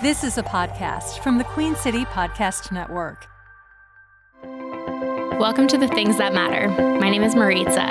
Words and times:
This 0.00 0.22
is 0.22 0.38
a 0.38 0.44
podcast 0.44 1.24
from 1.24 1.38
the 1.38 1.44
Queen 1.44 1.74
City 1.74 2.04
Podcast 2.04 2.70
Network. 2.70 3.26
Welcome 5.40 5.66
to 5.66 5.76
the 5.76 5.88
Things 5.88 6.18
That 6.18 6.32
Matter. 6.32 6.68
My 7.00 7.10
name 7.10 7.24
is 7.24 7.34
Maritza. 7.34 7.82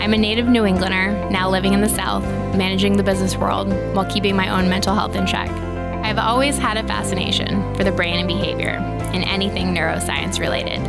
I'm 0.00 0.14
a 0.14 0.16
native 0.16 0.46
New 0.46 0.64
Englander, 0.66 1.28
now 1.30 1.50
living 1.50 1.72
in 1.72 1.80
the 1.80 1.88
South, 1.88 2.22
managing 2.54 2.96
the 2.96 3.02
business 3.02 3.36
world 3.36 3.70
while 3.92 4.08
keeping 4.08 4.36
my 4.36 4.56
own 4.56 4.68
mental 4.68 4.94
health 4.94 5.16
in 5.16 5.26
check. 5.26 5.50
I've 5.50 6.18
always 6.18 6.58
had 6.58 6.76
a 6.76 6.86
fascination 6.86 7.74
for 7.74 7.82
the 7.82 7.90
brain 7.90 8.20
and 8.20 8.28
behavior 8.28 8.78
and 9.12 9.24
anything 9.24 9.74
neuroscience 9.74 10.38
related. 10.38 10.80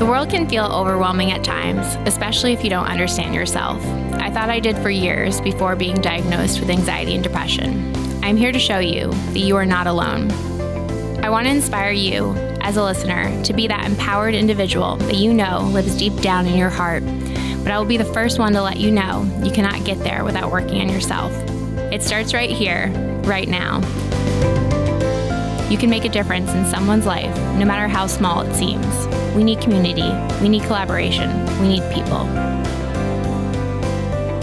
The 0.00 0.06
world 0.06 0.28
can 0.28 0.48
feel 0.48 0.64
overwhelming 0.64 1.30
at 1.30 1.44
times, 1.44 1.86
especially 2.04 2.52
if 2.52 2.64
you 2.64 2.70
don't 2.70 2.88
understand 2.88 3.32
yourself. 3.32 3.80
I 4.14 4.28
thought 4.28 4.50
I 4.50 4.58
did 4.58 4.76
for 4.78 4.90
years 4.90 5.40
before 5.40 5.76
being 5.76 6.00
diagnosed 6.00 6.58
with 6.58 6.68
anxiety 6.68 7.14
and 7.14 7.22
depression. 7.22 7.99
I'm 8.22 8.36
here 8.36 8.52
to 8.52 8.58
show 8.58 8.78
you 8.78 9.10
that 9.10 9.38
you 9.38 9.56
are 9.56 9.64
not 9.64 9.86
alone. 9.86 10.30
I 11.24 11.30
want 11.30 11.46
to 11.46 11.52
inspire 11.52 11.90
you, 11.90 12.32
as 12.60 12.76
a 12.76 12.84
listener, 12.84 13.42
to 13.44 13.52
be 13.54 13.66
that 13.66 13.86
empowered 13.86 14.34
individual 14.34 14.96
that 14.96 15.16
you 15.16 15.32
know 15.32 15.62
lives 15.72 15.96
deep 15.96 16.14
down 16.16 16.46
in 16.46 16.56
your 16.56 16.68
heart. 16.68 17.02
But 17.62 17.72
I 17.72 17.78
will 17.78 17.86
be 17.86 17.96
the 17.96 18.04
first 18.04 18.38
one 18.38 18.52
to 18.52 18.62
let 18.62 18.76
you 18.76 18.90
know 18.90 19.22
you 19.42 19.50
cannot 19.50 19.84
get 19.84 19.98
there 20.00 20.22
without 20.22 20.52
working 20.52 20.82
on 20.82 20.90
yourself. 20.90 21.32
It 21.90 22.02
starts 22.02 22.34
right 22.34 22.50
here, 22.50 22.88
right 23.24 23.48
now. 23.48 23.78
You 25.70 25.78
can 25.78 25.88
make 25.88 26.04
a 26.04 26.10
difference 26.10 26.50
in 26.50 26.66
someone's 26.66 27.06
life, 27.06 27.34
no 27.56 27.64
matter 27.64 27.88
how 27.88 28.06
small 28.06 28.42
it 28.42 28.54
seems. 28.54 29.06
We 29.34 29.44
need 29.44 29.62
community, 29.62 30.10
we 30.42 30.50
need 30.50 30.64
collaboration, 30.64 31.30
we 31.60 31.68
need 31.68 31.94
people. 31.94 32.26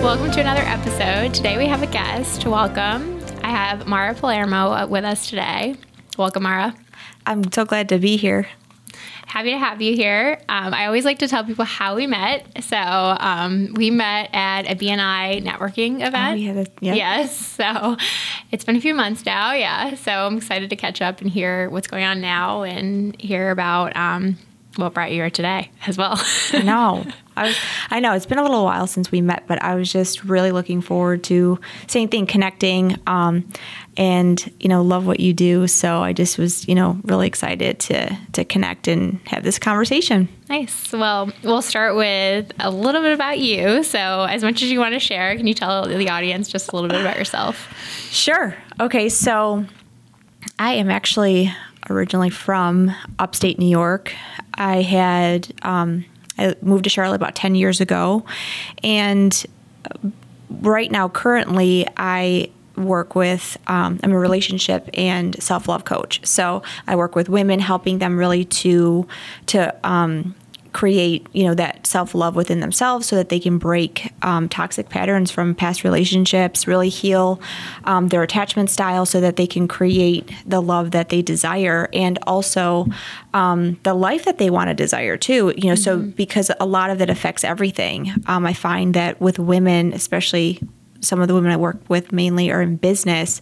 Welcome 0.03 0.31
to 0.31 0.41
another 0.41 0.61
episode. 0.61 1.33
Today 1.33 1.57
we 1.57 1.67
have 1.67 1.83
a 1.83 1.87
guest. 1.87 2.41
To 2.41 2.49
welcome. 2.49 3.16
I 3.47 3.51
have 3.51 3.87
Mara 3.87 4.13
Palermo 4.13 4.87
with 4.87 5.05
us 5.05 5.29
today. 5.29 5.75
Welcome, 6.17 6.43
Mara. 6.43 6.75
I'm 7.25 7.49
so 7.49 7.63
glad 7.63 7.87
to 7.87 7.97
be 7.97 8.17
here. 8.17 8.45
Happy 9.25 9.51
to 9.51 9.57
have 9.57 9.81
you 9.81 9.95
here. 9.95 10.41
Um, 10.49 10.73
I 10.73 10.85
always 10.85 11.05
like 11.05 11.19
to 11.19 11.29
tell 11.29 11.45
people 11.45 11.63
how 11.63 11.95
we 11.95 12.07
met. 12.07 12.45
So 12.65 12.75
um, 12.75 13.73
we 13.75 13.89
met 13.89 14.31
at 14.33 14.69
a 14.69 14.75
BNI 14.75 15.45
networking 15.45 16.05
event. 16.05 16.33
Oh, 16.33 16.33
yeah, 16.33 16.63
yeah. 16.81 16.93
Yes. 16.95 17.37
So 17.37 17.95
it's 18.51 18.65
been 18.65 18.75
a 18.75 18.81
few 18.81 18.93
months 18.93 19.25
now. 19.25 19.53
Yeah. 19.53 19.95
So 19.95 20.11
I'm 20.11 20.35
excited 20.35 20.69
to 20.69 20.75
catch 20.75 21.01
up 21.01 21.21
and 21.21 21.29
hear 21.29 21.69
what's 21.69 21.87
going 21.87 22.03
on 22.03 22.19
now 22.19 22.63
and 22.63 23.17
hear 23.21 23.49
about 23.51 23.95
um, 23.95 24.37
what 24.83 24.93
brought 24.93 25.09
you 25.11 25.17
here 25.17 25.29
today 25.29 25.71
as 25.85 25.97
well. 25.97 26.19
I 26.53 26.61
know. 26.61 27.05
I, 27.35 27.47
was, 27.47 27.57
I 27.91 27.99
know 27.99 28.13
it's 28.13 28.25
been 28.25 28.39
a 28.39 28.41
little 28.41 28.63
while 28.63 28.87
since 28.87 29.11
we 29.11 29.21
met, 29.21 29.43
but 29.47 29.61
I 29.61 29.75
was 29.75 29.91
just 29.91 30.23
really 30.23 30.51
looking 30.51 30.81
forward 30.81 31.23
to 31.25 31.59
same 31.85 32.09
thing, 32.09 32.25
connecting, 32.25 32.97
um, 33.05 33.47
and 33.95 34.51
you 34.59 34.69
know, 34.69 34.81
love 34.81 35.05
what 35.05 35.19
you 35.19 35.33
do. 35.33 35.67
So 35.67 36.01
I 36.01 36.13
just 36.13 36.37
was, 36.37 36.67
you 36.67 36.73
know, 36.73 36.99
really 37.03 37.27
excited 37.27 37.79
to 37.81 38.17
to 38.33 38.43
connect 38.43 38.87
and 38.87 39.19
have 39.27 39.43
this 39.43 39.59
conversation. 39.59 40.29
Nice. 40.49 40.91
Well, 40.91 41.31
we'll 41.43 41.61
start 41.61 41.95
with 41.95 42.51
a 42.59 42.71
little 42.71 43.01
bit 43.01 43.13
about 43.13 43.39
you. 43.39 43.83
So, 43.83 44.23
as 44.23 44.43
much 44.43 44.63
as 44.63 44.71
you 44.71 44.79
want 44.79 44.93
to 44.93 44.99
share, 44.99 45.35
can 45.35 45.45
you 45.45 45.53
tell 45.53 45.87
the 45.87 46.09
audience 46.09 46.47
just 46.47 46.71
a 46.71 46.75
little 46.75 46.89
bit 46.89 47.01
about 47.01 47.17
yourself? 47.17 47.71
Sure. 48.11 48.55
Okay. 48.79 49.09
So, 49.09 49.65
I 50.57 50.73
am 50.73 50.89
actually 50.89 51.53
originally 51.89 52.29
from 52.29 52.93
upstate 53.19 53.59
New 53.59 53.69
York. 53.69 54.13
I 54.57 54.81
had 54.81 55.53
um, 55.61 56.05
I 56.37 56.55
moved 56.61 56.83
to 56.85 56.89
Charlotte 56.89 57.15
about 57.15 57.35
ten 57.35 57.55
years 57.55 57.81
ago, 57.81 58.25
and 58.83 59.45
right 60.49 60.91
now, 60.91 61.09
currently, 61.09 61.87
I 61.97 62.49
work 62.75 63.15
with 63.15 63.57
um, 63.65 63.99
i'm 64.03 64.11
a 64.11 64.19
relationship 64.19 64.87
and 64.93 65.41
self-love 65.41 65.83
coach. 65.83 66.23
So 66.25 66.61
i 66.85 66.95
work 66.95 67.15
with 67.15 67.27
women 67.27 67.59
helping 67.59 67.97
them 67.97 68.17
really 68.17 68.45
to 68.45 69.07
to 69.47 69.75
um, 69.83 70.35
create 70.77 71.25
you 71.33 71.43
know 71.43 71.55
that 71.55 71.87
self-love 71.87 72.35
within 72.35 72.59
themselves 72.59 73.07
so 73.07 73.15
that 73.15 73.29
they 73.29 73.39
can 73.39 73.57
break 73.57 74.13
um, 74.21 74.47
toxic 74.47 74.89
patterns 74.89 75.31
from 75.31 75.55
past 75.55 75.83
relationships 75.83 76.67
really 76.67 76.87
heal 76.87 77.41
um, 77.85 78.09
their 78.09 78.21
attachment 78.21 78.69
style 78.69 79.03
so 79.03 79.19
that 79.19 79.37
they 79.37 79.47
can 79.47 79.67
create 79.67 80.31
the 80.45 80.61
love 80.61 80.91
that 80.91 81.09
they 81.09 81.19
desire 81.23 81.89
and 81.93 82.19
also 82.27 82.85
um, 83.33 83.79
the 83.81 83.95
life 83.95 84.23
that 84.25 84.37
they 84.37 84.51
want 84.51 84.67
to 84.67 84.75
desire 84.75 85.17
too 85.17 85.51
you 85.57 85.67
know 85.67 85.73
mm-hmm. 85.73 85.75
so 85.77 85.97
because 85.97 86.51
a 86.59 86.65
lot 86.67 86.91
of 86.91 87.01
it 87.01 87.09
affects 87.09 87.43
everything 87.43 88.13
um, 88.27 88.45
i 88.45 88.53
find 88.53 88.93
that 88.93 89.19
with 89.19 89.39
women 89.39 89.91
especially 89.93 90.61
some 91.07 91.21
of 91.21 91.27
the 91.27 91.33
women 91.33 91.51
I 91.51 91.57
work 91.57 91.77
with 91.87 92.11
mainly 92.11 92.51
are 92.51 92.61
in 92.61 92.75
business, 92.75 93.41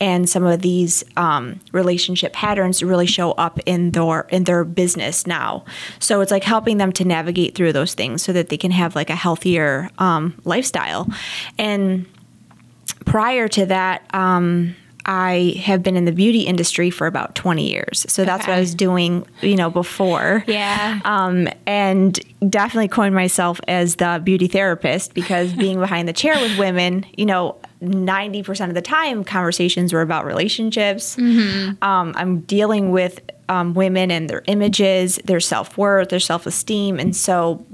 and 0.00 0.28
some 0.28 0.44
of 0.44 0.62
these 0.62 1.02
um, 1.16 1.60
relationship 1.72 2.32
patterns 2.32 2.82
really 2.82 3.06
show 3.06 3.32
up 3.32 3.58
in 3.66 3.90
their 3.92 4.20
in 4.28 4.44
their 4.44 4.64
business 4.64 5.26
now. 5.26 5.64
So 5.98 6.20
it's 6.20 6.30
like 6.30 6.44
helping 6.44 6.76
them 6.76 6.92
to 6.92 7.04
navigate 7.04 7.54
through 7.54 7.72
those 7.72 7.94
things 7.94 8.22
so 8.22 8.32
that 8.32 8.48
they 8.48 8.56
can 8.56 8.70
have 8.70 8.94
like 8.94 9.10
a 9.10 9.16
healthier 9.16 9.90
um, 9.98 10.40
lifestyle. 10.44 11.08
And 11.58 12.06
prior 13.04 13.48
to 13.48 13.66
that. 13.66 14.02
Um, 14.14 14.76
I 15.06 15.54
have 15.62 15.82
been 15.84 15.96
in 15.96 16.04
the 16.04 16.12
beauty 16.12 16.42
industry 16.42 16.90
for 16.90 17.06
about 17.06 17.36
20 17.36 17.68
years. 17.68 18.04
So 18.08 18.24
that's 18.24 18.42
okay. 18.42 18.52
what 18.52 18.56
I 18.56 18.60
was 18.60 18.74
doing, 18.74 19.26
you 19.40 19.54
know, 19.54 19.70
before. 19.70 20.44
Yeah. 20.48 21.00
Um, 21.04 21.48
and 21.64 22.18
definitely 22.50 22.88
coined 22.88 23.14
myself 23.14 23.60
as 23.68 23.96
the 23.96 24.20
beauty 24.22 24.48
therapist 24.48 25.14
because 25.14 25.52
being 25.54 25.78
behind 25.78 26.08
the 26.08 26.12
chair 26.12 26.34
with 26.40 26.58
women, 26.58 27.06
you 27.16 27.24
know, 27.24 27.56
90% 27.82 28.68
of 28.68 28.74
the 28.74 28.82
time 28.82 29.22
conversations 29.22 29.92
were 29.92 30.02
about 30.02 30.24
relationships. 30.24 31.14
Mm-hmm. 31.16 31.82
Um, 31.84 32.12
I'm 32.16 32.40
dealing 32.40 32.90
with 32.90 33.20
um, 33.48 33.74
women 33.74 34.10
and 34.10 34.28
their 34.28 34.42
images, 34.46 35.20
their 35.24 35.40
self 35.40 35.78
worth, 35.78 36.08
their 36.08 36.18
self 36.18 36.46
esteem. 36.46 36.98
And 36.98 37.14
so 37.14 37.64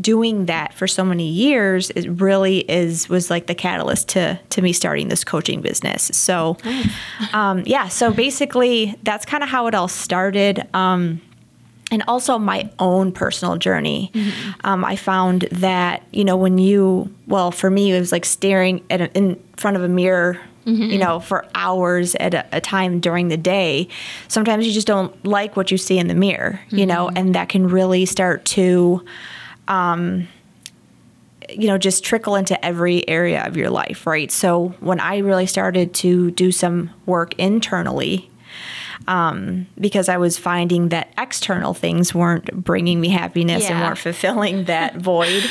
doing 0.00 0.46
that 0.46 0.74
for 0.74 0.86
so 0.86 1.04
many 1.04 1.28
years 1.28 1.90
it 1.90 2.08
really 2.08 2.58
is 2.70 3.08
was 3.08 3.30
like 3.30 3.46
the 3.46 3.54
catalyst 3.54 4.08
to 4.08 4.38
to 4.50 4.60
me 4.60 4.72
starting 4.72 5.08
this 5.08 5.24
coaching 5.24 5.60
business 5.60 6.10
so 6.12 6.56
um, 7.32 7.62
yeah 7.64 7.88
so 7.88 8.12
basically 8.12 8.94
that's 9.02 9.24
kind 9.24 9.42
of 9.42 9.48
how 9.48 9.66
it 9.66 9.74
all 9.74 9.88
started 9.88 10.66
um, 10.74 11.20
and 11.90 12.02
also 12.06 12.38
my 12.38 12.68
own 12.78 13.12
personal 13.12 13.56
journey 13.56 14.10
mm-hmm. 14.12 14.50
um, 14.64 14.84
i 14.84 14.94
found 14.94 15.42
that 15.52 16.02
you 16.12 16.24
know 16.24 16.36
when 16.36 16.58
you 16.58 17.12
well 17.26 17.50
for 17.50 17.70
me 17.70 17.92
it 17.94 17.98
was 17.98 18.12
like 18.12 18.24
staring 18.24 18.84
at 18.90 19.00
a, 19.00 19.12
in 19.16 19.42
front 19.56 19.76
of 19.76 19.82
a 19.82 19.88
mirror 19.88 20.40
Mm-hmm. 20.66 20.90
you 20.90 20.98
know, 20.98 21.18
for 21.18 21.46
hours 21.54 22.14
at 22.16 22.34
a, 22.34 22.44
a, 22.52 22.60
time 22.60 23.00
during 23.00 23.28
the 23.28 23.38
day. 23.38 23.88
Sometimes 24.26 24.66
you 24.66 24.72
just 24.74 24.86
don't 24.86 25.24
like 25.24 25.56
what 25.56 25.70
you 25.70 25.78
see 25.78 25.98
in 25.98 26.08
the 26.08 26.14
mirror, 26.14 26.60
you 26.68 26.80
mm-hmm. 26.80 26.88
know, 26.88 27.08
and 27.08 27.34
that 27.34 27.48
can 27.48 27.66
really 27.66 28.04
start 28.04 28.44
to 28.44 29.02
um, 29.68 30.26
you 31.48 31.68
know, 31.68 31.78
just 31.78 32.04
trickle 32.04 32.34
into 32.34 32.62
every 32.64 33.08
area 33.08 33.46
of 33.46 33.56
your 33.56 33.70
life, 33.70 34.06
right? 34.06 34.30
So 34.30 34.70
when 34.80 35.00
I 35.00 35.18
really 35.18 35.46
started 35.46 35.94
to 35.94 36.30
do 36.32 36.52
some 36.52 36.90
work 37.06 37.34
internally, 37.38 38.30
um, 39.06 39.66
because 39.80 40.08
I 40.08 40.18
was 40.18 40.36
finding 40.36 40.88
that 40.88 41.12
external 41.16 41.72
things 41.72 42.14
weren't 42.14 42.64
bringing 42.64 43.00
me 43.00 43.08
happiness 43.08 43.62
yeah. 43.62 43.72
and 43.72 43.80
weren't 43.80 43.98
fulfilling 43.98 44.64
that 44.64 44.96
void. 44.96 45.44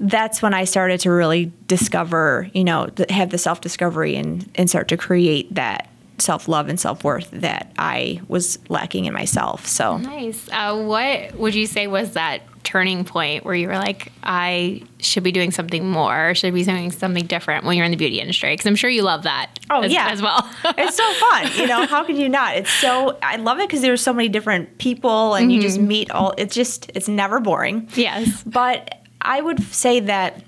That's 0.00 0.42
when 0.42 0.52
I 0.52 0.64
started 0.64 1.00
to 1.00 1.10
really 1.10 1.52
discover, 1.66 2.50
you 2.52 2.64
know, 2.64 2.90
have 3.08 3.30
the 3.30 3.38
self 3.38 3.60
discovery 3.60 4.16
and, 4.16 4.50
and 4.56 4.68
start 4.68 4.88
to 4.88 4.96
create 4.96 5.54
that 5.54 5.88
self 6.18 6.48
love 6.48 6.68
and 6.68 6.78
self 6.78 7.04
worth 7.04 7.30
that 7.30 7.72
I 7.78 8.20
was 8.28 8.58
lacking 8.68 9.04
in 9.04 9.14
myself. 9.14 9.66
So 9.66 9.98
nice. 9.98 10.48
Uh, 10.52 10.82
what 10.82 11.34
would 11.34 11.54
you 11.54 11.66
say 11.66 11.86
was 11.86 12.12
that 12.12 12.42
turning 12.64 13.04
point 13.04 13.44
where 13.44 13.54
you 13.54 13.66
were 13.66 13.78
like, 13.78 14.12
I 14.22 14.82
should 14.98 15.22
be 15.22 15.32
doing 15.32 15.50
something 15.50 15.88
more, 15.88 16.34
should 16.34 16.52
be 16.52 16.64
doing 16.64 16.90
something 16.90 17.24
different 17.24 17.64
when 17.64 17.76
you're 17.76 17.86
in 17.86 17.90
the 17.90 17.96
beauty 17.96 18.20
industry? 18.20 18.52
Because 18.52 18.66
I'm 18.66 18.76
sure 18.76 18.90
you 18.90 19.02
love 19.02 19.22
that. 19.22 19.58
Oh 19.70 19.82
as, 19.82 19.92
yeah, 19.92 20.08
as 20.10 20.20
well. 20.20 20.48
it's 20.76 20.96
so 20.96 21.12
fun. 21.14 21.50
You 21.56 21.66
know, 21.66 21.86
how 21.86 22.04
could 22.04 22.18
you 22.18 22.28
not? 22.28 22.56
It's 22.56 22.70
so 22.70 23.18
I 23.22 23.36
love 23.36 23.58
it 23.58 23.68
because 23.68 23.80
there's 23.80 24.02
so 24.02 24.12
many 24.12 24.28
different 24.28 24.78
people 24.78 25.34
and 25.34 25.44
mm-hmm. 25.44 25.50
you 25.50 25.62
just 25.62 25.78
mm-hmm. 25.78 25.88
meet 25.88 26.10
all. 26.10 26.34
It's 26.36 26.54
just 26.54 26.90
it's 26.94 27.08
never 27.08 27.40
boring. 27.40 27.88
Yes, 27.94 28.42
but 28.44 28.98
I 29.20 29.40
would 29.40 29.62
say 29.62 30.00
that 30.00 30.42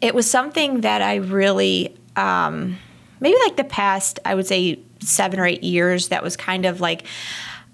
it 0.00 0.14
was 0.14 0.28
something 0.28 0.80
that 0.82 1.02
I 1.02 1.16
really. 1.16 1.96
Um, 2.16 2.78
maybe 3.20 3.36
like 3.44 3.56
the 3.56 3.64
past, 3.64 4.18
I 4.24 4.34
would 4.34 4.46
say 4.46 4.80
seven 5.00 5.40
or 5.40 5.46
eight 5.46 5.62
years, 5.62 6.08
that 6.08 6.22
was 6.22 6.36
kind 6.36 6.66
of 6.66 6.80
like 6.80 7.04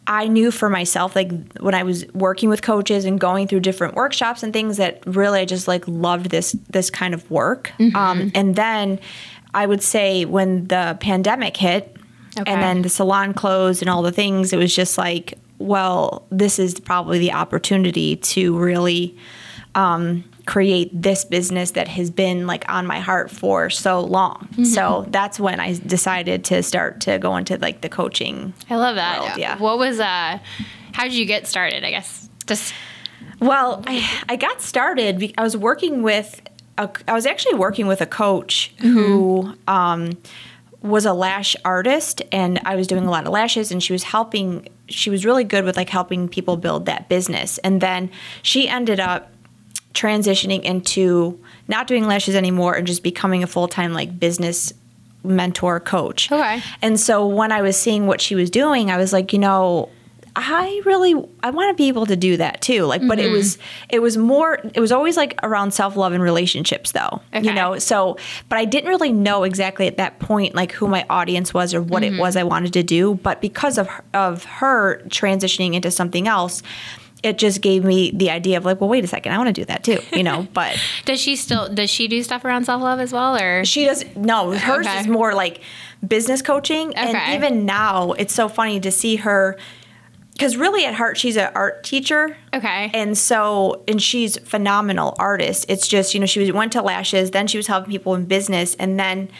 I 0.06 0.28
knew 0.28 0.50
for 0.50 0.68
myself, 0.68 1.16
like 1.16 1.30
when 1.60 1.74
I 1.74 1.82
was 1.82 2.06
working 2.12 2.48
with 2.48 2.62
coaches 2.62 3.04
and 3.04 3.18
going 3.18 3.48
through 3.48 3.60
different 3.60 3.94
workshops 3.94 4.42
and 4.42 4.52
things, 4.52 4.76
that 4.76 5.02
really 5.06 5.40
I 5.40 5.44
just 5.44 5.66
like 5.66 5.86
loved 5.88 6.30
this 6.30 6.52
this 6.70 6.90
kind 6.90 7.14
of 7.14 7.30
work. 7.30 7.72
Mm-hmm. 7.78 7.96
Um, 7.96 8.32
and 8.34 8.54
then 8.54 9.00
I 9.54 9.66
would 9.66 9.82
say 9.82 10.24
when 10.24 10.66
the 10.66 10.98
pandemic 11.00 11.56
hit, 11.56 11.96
okay. 12.38 12.50
and 12.50 12.62
then 12.62 12.82
the 12.82 12.88
salon 12.88 13.32
closed 13.32 13.80
and 13.80 13.88
all 13.88 14.02
the 14.02 14.12
things, 14.12 14.52
it 14.52 14.58
was 14.58 14.74
just 14.74 14.98
like, 14.98 15.38
well, 15.58 16.26
this 16.30 16.58
is 16.58 16.78
probably 16.80 17.18
the 17.18 17.32
opportunity 17.32 18.16
to 18.16 18.58
really 18.58 19.16
um, 19.74 20.24
create 20.46 20.90
this 20.92 21.24
business 21.24 21.70
that 21.72 21.88
has 21.88 22.10
been 22.10 22.46
like 22.46 22.64
on 22.68 22.86
my 22.86 23.00
heart 23.00 23.30
for 23.30 23.70
so 23.70 24.00
long. 24.00 24.48
So 24.64 25.06
that's 25.08 25.40
when 25.40 25.58
I 25.60 25.74
decided 25.78 26.44
to 26.46 26.62
start 26.62 27.00
to 27.02 27.18
go 27.18 27.36
into 27.36 27.56
like 27.58 27.80
the 27.80 27.88
coaching. 27.88 28.52
I 28.68 28.76
love 28.76 28.96
that. 28.96 29.20
World, 29.20 29.38
yeah. 29.38 29.58
What 29.58 29.78
was 29.78 30.00
uh 30.00 30.38
how 30.92 31.04
did 31.04 31.14
you 31.14 31.26
get 31.26 31.46
started? 31.46 31.82
I 31.84 31.90
guess 31.90 32.28
just 32.46 32.74
Well, 33.40 33.82
I, 33.86 34.22
I 34.28 34.36
got 34.36 34.60
started. 34.60 35.34
I 35.36 35.42
was 35.42 35.56
working 35.56 36.02
with, 36.02 36.40
a, 36.78 36.88
I 37.08 37.12
was 37.12 37.26
actually 37.26 37.54
working 37.54 37.86
with 37.86 38.00
a 38.00 38.06
coach 38.06 38.72
who 38.80 39.54
um, 39.66 40.12
was 40.82 41.04
a 41.04 41.12
lash 41.12 41.56
artist, 41.64 42.22
and 42.32 42.60
I 42.64 42.76
was 42.76 42.86
doing 42.86 43.06
a 43.06 43.10
lot 43.10 43.26
of 43.26 43.32
lashes, 43.32 43.72
and 43.72 43.82
she 43.82 43.92
was 43.92 44.04
helping. 44.04 44.68
She 44.88 45.10
was 45.10 45.24
really 45.24 45.44
good 45.44 45.64
with 45.64 45.76
like 45.76 45.88
helping 45.88 46.28
people 46.28 46.56
build 46.56 46.86
that 46.86 47.08
business, 47.08 47.58
and 47.58 47.80
then 47.80 48.10
she 48.42 48.68
ended 48.68 49.00
up 49.00 49.33
transitioning 49.94 50.62
into 50.62 51.38
not 51.68 51.86
doing 51.86 52.06
lashes 52.06 52.34
anymore 52.34 52.74
and 52.74 52.86
just 52.86 53.02
becoming 53.02 53.42
a 53.42 53.46
full 53.46 53.68
time 53.68 53.92
like 53.92 54.18
business 54.18 54.72
mentor 55.22 55.80
coach. 55.80 56.30
Okay. 56.30 56.62
And 56.82 57.00
so 57.00 57.26
when 57.26 57.50
I 57.50 57.62
was 57.62 57.76
seeing 57.76 58.06
what 58.06 58.20
she 58.20 58.34
was 58.34 58.50
doing, 58.50 58.90
I 58.90 58.98
was 58.98 59.12
like, 59.12 59.32
you 59.32 59.38
know, 59.38 59.88
I 60.36 60.82
really 60.84 61.14
I 61.44 61.50
want 61.50 61.70
to 61.70 61.80
be 61.80 61.86
able 61.86 62.06
to 62.06 62.16
do 62.16 62.36
that 62.38 62.60
too. 62.60 62.84
Like 62.86 63.06
but 63.06 63.20
it 63.20 63.26
mm-hmm. 63.26 63.34
was 63.34 63.58
it 63.88 64.00
was 64.00 64.16
more 64.16 64.58
it 64.74 64.80
was 64.80 64.90
always 64.90 65.16
like 65.16 65.38
around 65.44 65.72
self-love 65.72 66.12
and 66.12 66.22
relationships 66.22 66.90
though. 66.90 67.22
Okay. 67.32 67.46
You 67.46 67.52
know, 67.52 67.78
so 67.78 68.18
but 68.48 68.58
I 68.58 68.64
didn't 68.64 68.88
really 68.90 69.12
know 69.12 69.44
exactly 69.44 69.86
at 69.86 69.96
that 69.98 70.18
point 70.18 70.56
like 70.56 70.72
who 70.72 70.88
my 70.88 71.06
audience 71.08 71.54
was 71.54 71.72
or 71.72 71.80
what 71.80 72.02
it 72.02 72.12
mm-hmm. 72.12 72.20
was 72.20 72.36
I 72.36 72.42
wanted 72.42 72.72
to 72.72 72.82
do, 72.82 73.14
but 73.14 73.40
because 73.40 73.78
of 73.78 73.88
of 74.12 74.44
her 74.44 75.02
transitioning 75.06 75.74
into 75.74 75.92
something 75.92 76.26
else, 76.26 76.64
it 77.24 77.38
just 77.38 77.60
gave 77.60 77.82
me 77.84 78.10
the 78.12 78.30
idea 78.30 78.56
of 78.58 78.64
like, 78.64 78.80
well, 78.80 78.90
wait 78.90 79.02
a 79.02 79.06
second, 79.06 79.32
I 79.32 79.38
want 79.38 79.48
to 79.48 79.52
do 79.52 79.64
that 79.64 79.82
too, 79.82 79.98
you 80.12 80.22
know, 80.22 80.46
but 80.52 80.78
does 81.04 81.20
she 81.20 81.34
still 81.36 81.68
does 81.72 81.90
she 81.90 82.06
do 82.08 82.22
stuff 82.22 82.44
around 82.44 82.64
self 82.64 82.82
love 82.82 83.00
as 83.00 83.12
well 83.12 83.36
or 83.36 83.64
she 83.64 83.84
does 83.86 84.04
no 84.14 84.52
hers 84.52 84.86
Okay. 84.86 85.00
is 85.00 85.06
more 85.08 85.34
like 85.34 85.60
business 86.06 86.42
coaching 86.42 86.90
Okay. 86.90 87.00
and 87.00 87.34
even 87.34 87.64
now 87.64 88.12
it's 88.12 88.34
so 88.34 88.48
funny 88.48 88.78
to 88.80 88.90
see 88.90 89.16
her 89.16 89.56
because 90.32 90.56
really 90.56 90.84
at 90.84 90.94
heart 90.94 91.16
she's 91.16 91.36
an 91.36 91.50
art 91.54 91.82
teacher 91.84 92.36
Okay. 92.52 92.90
and 92.92 93.16
so 93.16 93.82
and 93.88 94.02
she's 94.02 94.36
phenomenal 94.38 95.14
artist 95.18 95.64
it's 95.68 95.88
just 95.88 96.12
you 96.12 96.20
know 96.20 96.26
she 96.26 96.40
was, 96.40 96.52
went 96.52 96.72
to 96.72 96.82
lashes 96.82 97.30
then 97.30 97.46
she 97.46 97.56
was 97.56 97.68
helping 97.68 97.90
people 97.90 98.14
in 98.14 98.26
business 98.26 98.74
and 98.76 98.98
then 99.00 99.30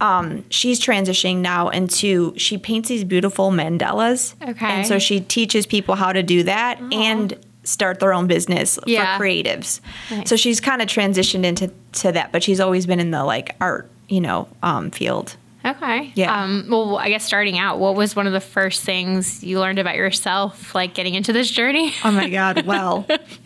um, 0.00 0.44
she's 0.50 0.80
transitioning 0.80 1.36
now 1.38 1.68
into 1.68 2.34
she 2.36 2.58
paints 2.58 2.88
these 2.88 3.04
beautiful 3.04 3.50
mandalas 3.50 4.34
Okay. 4.48 4.66
and 4.66 4.86
so 4.86 4.98
she 4.98 5.20
teaches 5.20 5.66
people 5.66 5.94
how 5.94 6.12
to 6.12 6.22
do 6.22 6.42
that 6.44 6.80
and 6.92 7.36
start 7.64 8.00
their 8.00 8.12
own 8.12 8.26
business 8.26 8.78
Yeah. 8.86 9.16
for 9.18 9.24
creatives 9.24 9.80
Nice. 10.10 10.28
so 10.28 10.36
she's 10.36 10.60
kind 10.60 10.82
of 10.82 10.88
transitioned 10.88 11.44
into 11.44 11.70
to 11.92 12.12
that 12.12 12.32
but 12.32 12.42
she's 12.42 12.58
always 12.58 12.86
been 12.86 12.98
in 13.00 13.10
the 13.12 13.22
like 13.24 13.54
art 13.60 13.88
you 14.08 14.20
know 14.20 14.48
um, 14.62 14.90
field 14.90 15.36
Okay. 15.64 16.10
Yeah. 16.16 16.42
Um, 16.42 16.66
well, 16.68 16.96
I 16.98 17.08
guess 17.08 17.24
starting 17.24 17.56
out, 17.56 17.78
what 17.78 17.94
was 17.94 18.16
one 18.16 18.26
of 18.26 18.32
the 18.32 18.40
first 18.40 18.82
things 18.82 19.44
you 19.44 19.60
learned 19.60 19.78
about 19.78 19.94
yourself, 19.94 20.74
like 20.74 20.92
getting 20.92 21.14
into 21.14 21.32
this 21.32 21.48
journey? 21.48 21.94
Oh 22.04 22.10
my 22.10 22.28
God. 22.28 22.66
Well, 22.66 23.06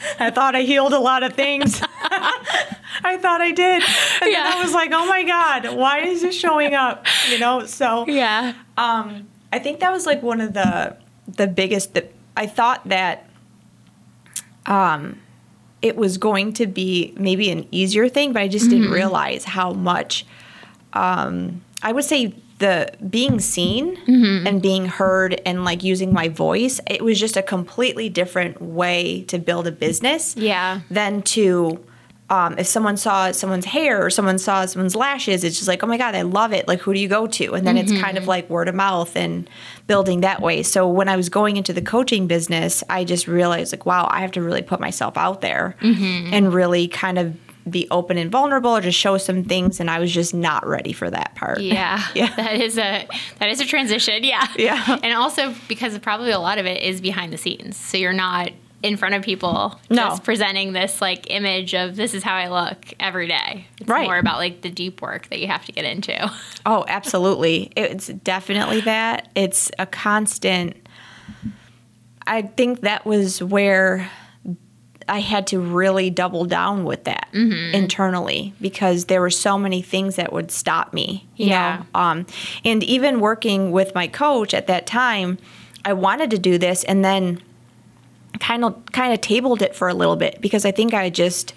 I 0.18 0.30
thought 0.30 0.54
I 0.54 0.62
healed 0.62 0.92
a 0.92 0.98
lot 0.98 1.22
of 1.22 1.32
things. 1.34 1.80
I 3.00 3.16
thought 3.20 3.40
I 3.40 3.50
did. 3.52 3.82
And 4.22 4.30
Yeah. 4.32 4.44
then 4.44 4.56
I 4.58 4.62
was 4.62 4.72
like, 4.72 4.90
oh 4.92 5.06
my 5.06 5.22
God, 5.22 5.76
why 5.76 6.00
is 6.00 6.22
this 6.22 6.38
showing 6.38 6.74
up? 6.74 7.06
You 7.30 7.38
know, 7.38 7.64
so 7.66 8.06
Yeah. 8.08 8.54
um, 8.76 9.28
I 9.52 9.58
think 9.58 9.80
that 9.80 9.90
was 9.92 10.06
like 10.06 10.22
one 10.22 10.40
of 10.40 10.52
the 10.54 10.96
the 11.26 11.46
biggest 11.46 11.94
that 11.94 12.10
I 12.36 12.46
thought 12.46 12.88
that 12.88 13.28
um, 14.66 15.18
it 15.82 15.96
was 15.96 16.18
going 16.18 16.52
to 16.54 16.66
be 16.66 17.12
maybe 17.16 17.50
an 17.50 17.66
easier 17.70 18.08
thing, 18.08 18.32
but 18.32 18.42
I 18.42 18.48
just 18.48 18.70
didn't 18.70 18.90
realize 18.90 19.44
how 19.44 19.72
much 19.72 20.26
um, 20.92 21.62
I 21.82 21.92
would 21.92 22.04
say 22.04 22.34
the 22.58 22.92
being 23.08 23.40
seen 23.40 23.96
mm-hmm. 23.96 24.46
and 24.46 24.60
being 24.60 24.86
heard 24.86 25.40
and 25.46 25.64
like 25.64 25.82
using 25.82 26.12
my 26.12 26.28
voice, 26.28 26.80
it 26.86 27.02
was 27.02 27.18
just 27.18 27.36
a 27.36 27.42
completely 27.42 28.08
different 28.08 28.60
way 28.60 29.22
to 29.24 29.38
build 29.38 29.66
a 29.66 29.72
business 29.72 30.36
Yeah. 30.36 30.80
than 30.90 31.22
to 31.22 31.84
um, 32.30 32.58
if 32.58 32.66
someone 32.66 32.96
saw 32.96 33.32
someone's 33.32 33.64
hair 33.64 34.04
or 34.04 34.10
someone 34.10 34.38
saw 34.38 34.66
someone's 34.66 34.94
lashes, 34.94 35.44
it's 35.44 35.56
just 35.56 35.68
like, 35.68 35.82
oh 35.82 35.86
my 35.86 35.96
God, 35.96 36.14
I 36.14 36.22
love 36.22 36.52
it. 36.52 36.68
Like, 36.68 36.80
who 36.80 36.92
do 36.92 37.00
you 37.00 37.08
go 37.08 37.26
to? 37.26 37.54
And 37.54 37.66
then 37.66 37.78
it's 37.78 37.90
kind 37.90 38.18
of 38.18 38.22
mm-hmm. 38.22 38.28
like 38.28 38.50
word 38.50 38.68
of 38.68 38.74
mouth 38.74 39.16
and 39.16 39.48
building 39.86 40.20
that 40.20 40.42
way. 40.42 40.62
So 40.62 40.86
when 40.86 41.08
I 41.08 41.16
was 41.16 41.30
going 41.30 41.56
into 41.56 41.72
the 41.72 41.80
coaching 41.80 42.26
business, 42.26 42.84
I 42.90 43.04
just 43.04 43.28
realized, 43.28 43.72
like, 43.72 43.86
wow, 43.86 44.06
I 44.10 44.20
have 44.20 44.32
to 44.32 44.42
really 44.42 44.60
put 44.60 44.78
myself 44.78 45.16
out 45.16 45.40
there 45.40 45.74
mm-hmm. 45.80 46.34
and 46.34 46.52
really 46.52 46.86
kind 46.86 47.18
of 47.18 47.34
be 47.70 47.86
open 47.90 48.18
and 48.18 48.30
vulnerable 48.30 48.70
or 48.76 48.80
just 48.80 48.98
show 48.98 49.18
some 49.18 49.44
things. 49.44 49.80
And 49.80 49.90
I 49.90 49.98
was 49.98 50.12
just 50.12 50.34
not 50.34 50.66
ready 50.66 50.92
for 50.92 51.08
that 51.10 51.34
part. 51.34 51.60
Yeah. 51.60 52.02
Yeah. 52.14 52.32
That 52.36 52.54
is 52.60 52.78
a 52.78 53.06
that 53.38 53.48
is 53.50 53.60
a 53.60 53.64
transition. 53.66 54.24
Yeah. 54.24 54.46
Yeah. 54.56 54.98
And 55.02 55.12
also 55.14 55.54
because 55.68 55.98
probably 55.98 56.30
a 56.30 56.38
lot 56.38 56.58
of 56.58 56.66
it 56.66 56.82
is 56.82 57.00
behind 57.00 57.32
the 57.32 57.38
scenes. 57.38 57.76
So 57.76 57.96
you're 57.98 58.12
not 58.12 58.50
in 58.80 58.96
front 58.96 59.14
of 59.16 59.22
people 59.22 59.78
No. 59.90 59.96
just 60.10 60.22
presenting 60.22 60.72
this 60.72 61.00
like 61.00 61.28
image 61.30 61.74
of 61.74 61.96
this 61.96 62.14
is 62.14 62.22
how 62.22 62.34
I 62.36 62.48
look 62.48 62.76
every 63.00 63.26
day. 63.26 63.66
It's 63.80 63.88
Right. 63.88 64.04
more 64.04 64.18
about 64.18 64.36
like 64.38 64.60
the 64.62 64.70
deep 64.70 65.02
work 65.02 65.28
that 65.30 65.40
you 65.40 65.48
have 65.48 65.64
to 65.66 65.72
get 65.72 65.84
into. 65.84 66.30
Oh, 66.66 66.84
absolutely. 66.86 67.72
It's 67.76 68.06
definitely 68.08 68.82
that. 68.82 69.30
It's 69.34 69.70
a 69.78 69.86
constant. 69.86 70.76
I 72.26 72.42
think 72.42 72.80
that 72.82 73.04
was 73.06 73.42
where 73.42 74.10
I 75.08 75.20
had 75.20 75.46
to 75.48 75.58
really 75.60 76.10
double 76.10 76.44
down 76.44 76.84
with 76.84 77.04
that 77.04 77.28
internally 77.32 78.52
because 78.60 79.06
there 79.06 79.20
were 79.20 79.30
so 79.30 79.58
many 79.58 79.82
things 79.82 80.16
that 80.16 80.32
would 80.32 80.50
stop 80.50 80.92
me. 80.92 81.26
You 81.36 81.46
Yeah. 81.46 81.82
Know? 81.94 82.00
Um, 82.00 82.26
and 82.64 82.82
even 82.84 83.20
working 83.20 83.72
with 83.72 83.94
my 83.94 84.06
coach 84.08 84.54
at 84.54 84.66
that 84.66 84.86
time, 84.86 85.38
I 85.84 85.92
wanted 85.92 86.30
to 86.32 86.38
do 86.38 86.58
this, 86.58 86.84
and 86.84 87.04
then 87.04 87.40
kind 88.40 88.64
of 88.64 88.74
kind 88.92 89.12
of 89.12 89.20
tabled 89.20 89.62
it 89.62 89.74
for 89.74 89.88
a 89.88 89.94
little 89.94 90.16
bit 90.16 90.40
because 90.40 90.64
I 90.64 90.70
think 90.70 90.94
I 90.94 91.10
just 91.10 91.54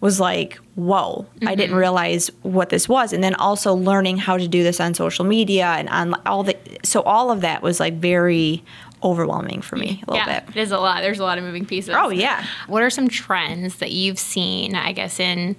was 0.00 0.20
like, 0.20 0.58
whoa, 0.74 1.26
I 1.46 1.54
didn't 1.54 1.76
realize 1.76 2.30
what 2.42 2.68
this 2.68 2.88
was. 2.88 3.12
And 3.14 3.24
then 3.24 3.34
also 3.36 3.72
learning 3.72 4.18
how 4.18 4.36
to 4.36 4.46
do 4.48 4.62
this 4.62 4.78
on 4.80 4.92
social 4.92 5.24
media 5.24 5.66
and 5.66 5.88
on 5.88 6.14
all 6.26 6.42
the 6.42 6.56
so 6.82 7.00
all 7.02 7.30
of 7.30 7.40
that 7.40 7.62
was 7.62 7.80
like 7.80 7.94
very 7.94 8.62
overwhelming 9.04 9.60
for 9.60 9.76
me 9.76 10.02
a 10.06 10.10
little 10.10 10.26
yeah. 10.26 10.40
bit. 10.40 10.56
It 10.56 10.60
is 10.60 10.72
a 10.72 10.78
lot. 10.78 11.02
There's 11.02 11.18
a 11.18 11.22
lot 11.22 11.38
of 11.38 11.44
moving 11.44 11.66
pieces. 11.66 11.94
Oh 11.96 12.08
yeah. 12.08 12.44
What 12.66 12.82
are 12.82 12.90
some 12.90 13.08
trends 13.08 13.76
that 13.76 13.92
you've 13.92 14.18
seen, 14.18 14.74
I 14.74 14.92
guess, 14.92 15.20
in 15.20 15.56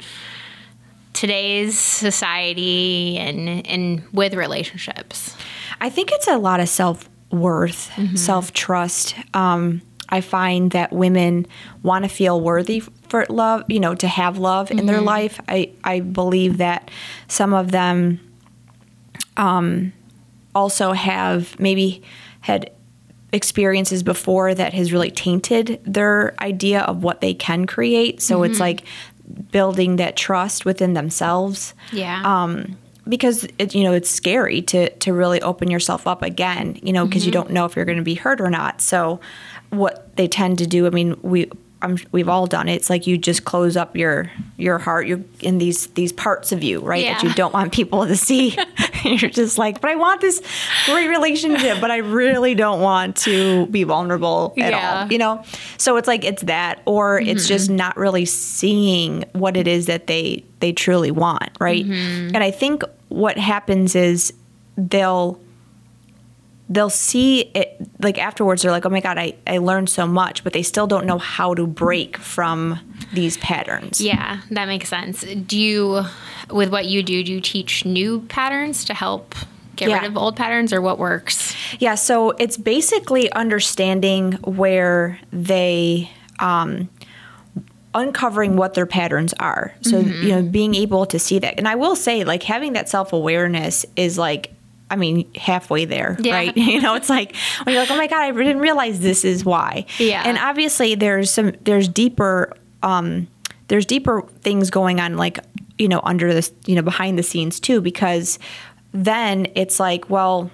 today's 1.14 1.78
society 1.78 3.18
and 3.18 3.66
and 3.68 4.04
with 4.12 4.34
relationships? 4.34 5.36
I 5.80 5.90
think 5.90 6.12
it's 6.12 6.28
a 6.28 6.38
lot 6.38 6.60
of 6.60 6.68
self 6.68 7.10
worth, 7.32 7.92
self 8.18 8.52
trust. 8.54 9.16
Um, 9.34 9.82
I 10.10 10.22
find 10.22 10.72
that 10.72 10.94
women 10.94 11.48
want 11.84 12.06
to 12.06 12.10
feel 12.10 12.40
worthy 12.40 12.80
for 13.10 13.26
love, 13.30 13.64
you 13.68 13.80
know, 13.80 13.96
to 13.96 14.08
have 14.08 14.38
love 14.38 14.72
in 14.72 14.86
their 14.86 15.02
life. 15.02 15.42
I, 15.48 15.72
I 15.84 16.00
believe 16.02 16.58
that 16.58 16.92
some 17.28 17.54
of 17.54 17.72
them 17.72 18.20
um, 19.36 19.94
also 20.54 20.94
have 20.94 21.60
maybe 21.60 22.04
had 22.42 22.72
experiences 23.36 24.02
before 24.04 24.56
that 24.56 24.74
has 24.74 24.92
really 24.92 25.12
tainted 25.12 25.80
their 25.84 26.34
idea 26.42 26.82
of 26.82 27.04
what 27.04 27.22
they 27.22 27.34
can 27.34 27.68
create. 27.68 28.22
So 28.22 28.44
it's 28.44 28.60
like 28.60 28.84
building 29.52 29.98
that 29.98 30.16
trust 30.16 30.66
within 30.66 30.94
themselves 30.94 31.74
Yeah. 31.92 32.22
um, 32.24 32.78
because 33.08 33.48
it, 33.60 33.76
you 33.76 33.84
know 33.84 33.94
it's 33.94 34.10
scary 34.10 34.62
to 34.64 34.90
to 34.90 35.14
really 35.14 35.42
open 35.42 35.70
yourself 35.70 36.08
up 36.08 36.22
again, 36.24 36.80
you 36.82 36.94
know, 36.94 37.06
because 37.06 37.26
you 37.26 37.32
don't 37.32 37.52
know 37.52 37.66
if 37.66 37.76
you're 37.76 37.86
going 37.86 37.98
to 37.98 38.04
be 38.04 38.16
hurt 38.16 38.40
or 38.42 38.50
not. 38.50 38.82
So, 38.82 39.20
what 39.70 40.16
they 40.16 40.28
tend 40.28 40.58
to 40.60 40.68
do, 40.68 40.88
I 40.88 40.90
mean, 40.90 41.16
we. 41.22 41.50
I'm, 41.86 41.98
we've 42.12 42.28
all 42.28 42.48
done 42.48 42.68
it. 42.68 42.74
It's 42.74 42.90
like 42.90 43.08
you 43.08 43.18
just 43.18 43.46
close 43.46 43.78
up 43.78 43.96
your 43.96 44.32
your 44.58 44.78
heart. 44.80 45.08
You're 45.08 45.22
in 45.40 45.60
these 45.60 45.88
these 45.88 46.12
parts 46.12 46.52
of 46.52 46.64
you, 46.64 46.82
right, 46.82 47.06
that 47.06 47.24
you 47.24 47.34
don't 47.34 47.54
want 47.54 47.72
people 47.72 48.06
to 48.08 48.16
see. 48.16 48.58
you're 49.04 49.30
just 49.30 49.58
like, 49.58 49.82
but 49.82 49.92
I 49.92 49.96
want 49.96 50.22
this 50.22 50.42
great 50.86 51.08
relationship, 51.08 51.80
but 51.80 51.92
I 51.92 51.98
really 51.98 52.56
don't 52.56 52.82
want 52.82 53.18
to 53.18 53.68
be 53.68 53.84
vulnerable 53.84 54.54
at 54.58 54.72
Yeah. 54.72 55.02
all. 55.04 55.12
You 55.12 55.20
know, 55.20 55.44
so 55.78 55.98
it's 55.98 56.08
like 56.08 56.26
it's 56.26 56.44
that, 56.44 56.82
or 56.86 57.20
it's 57.20 57.44
mm-hmm. 57.44 57.48
just 57.48 57.70
not 57.70 57.96
really 57.98 58.26
seeing 58.26 59.24
what 59.34 59.56
it 59.56 59.68
is 59.68 59.86
that 59.86 60.08
they 60.08 60.44
they 60.60 60.74
truly 60.74 61.12
want, 61.12 61.50
right? 61.60 61.86
Mm-hmm. 61.86 62.36
And 62.36 62.38
I 62.38 62.52
think 62.52 62.84
what 63.10 63.38
happens 63.38 63.96
is 63.96 64.34
they'll 64.78 65.40
they'll 66.68 66.90
see 66.90 67.42
it 67.54 67.78
like 68.00 68.18
afterwards 68.18 68.62
they're 68.64 68.72
like 68.72 68.86
oh 68.86 68.90
my 68.90 69.00
god 69.00 69.18
I, 69.20 69.36
I 69.46 69.60
learned 69.60 69.90
so 69.90 70.08
much 70.08 70.44
but 70.44 70.52
they 70.54 70.64
still 70.64 70.88
don't 70.88 71.06
know 71.06 71.20
how 71.20 71.54
to 71.54 71.68
break 71.68 72.18
from 72.18 72.80
these 73.14 73.38
patterns 73.38 74.02
Yeah, 74.02 74.42
that 74.52 74.68
makes 74.68 74.90
sense. 74.90 75.22
Do 75.22 75.58
you, 75.60 76.04
with 76.50 76.70
what 76.72 76.86
you 76.86 77.04
do, 77.04 77.24
do 77.24 77.32
you 77.34 77.40
teach 77.42 77.86
new 77.86 78.22
patterns 78.22 78.84
to 78.86 78.94
help 78.96 79.36
get 79.76 79.90
Yeah. 79.90 80.00
rid 80.02 80.06
of 80.10 80.18
old 80.18 80.36
patterns, 80.36 80.74
or 80.74 80.82
what 80.82 80.98
works? 80.98 81.54
Yeah, 81.80 81.96
so 81.96 82.32
it's 82.32 82.58
basically 82.58 83.32
understanding 83.32 84.34
where 84.44 85.20
they 85.32 86.10
um, 86.40 86.90
uncovering 87.94 88.58
what 88.58 88.74
their 88.74 88.86
patterns 88.86 89.34
are. 89.40 89.74
So, 89.82 90.00
you 90.00 90.30
know, 90.30 90.42
being 90.42 90.76
able 90.76 91.06
to 91.08 91.20
see 91.20 91.40
that. 91.40 91.56
And 91.58 91.68
I 91.68 91.76
will 91.76 91.96
say, 91.96 92.24
like, 92.24 92.44
having 92.44 92.74
that 92.74 92.90
self 92.90 93.14
awareness 93.14 93.86
is 93.96 94.18
like, 94.18 94.52
I 94.90 94.96
mean, 94.98 95.34
halfway 95.36 95.86
there, 95.86 96.16
Yeah. 96.20 96.34
right? 96.36 96.56
You 96.58 96.82
know, 96.82 96.96
it's 96.96 97.10
like 97.10 97.36
when 97.64 97.74
you're 97.74 97.82
like, 97.84 97.92
oh 97.92 97.98
my 97.98 98.08
God, 98.08 98.20
I 98.22 98.32
didn't 98.32 98.60
realize 98.60 99.00
this 99.00 99.26
is 99.26 99.44
why. 99.44 99.86
Yeah. 99.98 100.22
And 100.26 100.38
obviously, 100.38 100.96
there's 100.96 101.32
some, 101.32 101.54
there's 101.64 101.88
deeper, 101.88 102.54
um, 102.84 103.28
there's 103.68 103.86
deeper 103.86 104.22
things 104.42 104.70
going 104.70 105.00
on, 105.00 105.18
like, 105.18 105.40
you 105.78 105.88
know, 105.88 106.02
under 106.04 106.34
this, 106.34 106.52
you 106.68 106.76
know, 106.76 106.82
behind 106.84 107.18
the 107.18 107.24
scenes 107.24 107.60
too, 107.60 107.82
because 107.82 108.38
then 108.94 109.48
it's 109.56 109.80
like, 109.80 110.10
well, 110.10 110.52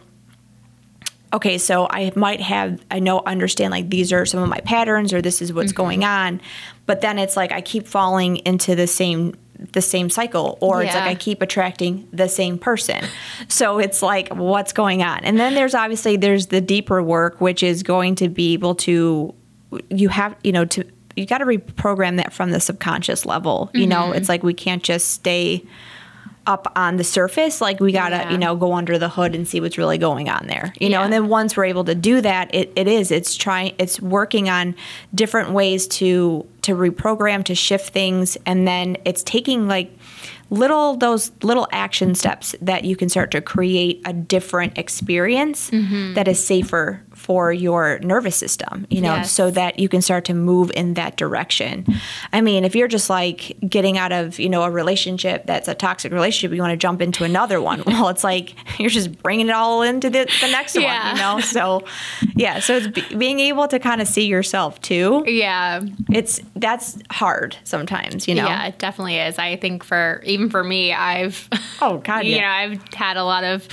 okay, 1.34 1.58
so 1.58 1.88
I 1.90 2.12
might 2.16 2.42
have, 2.42 2.84
I 2.90 3.00
know, 3.00 3.22
understand 3.26 3.72
like 3.72 3.90
these 3.90 4.12
are 4.12 4.26
some 4.26 4.42
of 4.42 4.50
my 4.50 4.60
patterns 4.62 5.14
or 5.14 5.22
this 5.22 5.42
is 5.42 5.54
what's 5.54 5.72
going 5.72 6.04
on. 6.04 6.42
But 6.86 7.02
then 7.02 7.20
it's 7.20 7.38
like 7.38 7.52
I 7.52 7.62
keep 7.62 7.88
falling 7.88 8.38
into 8.38 8.76
the 8.76 8.88
same 8.88 9.36
the 9.74 9.82
same 9.82 10.10
cycle 10.10 10.58
or 10.62 10.82
it's 10.82 10.94
like 10.94 11.04
I 11.04 11.16
keep 11.16 11.42
attracting 11.42 12.08
the 12.12 12.28
same 12.28 12.58
person. 12.58 13.06
So 13.48 13.80
it's 13.80 14.02
like 14.02 14.30
what's 14.30 14.74
going 14.74 15.04
on? 15.04 15.20
And 15.20 15.40
then 15.40 15.54
there's 15.54 15.76
obviously 15.76 16.18
there's 16.18 16.48
the 16.48 16.62
deeper 16.62 17.02
work 17.02 17.40
which 17.40 17.64
is 17.64 17.84
going 17.84 18.16
to 18.16 18.30
be 18.30 18.54
able 18.54 18.76
to 18.76 19.34
you 19.90 20.10
have, 20.10 20.36
you 20.44 20.52
know, 20.52 20.66
to 20.66 20.84
you 21.16 21.26
got 21.26 21.40
to 21.40 21.46
reprogram 21.46 22.18
that 22.18 22.34
from 22.34 22.52
the 22.52 22.60
subconscious 22.60 23.26
level. 23.26 23.70
You 23.74 23.88
know, 23.88 24.04
mm-hmm. 24.04 24.16
it's 24.16 24.30
like 24.30 24.44
we 24.44 24.54
can't 24.54 24.84
just 24.84 25.12
stay 25.12 25.66
up 26.48 26.72
on 26.76 26.98
the 26.98 27.04
surface 27.04 27.62
like 27.62 27.80
we 27.80 27.92
gotta 27.92 28.16
Yeah. 28.16 28.32
you 28.32 28.38
know 28.38 28.56
go 28.56 28.74
under 28.74 28.98
the 28.98 29.10
hood 29.10 29.36
and 29.36 29.48
see 29.48 29.62
what's 29.62 29.78
really 29.78 29.98
going 30.00 30.28
on 30.30 30.48
there 30.48 30.74
you 30.80 30.90
know 30.90 31.02
and 31.02 31.14
then 31.14 31.28
once 31.28 31.56
we're 31.56 31.66
able 31.66 31.84
to 31.84 31.94
do 31.94 32.20
that 32.22 32.54
it, 32.54 32.72
it 32.76 32.88
is 32.88 33.12
it's 33.12 33.36
trying 33.36 33.76
it's 33.78 34.02
working 34.02 34.50
on 34.50 34.76
different 35.14 35.52
ways 35.52 35.86
to 35.88 36.46
to 36.64 36.76
reprogram 36.76 37.44
to 37.44 37.54
shift 37.54 37.94
things 37.94 38.38
and 38.48 38.68
then 38.68 38.98
it's 39.06 39.22
taking 39.24 39.68
like 39.68 39.96
little 40.50 40.98
those 40.98 41.32
little 41.44 41.68
action 41.72 42.14
steps 42.16 42.56
that 42.62 42.84
you 42.86 42.96
can 42.96 43.08
start 43.08 43.32
to 43.32 43.40
create 43.42 44.02
a 44.06 44.12
different 44.14 44.78
experience 44.78 45.70
Mm-hmm. 45.70 46.14
that 46.16 46.28
is 46.28 46.44
safer 46.44 47.02
for 47.32 47.54
your 47.54 47.98
nervous 48.00 48.36
system 48.36 48.86
you 48.90 49.00
know 49.00 49.16
Yes. 49.16 49.32
so 49.32 49.50
that 49.52 49.80
you 49.80 49.88
can 49.88 50.02
start 50.02 50.26
to 50.26 50.34
move 50.34 50.70
in 50.76 50.96
that 50.96 51.16
direction 51.16 51.86
i 52.34 52.42
mean 52.42 52.66
if 52.66 52.76
you're 52.76 52.90
just 52.90 53.10
like 53.10 53.56
getting 53.70 53.98
out 53.98 54.12
of 54.12 54.38
you 54.38 54.50
know 54.50 54.64
a 54.64 54.70
relationship 54.72 55.46
that's 55.46 55.70
a 55.70 55.74
toxic 55.74 56.12
relationship 56.12 56.54
you 56.54 56.62
want 56.62 56.72
to 56.72 56.78
jump 56.88 57.02
into 57.02 57.24
another 57.24 57.62
one 57.62 57.84
well 57.88 58.10
it's 58.10 58.26
like 58.26 58.54
you're 58.80 58.90
just 58.90 59.10
bringing 59.24 59.48
it 59.48 59.54
all 59.54 59.82
into 59.82 60.10
the, 60.10 60.26
the 60.42 60.48
next 60.52 60.76
Yeah. 60.76 60.84
one 61.08 61.16
you 61.16 61.22
know 61.22 61.40
so 61.40 61.84
yeah 62.36 62.60
so 62.60 62.76
it's 62.78 62.88
be, 62.88 63.16
being 63.16 63.40
able 63.40 63.66
to 63.70 63.80
kind 63.80 64.02
of 64.02 64.08
see 64.10 64.26
yourself 64.26 64.82
too 64.82 65.24
Yeah. 65.26 65.82
it's 66.12 66.42
that's 66.58 66.98
hard 67.12 67.56
sometimes 67.64 68.28
you 68.28 68.36
know 68.36 68.46
Yeah, 68.46 68.66
it 68.68 68.78
definitely 68.78 69.18
is. 69.20 69.38
I 69.40 69.56
think 69.56 69.84
for 69.86 70.22
even 70.26 70.50
for 70.50 70.64
me, 70.64 70.92
I've 70.92 71.48
Oh, 71.82 72.00
God, 72.00 72.26
you 72.26 72.36
yeah. 72.36 72.42
know, 72.42 72.48
I've 72.76 72.94
had 72.94 73.16
a 73.16 73.24
lot 73.24 73.44
of 73.46 73.68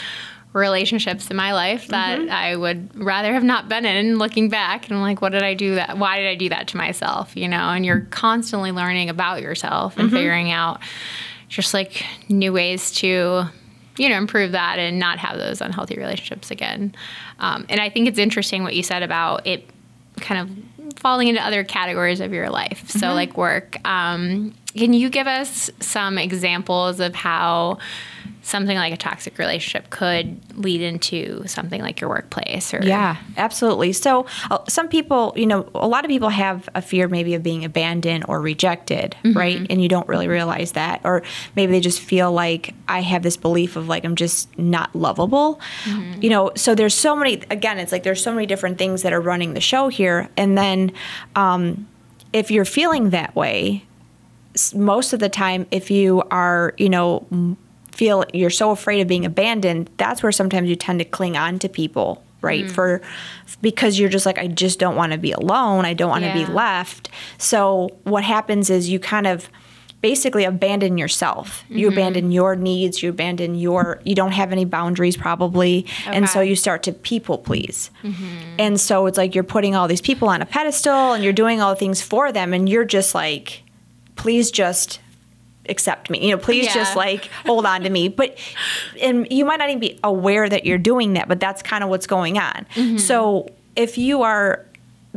relationships 0.52 1.30
in 1.30 1.36
my 1.36 1.52
life 1.52 1.88
that 1.88 2.18
Mm-hmm. 2.18 2.30
I 2.30 2.56
would 2.56 2.96
rather 2.98 3.32
have 3.34 3.44
not 3.44 3.68
been 3.68 3.84
in 3.84 4.18
looking 4.18 4.48
back 4.48 4.86
and 4.88 4.96
I'm 4.96 5.02
like 5.02 5.20
what 5.20 5.32
did 5.32 5.42
I 5.42 5.54
do 5.54 5.74
that 5.76 5.98
why 5.98 6.18
did 6.18 6.26
I 6.28 6.34
do 6.34 6.48
that 6.48 6.68
to 6.68 6.76
myself 6.76 7.36
you 7.36 7.48
know 7.48 7.68
and 7.70 7.84
you're 7.84 8.00
constantly 8.10 8.72
learning 8.72 9.10
about 9.10 9.42
yourself 9.42 9.92
Mm-hmm. 9.92 10.00
and 10.00 10.10
figuring 10.10 10.50
out 10.50 10.80
just 11.48 11.74
like 11.74 12.04
new 12.28 12.52
ways 12.52 12.90
to 12.92 13.44
you 13.98 14.08
know 14.08 14.16
improve 14.16 14.52
that 14.52 14.78
and 14.78 14.98
not 14.98 15.18
have 15.18 15.38
those 15.38 15.60
unhealthy 15.60 15.96
relationships 15.96 16.50
again 16.50 16.94
um, 17.40 17.66
and 17.68 17.78
I 17.80 17.90
think 17.90 18.08
it's 18.08 18.18
interesting 18.18 18.62
what 18.64 18.74
you 18.74 18.82
said 18.82 19.02
about 19.02 19.46
it 19.46 19.68
kind 20.16 20.40
of 20.40 20.96
falling 20.98 21.28
into 21.28 21.40
other 21.40 21.62
categories 21.62 22.18
of 22.20 22.32
your 22.32 22.50
life. 22.50 22.82
Mm-hmm. 22.88 22.98
So, 22.98 23.12
like 23.14 23.36
work. 23.36 23.76
Um, 23.86 24.52
can 24.74 24.92
you 24.92 25.08
give 25.10 25.28
us 25.28 25.70
some 25.78 26.18
examples 26.18 26.98
of 26.98 27.14
how 27.14 27.78
something 28.42 28.76
like 28.76 28.92
a 28.92 28.96
toxic 28.96 29.38
relationship 29.38 29.90
could 29.90 30.40
lead 30.56 30.80
into 30.80 31.46
something 31.46 31.82
like 31.82 32.00
your 32.00 32.10
workplace? 32.10 32.72
Or 32.72 32.80
Yeah, 32.82 33.16
absolutely. 33.36 33.92
So 33.92 34.26
uh, 34.50 34.58
some 34.68 34.88
people, 34.88 35.32
you 35.36 35.46
know, 35.46 35.68
a 35.74 35.88
lot 35.88 36.04
of 36.04 36.08
people 36.08 36.28
have 36.30 36.68
a 36.74 36.82
fear 36.82 37.08
maybe 37.08 37.34
of 37.34 37.42
being 37.42 37.64
abandoned 37.64 38.24
or 38.28 38.40
rejected, 38.40 39.16
right? 39.34 39.66
And 39.68 39.82
you 39.82 39.88
don't 39.88 40.08
really 40.08 40.28
realize 40.28 40.72
that. 40.72 41.00
Or 41.04 41.22
maybe 41.56 41.72
they 41.72 41.80
just 41.80 42.00
feel 42.00 42.32
like 42.32 42.74
I 42.88 43.00
have 43.00 43.22
this 43.22 43.36
belief 43.36 43.76
of 43.76 43.88
like 43.88 44.04
I'm 44.04 44.16
just 44.16 44.56
not 44.58 44.94
lovable. 44.94 45.60
You 46.22 46.30
know, 46.30 46.52
so 46.56 46.74
there's 46.74 46.94
so 46.94 47.14
many 47.16 47.42
again, 47.50 47.78
it's 47.78 47.92
like 47.92 48.02
there's 48.02 48.22
so 48.22 48.32
many 48.32 48.46
different 48.46 48.78
things 48.78 49.02
that 49.02 49.12
are 49.12 49.20
running 49.20 49.54
the 49.54 49.60
show 49.60 49.88
here. 49.88 50.28
And 50.36 50.56
then 50.56 50.92
um, 51.36 51.86
if 52.32 52.50
you're 52.50 52.64
feeling 52.64 53.10
that 53.10 53.34
way, 53.34 53.84
most 54.74 55.12
of 55.12 55.20
the 55.20 55.28
time 55.28 55.66
if 55.70 55.90
you 55.90 56.22
are, 56.30 56.74
you 56.78 56.88
know, 56.88 57.26
feel 57.98 58.24
you're 58.32 58.48
so 58.48 58.70
afraid 58.70 59.00
of 59.00 59.08
being 59.08 59.26
abandoned, 59.26 59.90
that's 59.96 60.22
where 60.22 60.30
sometimes 60.30 60.68
you 60.68 60.76
tend 60.76 61.00
to 61.00 61.04
cling 61.04 61.36
on 61.36 61.58
to 61.58 61.68
people, 61.68 62.22
right? 62.40 62.64
Mm. 62.64 62.70
For 62.70 63.02
because 63.60 63.98
you're 63.98 64.08
just 64.08 64.24
like 64.24 64.38
I 64.38 64.46
just 64.46 64.78
don't 64.78 64.94
want 64.94 65.10
to 65.12 65.18
be 65.18 65.32
alone. 65.32 65.84
I 65.84 65.94
don't 65.94 66.08
want 66.08 66.22
to 66.22 66.28
Yeah. 66.28 66.46
be 66.46 66.52
left. 66.52 67.10
So 67.38 67.90
what 68.04 68.22
happens 68.22 68.70
is 68.70 68.88
you 68.88 69.00
kind 69.00 69.26
of 69.26 69.50
basically 70.00 70.44
abandon 70.44 70.96
yourself. 70.96 71.64
You 71.68 71.88
mm-hmm. 71.88 71.98
abandon 71.98 72.30
your 72.30 72.54
needs, 72.54 73.02
you 73.02 73.10
abandon 73.10 73.56
your 73.56 74.00
you 74.04 74.14
don't 74.14 74.30
have 74.30 74.52
any 74.52 74.64
boundaries 74.64 75.16
probably. 75.16 75.84
And 76.06 76.28
so 76.28 76.40
you 76.40 76.54
start 76.54 76.84
to 76.84 76.92
people 76.92 77.36
please. 77.36 77.90
Mm-hmm. 78.04 78.60
And 78.60 78.80
so 78.80 79.06
it's 79.06 79.18
like 79.18 79.34
you're 79.34 79.42
putting 79.42 79.74
all 79.74 79.88
these 79.88 80.00
people 80.00 80.28
on 80.28 80.40
a 80.40 80.46
pedestal 80.46 81.14
and 81.14 81.24
you're 81.24 81.32
doing 81.32 81.60
all 81.60 81.74
the 81.74 81.80
things 81.80 82.00
for 82.00 82.30
them 82.30 82.54
and 82.54 82.68
you're 82.68 82.84
just 82.84 83.12
like 83.12 83.64
please 84.14 84.52
just 84.52 85.00
accept 85.68 86.10
me. 86.10 86.24
You 86.26 86.32
know, 86.36 86.38
please 86.38 86.72
just 86.72 86.96
like 86.96 87.26
hold 87.46 87.66
on 87.66 87.82
to 87.82 87.90
me. 87.90 88.08
But 88.18 88.36
and 89.00 89.26
you 89.30 89.44
might 89.44 89.58
not 89.58 89.68
even 89.68 89.80
be 89.80 89.98
aware 90.02 90.48
that 90.48 90.64
you're 90.66 90.78
doing 90.78 91.12
that, 91.14 91.28
but 91.28 91.38
that's 91.40 91.62
kind 91.62 91.84
of 91.84 91.90
what's 91.90 92.06
going 92.06 92.38
on. 92.38 92.66
Mm-hmm. 92.74 92.98
So 92.98 93.48
if 93.76 93.96
you 93.98 94.22
are 94.22 94.64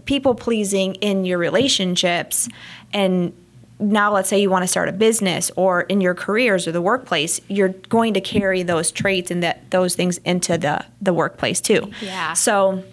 people 0.05 0.35
pleasing 0.35 0.95
in 0.95 1.25
your 1.25 1.37
relationships 1.37 2.47
and 2.93 3.33
now 3.79 4.13
let's 4.13 4.29
say 4.29 4.39
you 4.39 4.49
want 4.49 4.63
to 4.63 4.67
start 4.67 4.87
a 4.87 4.91
business 4.91 5.51
or 5.55 5.81
in 5.81 6.01
your 6.01 6.13
careers 6.13 6.67
or 6.67 6.71
the 6.71 6.81
workplace 6.81 7.41
you're 7.47 7.69
going 7.89 8.13
to 8.13 8.21
carry 8.21 8.63
those 8.63 8.91
traits 8.91 9.31
and 9.31 9.41
that 9.43 9.69
those 9.71 9.95
things 9.95 10.17
into 10.19 10.57
the 10.57 10.85
the 11.01 11.13
workplace 11.13 11.59
too 11.59 11.91
Yeah. 12.01 12.33
so 12.33 12.83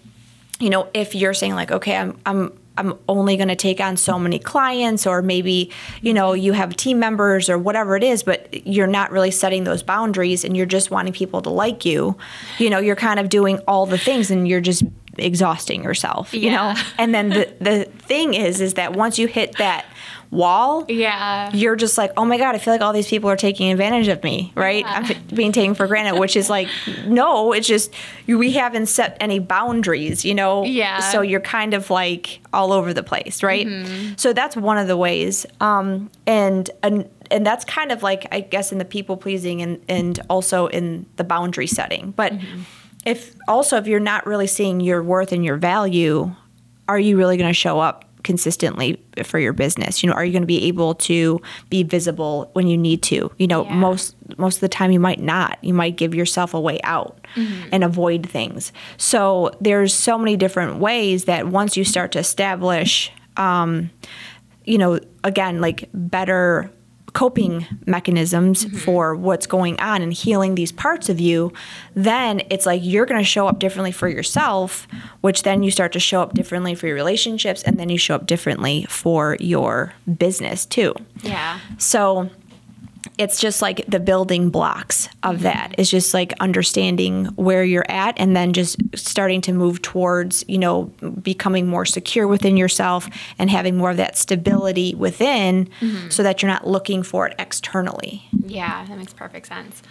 you 0.60 0.70
know, 0.70 0.88
if 0.92 1.14
you're 1.14 1.34
saying 1.34 1.54
like, 1.54 1.70
okay, 1.70 1.96
I'm 1.96 2.18
I'm 2.26 2.57
I'm 2.78 2.98
only 3.08 3.36
going 3.36 3.48
to 3.48 3.56
take 3.56 3.80
on 3.80 3.96
so 3.96 4.18
many 4.18 4.38
clients, 4.38 5.06
or 5.06 5.22
maybe 5.22 5.70
you 6.00 6.14
know 6.14 6.32
you 6.32 6.52
have 6.52 6.76
team 6.76 6.98
members 6.98 7.48
or 7.50 7.58
whatever 7.58 7.96
it 7.96 8.04
is, 8.04 8.22
but 8.22 8.66
you're 8.66 8.86
not 8.86 9.10
really 9.10 9.30
setting 9.30 9.64
those 9.64 9.82
boundaries, 9.82 10.44
and 10.44 10.56
you're 10.56 10.66
just 10.66 10.90
wanting 10.90 11.12
people 11.12 11.42
to 11.42 11.50
like 11.50 11.84
you. 11.84 12.16
You 12.58 12.70
know, 12.70 12.78
you're 12.78 12.96
kind 12.96 13.20
of 13.20 13.28
doing 13.28 13.58
all 13.66 13.86
the 13.86 13.98
things, 13.98 14.30
and 14.30 14.46
you're 14.46 14.60
just 14.60 14.82
exhausting 15.18 15.82
yourself. 15.82 16.32
You 16.32 16.50
know, 16.50 16.74
and 16.98 17.14
then 17.14 17.30
the 17.30 17.52
the 17.60 17.84
thing 17.84 18.34
is, 18.34 18.60
is 18.60 18.74
that 18.74 18.94
once 18.94 19.18
you 19.18 19.26
hit 19.26 19.58
that 19.58 19.84
wall, 20.30 20.84
Yeah. 20.88 21.50
you're 21.54 21.76
just 21.76 21.96
like, 21.96 22.12
oh 22.16 22.24
my 22.24 22.36
God, 22.36 22.54
I 22.54 22.58
feel 22.58 22.74
like 22.74 22.80
all 22.82 22.92
these 22.92 23.08
people 23.08 23.30
are 23.30 23.36
taking 23.36 23.70
advantage 23.72 24.08
of 24.08 24.22
me, 24.22 24.52
right? 24.54 24.84
Yeah. 24.84 25.06
I'm 25.10 25.34
being 25.34 25.52
taken 25.52 25.74
for 25.74 25.86
granted, 25.86 26.18
which 26.18 26.36
is 26.36 26.50
like, 26.50 26.68
no, 27.06 27.52
it's 27.52 27.66
just 27.66 27.94
we 28.26 28.52
haven't 28.52 28.86
set 28.86 29.16
any 29.20 29.38
boundaries, 29.38 30.24
you 30.24 30.34
know? 30.34 30.64
Yeah. 30.64 31.00
So 31.00 31.22
you're 31.22 31.40
kind 31.40 31.72
of 31.72 31.88
like 31.90 32.40
all 32.52 32.72
over 32.72 32.92
the 32.92 33.02
place, 33.02 33.42
right? 33.42 33.66
So 34.16 34.32
that's 34.32 34.56
one 34.56 34.76
of 34.78 34.86
the 34.86 34.96
ways. 34.96 35.46
Um, 35.60 36.10
and, 36.26 36.70
and, 36.82 37.08
and 37.30 37.46
that's 37.46 37.64
kind 37.64 37.90
of 37.92 38.02
like, 38.02 38.26
I 38.32 38.40
guess, 38.40 38.70
in 38.72 38.78
the 38.78 38.84
people 38.84 39.16
pleasing 39.16 39.62
and, 39.62 39.80
and 39.88 40.20
also 40.28 40.66
in 40.66 41.06
the 41.16 41.24
boundary 41.24 41.66
setting. 41.66 42.10
But 42.12 42.34
if 43.06 43.34
also, 43.46 43.76
if 43.78 43.86
you're 43.86 44.00
not 44.00 44.26
really 44.26 44.46
seeing 44.46 44.80
your 44.80 45.02
worth 45.02 45.32
and 45.32 45.44
your 45.44 45.56
value, 45.56 46.34
are 46.88 46.98
you 46.98 47.16
really 47.16 47.36
going 47.36 47.48
to 47.50 47.54
show 47.54 47.80
up 47.80 48.04
consistently 48.22 49.02
for 49.24 49.38
your 49.38 49.52
business? 49.52 50.02
You 50.02 50.08
know 50.10 50.14
are 50.14 50.24
you 50.24 50.32
going 50.32 50.42
to 50.42 50.46
be 50.46 50.64
able 50.64 50.94
to 50.96 51.40
be 51.70 51.82
visible 51.82 52.50
when 52.52 52.66
you 52.68 52.76
need 52.76 53.02
to? 53.04 53.30
You 53.38 53.46
know 53.46 53.64
Yeah. 53.64 53.74
most 53.74 54.14
most 54.36 54.56
of 54.56 54.60
the 54.60 54.68
time 54.68 54.90
you 54.90 55.00
might 55.00 55.20
not. 55.20 55.58
You 55.62 55.74
might 55.74 55.96
give 55.96 56.14
yourself 56.14 56.54
a 56.54 56.60
way 56.60 56.80
out 56.84 57.26
and 57.72 57.82
avoid 57.84 58.28
things. 58.28 58.72
So 58.96 59.50
there's 59.60 59.92
so 59.94 60.18
many 60.18 60.36
different 60.36 60.78
ways 60.78 61.24
that 61.24 61.48
once 61.48 61.76
you 61.76 61.84
start 61.84 62.12
to 62.12 62.18
establish 62.18 63.10
um, 63.36 63.90
you 64.64 64.76
know 64.78 64.98
again 65.24 65.60
like 65.60 65.88
better 65.94 66.70
coping 67.18 67.66
mechanisms 67.84 68.64
mm-hmm. 68.64 68.76
for 68.76 69.12
what's 69.16 69.44
going 69.44 69.76
on 69.80 70.02
and 70.02 70.12
healing 70.12 70.54
these 70.54 70.70
parts 70.70 71.08
of 71.08 71.18
you 71.18 71.52
then 71.94 72.40
it's 72.48 72.64
like 72.64 72.80
you're 72.84 73.06
going 73.06 73.20
to 73.20 73.24
show 73.24 73.48
up 73.48 73.58
differently 73.58 73.90
for 73.90 74.08
yourself 74.08 74.86
which 75.20 75.42
then 75.42 75.64
you 75.64 75.70
start 75.72 75.90
to 75.92 75.98
show 75.98 76.22
up 76.22 76.32
differently 76.32 76.76
for 76.76 76.86
your 76.86 76.94
relationships 76.94 77.60
and 77.64 77.76
then 77.76 77.88
you 77.88 77.98
show 77.98 78.14
up 78.14 78.24
differently 78.24 78.86
for 78.88 79.36
your 79.40 79.92
business 80.16 80.64
too 80.64 80.94
Yeah. 81.22 81.58
so 81.76 82.30
it's 83.18 83.40
just 83.40 83.60
like 83.60 83.84
the 83.88 84.00
building 84.00 84.48
blocks 84.48 85.08
of 85.24 85.42
that. 85.42 85.74
It's 85.76 85.90
just 85.90 86.14
like 86.14 86.32
understanding 86.40 87.26
where 87.34 87.64
you're 87.64 87.88
at 87.90 88.14
and 88.18 88.36
then 88.36 88.52
just 88.52 88.76
starting 88.94 89.40
to 89.42 89.52
move 89.52 89.82
towards 89.82 90.44
you 90.48 90.58
know 90.58 90.84
becoming 91.22 91.66
more 91.66 91.84
secure 91.84 92.26
within 92.26 92.56
yourself 92.56 93.08
and 93.38 93.50
having 93.50 93.76
more 93.76 93.90
of 93.90 93.96
that 93.96 94.16
stability 94.16 94.94
within 94.94 95.68
so 96.10 96.22
that 96.22 96.40
you're 96.42 96.50
not 96.50 96.66
looking 96.66 97.02
for 97.02 97.26
it 97.26 97.34
externally 97.38 98.22
Yeah, 98.46 98.84
that 98.86 98.96
makes 98.96 99.12
perfect 99.12 99.48
sense. 99.48 99.82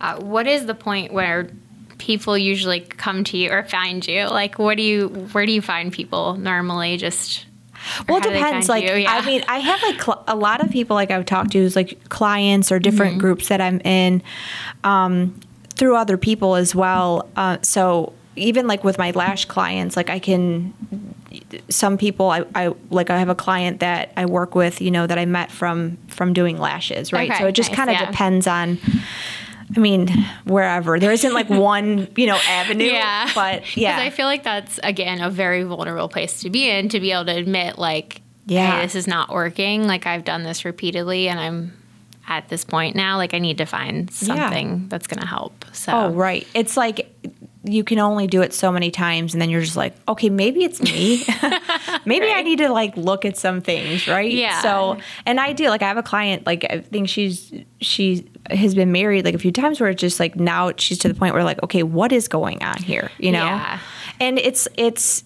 Uh, 0.00 0.16
what 0.20 0.46
is 0.46 0.66
the 0.66 0.74
point 0.74 1.12
where 1.12 1.50
people 1.98 2.36
usually 2.36 2.80
come 2.80 3.24
to 3.24 3.36
you 3.38 3.50
or 3.50 3.62
find 3.64 4.06
you? 4.06 4.26
Like, 4.26 4.58
what 4.58 4.76
do 4.76 4.82
you, 4.82 5.08
where 5.32 5.46
do 5.46 5.52
you 5.52 5.62
find 5.62 5.92
people 5.92 6.34
normally? 6.34 6.96
Just 6.96 7.46
Well, 8.08 8.18
it 8.18 8.22
how 8.24 8.28
do 8.28 8.34
they 8.34 8.42
depends. 8.42 8.68
Like? 8.68 8.84
Yeah. 8.84 9.04
I 9.12 9.24
mean, 9.26 9.44
I 9.48 9.58
have 9.58 9.82
like 9.82 10.02
cl- 10.02 10.24
a 10.26 10.36
lot 10.36 10.64
of 10.64 10.70
people 10.70 10.94
like 10.94 11.10
I've 11.10 11.26
talked 11.26 11.52
to, 11.52 11.58
is 11.58 11.76
like 11.76 12.08
clients 12.08 12.70
or 12.72 12.78
different 12.78 13.12
Mm-hmm. 13.12 13.20
groups 13.20 13.48
that 13.48 13.60
I'm 13.60 13.80
in 13.80 14.22
um, 14.82 15.38
through 15.74 15.96
other 15.96 16.16
people 16.16 16.54
as 16.54 16.74
well. 16.74 17.28
Uh, 17.36 17.58
so 17.62 18.12
even 18.36 18.66
like 18.66 18.82
with 18.84 18.98
my 18.98 19.10
lash 19.12 19.44
clients, 19.44 19.96
like 19.96 20.10
I 20.10 20.18
can. 20.18 20.72
Some 21.68 21.98
people, 21.98 22.30
I, 22.30 22.44
I 22.54 22.74
like. 22.90 23.10
I 23.10 23.18
have 23.18 23.28
a 23.28 23.34
client 23.34 23.80
that 23.80 24.12
I 24.16 24.24
work 24.26 24.54
with, 24.54 24.80
you 24.80 24.90
know, 24.90 25.06
that 25.06 25.18
I 25.18 25.24
met 25.24 25.50
from 25.50 25.98
from 26.08 26.32
doing 26.32 26.58
lashes, 26.58 27.12
right? 27.12 27.28
Okay, 27.28 27.40
so 27.40 27.46
it 27.48 27.52
just 27.52 27.70
nice, 27.70 27.76
kind 27.76 27.90
of 27.90 27.94
yeah. 27.94 28.10
depends 28.10 28.46
on. 28.46 28.78
I 29.76 29.80
mean, 29.80 30.08
wherever 30.44 30.98
there 31.00 31.10
isn't 31.12 31.32
like 31.34 31.48
one, 31.50 32.08
you 32.16 32.26
know, 32.26 32.38
avenue. 32.48 32.84
yeah. 32.84 33.30
But 33.34 33.76
yeah, 33.76 33.98
I 33.98 34.10
feel 34.10 34.26
like 34.26 34.42
that's, 34.44 34.78
again, 34.82 35.20
a 35.20 35.30
very 35.30 35.62
vulnerable 35.64 36.08
place 36.08 36.40
to 36.40 36.50
be 36.50 36.68
in 36.70 36.88
to 36.90 37.00
be 37.00 37.12
able 37.12 37.24
to 37.26 37.36
admit, 37.36 37.78
like, 37.78 38.20
Yeah. 38.46 38.76
hey, 38.78 38.82
this 38.82 38.94
is 38.94 39.06
not 39.06 39.30
working. 39.30 39.86
Like, 39.86 40.06
I've 40.06 40.24
done 40.24 40.42
this 40.44 40.64
repeatedly 40.64 41.28
and 41.28 41.40
I'm 41.40 41.72
at 42.28 42.48
this 42.48 42.64
point 42.64 42.96
now. 42.96 43.16
Like, 43.16 43.34
I 43.34 43.38
need 43.38 43.58
to 43.58 43.66
find 43.66 44.10
something 44.10 44.88
that's 44.88 45.06
going 45.06 45.20
to 45.20 45.26
help. 45.26 45.64
So, 45.72 45.92
Oh, 45.92 46.10
right. 46.10 46.46
It's 46.54 46.76
like 46.76 47.10
you 47.64 47.82
can 47.82 47.98
only 47.98 48.26
do 48.26 48.42
it 48.42 48.52
so 48.52 48.70
many 48.70 48.90
times, 48.90 49.34
and 49.34 49.40
then 49.40 49.48
you're 49.48 49.62
just 49.62 49.76
like, 49.76 49.94
okay, 50.06 50.28
maybe 50.28 50.64
it's 50.64 50.82
me. 50.82 51.24
maybe 52.04 52.26
I 52.28 52.42
need 52.42 52.58
to 52.58 52.68
like 52.68 52.96
look 52.96 53.24
at 53.24 53.36
some 53.36 53.60
things, 53.60 54.06
right? 54.06 54.30
Yeah. 54.30 54.60
So, 54.62 54.98
and 55.24 55.40
I 55.40 55.52
do. 55.52 55.68
Like, 55.68 55.82
I 55.82 55.88
have 55.88 55.96
a 55.96 56.02
client. 56.02 56.46
Like, 56.46 56.64
I 56.68 56.80
think 56.80 57.08
she's 57.08 57.52
she 57.80 58.30
has 58.50 58.74
been 58.74 58.92
married 58.92 59.24
like 59.24 59.34
a 59.34 59.38
few 59.38 59.52
times, 59.52 59.80
where 59.80 59.90
it's 59.90 60.00
just 60.00 60.20
like 60.20 60.36
now 60.36 60.72
she's 60.76 60.98
to 60.98 61.08
the 61.08 61.14
point 61.14 61.34
where 61.34 61.44
like, 61.44 61.62
okay, 61.62 61.82
what 61.82 62.12
is 62.12 62.28
going 62.28 62.62
on 62.62 62.82
here? 62.82 63.10
You 63.18 63.32
know? 63.32 63.44
Yeah. 63.44 63.78
And 64.20 64.38
it's 64.38 64.68
it's 64.76 65.24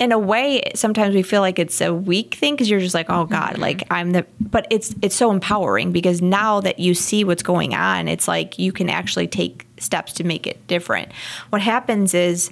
in 0.00 0.12
a 0.12 0.18
way 0.18 0.62
sometimes 0.74 1.14
we 1.14 1.22
feel 1.22 1.40
like 1.40 1.58
it's 1.58 1.80
a 1.80 1.92
weak 1.92 2.34
thing 2.34 2.54
because 2.54 2.70
you're 2.70 2.80
just 2.80 2.94
like 2.94 3.06
oh 3.10 3.24
god 3.24 3.52
Mm-hmm. 3.54 3.62
like 3.62 3.82
i'm 3.90 4.12
the 4.12 4.24
but 4.40 4.66
it's 4.70 4.94
it's 5.02 5.14
so 5.16 5.30
empowering 5.30 5.90
because 5.92 6.22
now 6.22 6.60
that 6.60 6.78
you 6.78 6.94
see 6.94 7.24
what's 7.24 7.42
going 7.42 7.74
on 7.74 8.06
it's 8.08 8.28
like 8.28 8.58
you 8.58 8.72
can 8.72 8.88
actually 8.88 9.26
take 9.26 9.66
steps 9.78 10.12
to 10.14 10.24
make 10.24 10.46
it 10.46 10.64
different 10.66 11.10
what 11.50 11.60
happens 11.62 12.14
is 12.14 12.50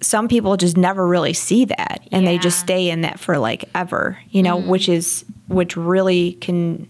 some 0.00 0.28
people 0.28 0.56
just 0.56 0.76
never 0.76 1.06
really 1.08 1.32
see 1.32 1.64
that 1.64 2.06
and 2.12 2.24
they 2.26 2.38
just 2.38 2.60
stay 2.60 2.88
in 2.90 3.00
that 3.00 3.18
for 3.18 3.38
like 3.38 3.64
ever 3.74 4.16
you 4.30 4.42
know 4.42 4.56
which 4.56 4.88
is 4.88 5.24
which 5.48 5.76
really 5.76 6.34
can 6.34 6.88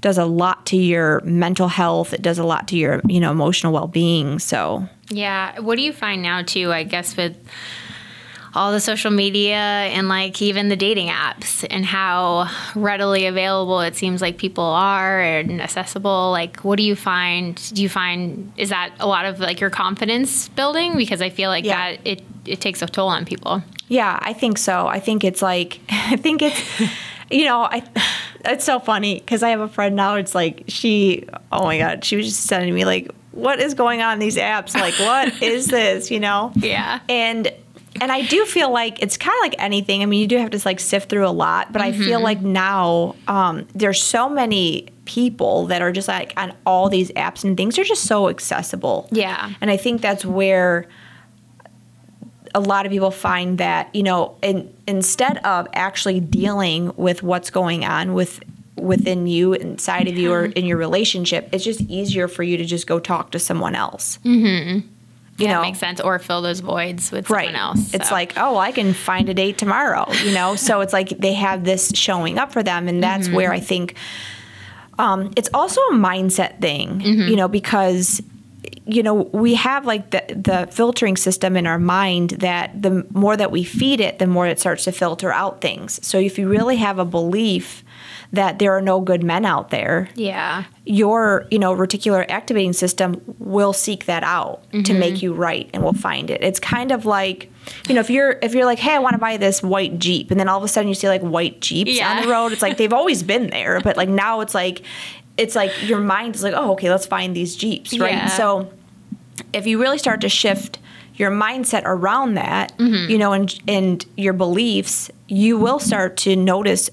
does 0.00 0.16
a 0.18 0.24
lot 0.24 0.64
to 0.66 0.76
your 0.76 1.20
mental 1.20 1.68
health 1.68 2.12
it 2.12 2.22
does 2.22 2.38
a 2.38 2.44
lot 2.44 2.66
to 2.66 2.76
your 2.76 3.00
you 3.06 3.20
know 3.20 3.30
emotional 3.30 3.72
well-being 3.72 4.38
so 4.40 4.88
Yeah. 5.10 5.60
What 5.60 5.76
do 5.76 5.82
you 5.82 5.92
find 5.92 6.22
now 6.22 6.42
too? 6.42 6.72
I 6.72 6.84
guess 6.84 7.16
with 7.16 7.36
all 8.54 8.72
the 8.72 8.80
social 8.80 9.10
media 9.12 9.54
and 9.56 10.08
like 10.08 10.42
even 10.42 10.68
the 10.68 10.76
dating 10.76 11.08
apps 11.08 11.64
and 11.70 11.84
how 11.84 12.48
readily 12.74 13.26
available 13.26 13.80
it 13.80 13.94
seems 13.94 14.20
like 14.20 14.38
people 14.38 14.64
are 14.64 15.20
and 15.20 15.60
accessible. 15.62 16.30
Like, 16.32 16.58
what 16.60 16.76
do 16.76 16.82
you 16.82 16.96
find? 16.96 17.54
Do 17.74 17.82
you 17.82 17.88
find 17.88 18.52
is 18.56 18.70
that 18.70 18.90
a 18.98 19.06
lot 19.06 19.24
of 19.24 19.38
like 19.40 19.60
your 19.60 19.70
confidence 19.70 20.48
building? 20.48 20.96
Because 20.96 21.22
I 21.22 21.30
feel 21.30 21.48
like 21.50 21.64
Yeah. 21.64 21.92
that 21.92 22.00
it 22.04 22.22
it 22.46 22.60
takes 22.60 22.82
a 22.82 22.86
toll 22.86 23.08
on 23.08 23.24
people. 23.24 23.62
Yeah, 23.88 24.18
I 24.20 24.32
think 24.32 24.58
so. 24.58 24.86
I 24.86 24.98
think 25.00 25.22
it's 25.24 25.42
like 25.42 25.78
I 25.90 26.16
think 26.16 26.42
it's 26.42 26.60
you 27.30 27.44
know, 27.44 27.62
I 27.62 27.82
it's 28.44 28.64
so 28.64 28.80
funny 28.80 29.20
cuz 29.20 29.42
I 29.44 29.50
have 29.50 29.60
a 29.60 29.68
friend 29.68 29.94
now 29.94 30.16
it's 30.16 30.34
like 30.34 30.64
she 30.66 31.24
oh 31.52 31.64
my 31.64 31.78
god, 31.78 32.04
she 32.04 32.16
was 32.16 32.26
just 32.26 32.42
sending 32.46 32.74
me 32.74 32.84
like 32.84 33.10
what 33.32 33.60
is 33.60 33.74
going 33.74 34.02
on 34.02 34.14
in 34.14 34.18
these 34.18 34.36
apps? 34.36 34.74
Like 34.74 34.94
what 34.94 35.40
is 35.40 35.68
this, 35.68 36.10
you 36.10 36.18
know? 36.18 36.52
Yeah. 36.56 36.98
And 37.08 37.52
and 38.00 38.10
I 38.10 38.22
do 38.22 38.44
feel 38.46 38.72
like 38.72 39.02
it's 39.02 39.16
kind 39.16 39.36
of 39.38 39.42
like 39.42 39.62
anything. 39.62 40.02
I 40.02 40.06
mean, 40.06 40.20
you 40.20 40.26
do 40.26 40.38
have 40.38 40.50
to 40.50 40.60
like 40.64 40.80
sift 40.80 41.10
through 41.10 41.26
a 41.26 41.30
lot, 41.30 41.72
but 41.72 41.82
I 41.82 41.92
feel 41.92 42.20
like 42.20 42.40
now 42.40 43.16
um, 43.28 43.66
there's 43.74 44.02
so 44.02 44.28
many 44.28 44.88
people 45.04 45.66
that 45.66 45.82
are 45.82 45.92
just 45.92 46.08
like 46.08 46.32
on 46.36 46.54
all 46.64 46.88
these 46.88 47.10
apps 47.12 47.44
and 47.44 47.56
things 47.56 47.78
are 47.78 47.84
just 47.84 48.04
so 48.04 48.28
accessible. 48.28 49.08
Yeah. 49.10 49.52
And 49.60 49.70
I 49.70 49.76
think 49.76 50.00
that's 50.00 50.24
where 50.24 50.86
a 52.54 52.60
lot 52.60 52.86
of 52.86 52.92
people 52.92 53.10
find 53.10 53.58
that, 53.58 53.94
you 53.94 54.02
know, 54.02 54.36
in, 54.42 54.72
instead 54.86 55.38
of 55.38 55.68
actually 55.72 56.20
dealing 56.20 56.92
with 56.96 57.22
what's 57.22 57.50
going 57.50 57.84
on 57.84 58.14
with 58.14 58.40
within 58.76 59.26
you 59.26 59.52
inside 59.52 60.08
of 60.08 60.16
you 60.16 60.32
or 60.32 60.46
in 60.46 60.64
your 60.64 60.76
relationship, 60.76 61.48
it's 61.52 61.64
just 61.64 61.80
easier 61.82 62.28
for 62.28 62.42
you 62.42 62.56
to 62.56 62.64
just 62.64 62.86
go 62.86 62.98
talk 62.98 63.30
to 63.32 63.38
someone 63.38 63.74
else. 63.74 64.18
Mm-hmm. 64.24 64.86
You 65.40 65.46
yeah, 65.46 65.54
know, 65.54 65.62
makes 65.62 65.78
sense. 65.78 66.00
Or 66.00 66.18
fill 66.18 66.42
those 66.42 66.60
voids 66.60 67.10
with 67.10 67.30
right. 67.30 67.46
someone 67.46 67.60
else. 67.60 67.94
It's 67.94 68.08
so. 68.08 68.14
like, 68.14 68.34
oh, 68.36 68.56
I 68.56 68.72
can 68.72 68.92
find 68.92 69.28
a 69.28 69.34
date 69.34 69.58
tomorrow, 69.58 70.10
you 70.24 70.32
know? 70.32 70.54
so 70.56 70.80
it's 70.80 70.92
like 70.92 71.08
they 71.08 71.34
have 71.34 71.64
this 71.64 71.92
showing 71.94 72.38
up 72.38 72.52
for 72.52 72.62
them. 72.62 72.88
And 72.88 73.02
that's 73.02 73.28
where 73.28 73.52
I 73.52 73.60
think 73.60 73.94
um, 74.98 75.32
it's 75.36 75.48
also 75.54 75.80
a 75.82 75.94
mindset 75.94 76.60
thing, 76.60 77.00
you 77.00 77.36
know, 77.36 77.48
because 77.48 78.22
you 78.86 79.02
know 79.02 79.14
we 79.14 79.54
have 79.54 79.86
like 79.86 80.10
the 80.10 80.22
the 80.34 80.68
filtering 80.72 81.16
system 81.16 81.56
in 81.56 81.66
our 81.66 81.78
mind 81.78 82.30
that 82.30 82.82
the 82.82 83.06
more 83.12 83.36
that 83.36 83.50
we 83.50 83.62
feed 83.62 84.00
it 84.00 84.18
the 84.18 84.26
more 84.26 84.46
it 84.46 84.58
starts 84.58 84.84
to 84.84 84.92
filter 84.92 85.32
out 85.32 85.60
things 85.60 86.04
so 86.06 86.18
if 86.18 86.38
you 86.38 86.48
really 86.48 86.76
have 86.76 86.98
a 86.98 87.04
belief 87.04 87.84
that 88.32 88.58
there 88.60 88.72
are 88.76 88.80
no 88.80 89.00
good 89.00 89.24
men 89.24 89.44
out 89.44 89.70
there 89.70 90.08
yeah. 90.14 90.64
your 90.84 91.46
you 91.50 91.58
know 91.58 91.74
reticular 91.74 92.24
activating 92.28 92.72
system 92.72 93.20
will 93.38 93.72
seek 93.72 94.04
that 94.06 94.22
out 94.22 94.62
to 94.84 94.94
make 94.94 95.14
mm-hmm. 95.14 95.26
you 95.26 95.34
right 95.34 95.68
and 95.74 95.82
will 95.82 95.92
find 95.92 96.30
it 96.30 96.42
it's 96.42 96.60
kind 96.60 96.92
of 96.92 97.04
like 97.04 97.50
you 97.88 97.94
know 97.94 98.00
if 98.00 98.08
you're 98.10 98.38
if 98.42 98.54
you're 98.54 98.64
like 98.64 98.78
hey 98.78 98.94
i 98.94 98.98
want 98.98 99.14
to 99.14 99.18
buy 99.18 99.36
this 99.36 99.62
white 99.62 99.98
jeep 99.98 100.30
and 100.30 100.38
then 100.38 100.48
all 100.48 100.58
of 100.58 100.64
a 100.64 100.68
sudden 100.68 100.88
you 100.88 100.94
see 100.94 101.08
like 101.08 101.22
white 101.22 101.60
jeeps 101.60 101.96
Yeah. 101.96 102.16
on 102.16 102.22
the 102.22 102.28
road 102.28 102.52
it's 102.52 102.62
like 102.62 102.76
they've 102.76 102.92
always 102.92 103.22
been 103.22 103.50
there 103.50 103.80
but 103.80 103.96
like 103.96 104.08
now 104.08 104.40
it's 104.40 104.54
like 104.54 104.82
it's 105.36 105.56
like 105.56 105.72
your 105.88 106.00
mind 106.00 106.34
is 106.36 106.42
like 106.42 106.54
oh 106.54 106.72
okay 106.72 106.90
let's 106.90 107.06
find 107.06 107.34
these 107.34 107.56
jeeps 107.56 107.98
right 107.98 108.12
Yeah. 108.12 108.26
so 108.28 108.72
if 109.52 109.66
you 109.66 109.80
really 109.80 109.98
start 109.98 110.20
to 110.20 110.28
shift 110.28 110.78
your 111.14 111.30
mindset 111.30 111.82
around 111.84 112.34
that 112.34 112.76
mm-hmm. 112.78 113.10
you 113.10 113.18
know 113.18 113.32
and 113.32 113.58
and 113.66 114.06
your 114.16 114.32
beliefs 114.32 115.10
you 115.26 115.58
will 115.58 115.78
start 115.78 116.16
to 116.16 116.36
notice 116.36 116.90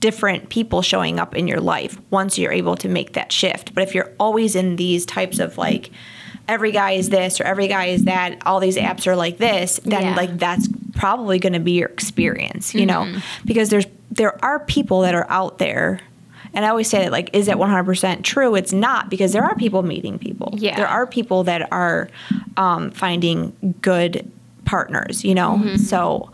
different 0.00 0.48
people 0.48 0.82
showing 0.82 1.18
up 1.18 1.34
in 1.36 1.48
your 1.48 1.60
life 1.60 1.98
once 2.10 2.38
you're 2.38 2.52
able 2.52 2.76
to 2.76 2.88
make 2.88 3.14
that 3.14 3.32
shift. 3.32 3.74
But 3.74 3.82
if 3.82 3.94
you're 3.94 4.12
always 4.20 4.54
in 4.54 4.76
these 4.76 5.04
types 5.04 5.38
of 5.38 5.58
like 5.58 5.90
every 6.48 6.72
guy 6.72 6.92
is 6.92 7.08
this 7.10 7.40
or 7.40 7.44
every 7.44 7.68
guy 7.68 7.86
is 7.86 8.04
that, 8.04 8.40
all 8.46 8.60
these 8.60 8.76
apps 8.76 9.06
are 9.06 9.16
like 9.16 9.38
this, 9.38 9.80
then 9.84 10.02
Yeah. 10.02 10.16
like 10.16 10.38
that's 10.38 10.68
probably 10.94 11.38
going 11.38 11.52
to 11.54 11.60
be 11.60 11.72
your 11.72 11.88
experience, 11.88 12.74
you 12.74 12.86
know? 12.86 13.12
Because 13.44 13.70
there's 13.70 13.86
there 14.10 14.42
are 14.44 14.60
people 14.60 15.00
that 15.00 15.14
are 15.14 15.26
out 15.30 15.58
there 15.58 16.00
and 16.54 16.66
I 16.66 16.68
always 16.68 16.88
say 16.90 16.98
that 16.98 17.12
like 17.12 17.30
is 17.32 17.46
that 17.46 17.56
100% 17.56 18.22
true? 18.24 18.54
It's 18.54 18.72
not 18.74 19.08
because 19.08 19.32
there 19.32 19.42
are 19.42 19.54
people 19.56 19.82
meeting 19.82 20.18
people. 20.18 20.54
Yeah. 20.58 20.76
There 20.76 20.86
are 20.88 21.06
people 21.06 21.44
that 21.44 21.72
are 21.72 22.08
um, 22.56 22.90
finding 22.90 23.76
good 23.80 24.30
partners, 24.66 25.24
you 25.24 25.34
know? 25.34 25.76
So 25.76 26.30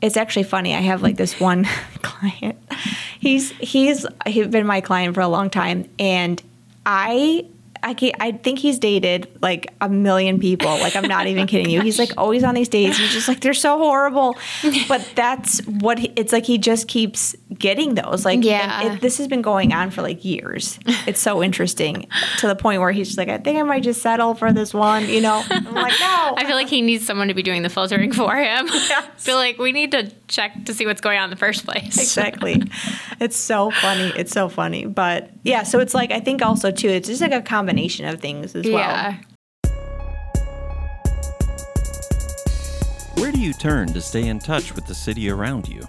it's 0.00 0.16
actually 0.16 0.44
funny. 0.44 0.74
I 0.74 0.80
have 0.80 1.02
like 1.02 1.16
this 1.16 1.40
one 1.40 1.64
client. 2.02 2.58
He's 3.18 3.50
he's 3.52 4.06
he's 4.26 4.46
been 4.46 4.66
my 4.66 4.80
client 4.80 5.14
for 5.14 5.20
a 5.20 5.28
long 5.28 5.50
time, 5.50 5.88
and 5.98 6.42
I 6.86 7.46
I 7.82 8.12
I 8.20 8.32
think 8.32 8.58
he's 8.58 8.78
dated 8.78 9.28
like 9.42 9.72
a 9.80 9.88
million 9.88 10.38
people. 10.38 10.68
Like 10.68 10.96
I'm 10.96 11.06
not 11.08 11.26
even 11.26 11.46
kidding 11.46 11.70
you. 11.70 11.78
Oh 11.80 11.82
he's 11.82 11.98
like 11.98 12.12
always 12.16 12.42
on 12.44 12.54
these 12.54 12.68
dates. 12.68 12.96
He's 12.98 13.12
just 13.12 13.28
like 13.28 13.40
they're 13.40 13.54
so 13.54 13.78
horrible, 13.78 14.36
but 14.88 15.06
that's 15.14 15.60
what 15.66 15.98
he, 15.98 16.12
it's 16.16 16.32
like. 16.32 16.44
He 16.46 16.58
just 16.58 16.88
keeps 16.88 17.36
getting 17.56 17.94
those. 17.94 18.24
Like 18.24 18.42
Yeah. 18.44 18.92
it, 18.94 19.00
this 19.00 19.18
has 19.18 19.28
been 19.28 19.42
going 19.42 19.72
on 19.72 19.90
for 19.90 20.02
like 20.02 20.24
years. 20.24 20.78
It's 21.06 21.20
so 21.20 21.42
interesting 21.42 22.08
to 22.38 22.46
the 22.48 22.56
point 22.56 22.80
where 22.80 22.90
he's 22.92 23.08
just 23.08 23.18
like 23.18 23.28
I 23.28 23.38
think 23.38 23.58
I 23.58 23.62
might 23.62 23.82
just 23.82 24.02
settle 24.02 24.34
for 24.34 24.52
this 24.52 24.72
one. 24.74 25.08
You 25.08 25.20
know, 25.20 25.42
I'm 25.50 25.64
like 25.74 25.92
no. 26.00 26.34
I 26.36 26.44
feel 26.46 26.56
like 26.56 26.68
he 26.68 26.82
needs 26.82 27.06
someone 27.06 27.28
to 27.28 27.34
be 27.34 27.42
doing 27.42 27.62
the 27.62 27.68
filtering 27.68 28.12
for 28.12 28.34
him. 28.36 28.66
I 28.70 29.04
feel 29.16 29.36
like 29.36 29.58
we 29.58 29.72
need 29.72 29.92
to 29.92 30.10
check 30.28 30.64
to 30.66 30.74
see 30.74 30.86
what's 30.86 31.00
going 31.00 31.18
on 31.18 31.24
in 31.24 31.30
the 31.30 31.36
first 31.36 31.64
place. 31.64 31.98
exactly. 31.98 32.62
It's 33.20 33.36
so 33.36 33.70
funny. 33.70 34.12
It's 34.16 34.32
so 34.32 34.48
funny. 34.48 34.86
But 34.86 35.30
yeah, 35.42 35.62
so 35.62 35.80
it's 35.80 35.94
like 35.94 36.10
I 36.12 36.20
think 36.20 36.42
also 36.42 36.70
too, 36.70 36.88
it's 36.88 37.08
just 37.08 37.20
like 37.20 37.32
a 37.32 37.42
combination 37.42 38.06
of 38.06 38.20
things 38.20 38.54
as 38.54 38.66
well. 38.66 39.16
Where 43.14 43.32
do 43.32 43.40
you 43.40 43.52
turn 43.52 43.92
to 43.94 44.00
stay 44.00 44.28
in 44.28 44.38
touch 44.38 44.74
with 44.74 44.86
the 44.86 44.94
city 44.94 45.28
around 45.28 45.68
you? 45.68 45.86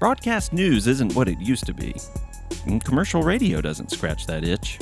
Broadcast 0.00 0.52
news 0.52 0.86
isn't 0.86 1.14
what 1.14 1.28
it 1.28 1.40
used 1.40 1.66
to 1.66 1.74
be. 1.74 1.94
and 2.66 2.84
commercial 2.84 3.22
radio 3.22 3.60
doesn't 3.60 3.90
scratch 3.90 4.26
that 4.26 4.42
itch. 4.44 4.78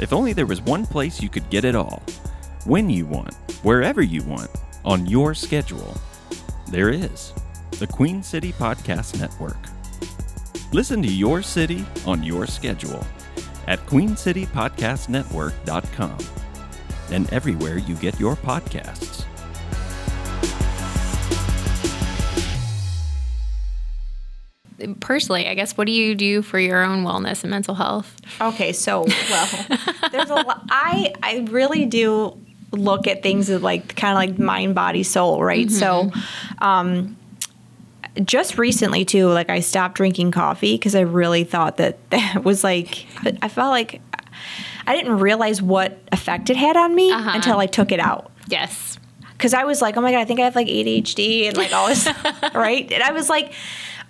If 0.00 0.12
only 0.12 0.32
there 0.32 0.46
was 0.46 0.60
one 0.60 0.84
place 0.84 1.22
you 1.22 1.28
could 1.28 1.48
get 1.50 1.64
it 1.64 1.74
all, 1.74 2.02
when 2.66 2.90
you 2.90 3.06
want, 3.06 3.34
wherever 3.62 4.02
you 4.02 4.22
want, 4.22 4.50
on 4.84 5.06
your 5.06 5.34
schedule. 5.34 5.96
There 6.70 6.90
is 6.90 7.32
the 7.78 7.86
Queen 7.86 8.22
City 8.22 8.52
Podcast 8.52 9.18
Network. 9.18 9.56
Listen 10.70 11.00
to 11.00 11.08
your 11.08 11.40
city 11.40 11.82
on 12.04 12.22
your 12.22 12.46
schedule 12.46 13.06
at 13.66 13.78
queencitypodcastnetwork.com 13.86 16.18
and 17.10 17.32
everywhere 17.32 17.78
you 17.78 17.94
get 17.94 18.20
your 18.20 18.36
podcasts. 18.36 19.24
Personally, 25.00 25.48
I 25.48 25.54
guess, 25.54 25.74
what 25.74 25.86
do 25.86 25.92
you 25.92 26.14
do 26.14 26.42
for 26.42 26.60
your 26.60 26.84
own 26.84 27.02
wellness 27.02 27.44
and 27.44 27.50
mental 27.50 27.76
health? 27.76 28.14
Okay, 28.42 28.74
so 28.74 29.06
well, 29.30 29.66
there's 30.12 30.28
a 30.28 30.34
lot. 30.34 30.64
I 30.68 31.14
I 31.22 31.46
really 31.50 31.86
do 31.86 32.38
look 32.72 33.06
at 33.06 33.22
things 33.22 33.48
as 33.50 33.62
like 33.62 33.96
kind 33.96 34.12
of 34.12 34.16
like 34.16 34.38
mind, 34.38 34.74
body, 34.74 35.02
soul, 35.02 35.42
right? 35.42 35.70
So, 35.70 36.10
um, 36.58 37.16
just 38.24 38.58
recently 38.58 39.04
too, 39.04 39.28
like 39.28 39.48
I 39.50 39.60
stopped 39.60 39.94
drinking 39.96 40.32
coffee 40.32 40.74
because 40.74 40.94
I 40.94 41.00
really 41.00 41.44
thought 41.44 41.76
that 41.76 41.98
that 42.10 42.44
was 42.44 42.64
like 42.64 43.06
I 43.42 43.48
felt 43.48 43.70
like 43.70 44.00
I 44.86 44.96
didn't 44.96 45.18
realize 45.18 45.60
what 45.60 45.98
effect 46.12 46.50
it 46.50 46.56
had 46.56 46.76
on 46.76 46.94
me 46.94 47.12
Uh-huh. 47.12 47.30
until 47.34 47.58
I 47.58 47.66
took 47.66 47.92
it 47.92 48.00
out. 48.00 48.30
Yes. 48.48 48.98
Because 49.32 49.54
I 49.54 49.64
was 49.64 49.80
like, 49.82 49.96
oh 49.96 50.00
my 50.00 50.10
god, 50.10 50.18
I 50.20 50.24
think 50.24 50.40
I 50.40 50.44
have 50.44 50.56
like 50.56 50.66
ADHD 50.66 51.46
and 51.48 51.56
like 51.56 51.72
all 51.72 51.86
this, 51.88 52.08
right? 52.54 52.90
And 52.90 53.02
I 53.02 53.12
was 53.12 53.28
like, 53.28 53.52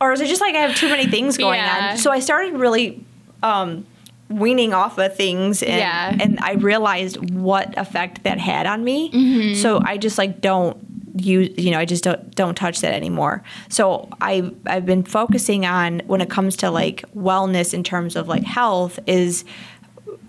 or 0.01 0.13
is 0.13 0.21
it 0.21 0.29
just 0.29 0.41
like 0.41 0.55
I 0.55 0.61
have 0.61 0.75
too 0.77 0.89
many 0.89 1.07
things 1.07 1.37
going 1.37 1.59
Yeah. 1.59 1.91
on? 1.93 1.99
So 1.99 2.11
I 2.11 2.21
started 2.21 2.55
really 2.55 3.05
um, 3.43 3.85
weaning 4.29 4.75
off 4.75 4.99
of 4.99 5.17
things, 5.17 5.63
and 5.63 5.79
Yeah. 5.79 6.17
and 6.21 6.39
I 6.41 6.53
realized 6.55 7.31
what 7.33 7.77
effect 7.79 8.25
that 8.25 8.39
had 8.39 8.67
on 8.67 8.85
me. 8.85 9.11
Mm-hmm. 9.11 9.55
So 9.55 9.81
I 9.85 9.97
just 9.99 10.19
like 10.19 10.41
don't 10.41 10.77
use, 11.17 11.51
you 11.59 11.71
know, 11.71 11.79
I 11.79 11.85
just 11.85 12.05
don't 12.05 12.35
don't 12.35 12.55
touch 12.55 12.81
that 12.83 12.93
anymore. 12.95 13.43
So 13.69 14.09
I 14.21 14.53
I've 14.67 14.87
been 14.87 15.03
focusing 15.03 15.65
on 15.67 16.03
when 16.07 16.21
it 16.21 16.31
comes 16.31 16.57
to 16.59 16.71
like 16.71 17.05
wellness 17.17 17.73
in 17.75 17.83
terms 17.83 18.17
of 18.17 18.29
like 18.29 18.45
health 18.45 18.99
is 19.07 19.45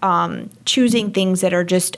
um, 0.01 0.49
choosing 0.65 1.11
things 1.11 1.41
that 1.41 1.53
are 1.53 1.63
just 1.65 1.97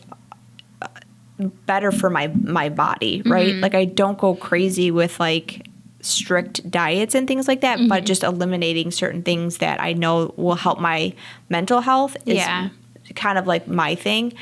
better 1.65 1.91
for 1.91 2.09
my 2.09 2.27
my 2.27 2.69
body, 2.69 3.21
right? 3.25 3.55
Like 3.55 3.73
I 3.75 3.85
don't 3.85 4.17
go 4.17 4.35
crazy 4.35 4.91
with 4.91 5.19
like 5.19 5.67
strict 6.01 6.69
diets 6.69 7.15
and 7.15 7.27
things 7.27 7.47
like 7.47 7.61
that, 7.61 7.79
but 7.87 8.05
just 8.05 8.23
eliminating 8.23 8.91
certain 8.91 9.21
things 9.23 9.57
that 9.57 9.81
I 9.81 9.93
know 9.93 10.33
will 10.37 10.55
help 10.55 10.79
my 10.79 11.13
mental 11.49 11.81
health 11.81 12.17
is 12.25 12.35
Yeah. 12.37 12.69
kind 13.15 13.37
of 13.37 13.45
like 13.47 13.67
my 13.67 13.95
thing. 13.95 14.33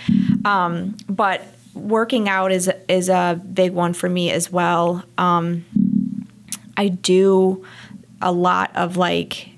Um, 0.45 0.95
but 1.09 1.41
working 1.73 2.27
out 2.29 2.51
is 2.51 2.69
is 2.87 3.09
a 3.09 3.39
big 3.53 3.71
one 3.73 3.93
for 3.93 4.09
me 4.09 4.31
as 4.31 4.51
well. 4.51 5.03
Um, 5.17 5.65
I 6.77 6.87
do 6.89 7.65
a 8.21 8.31
lot 8.31 8.71
of 8.75 8.97
like 8.97 9.48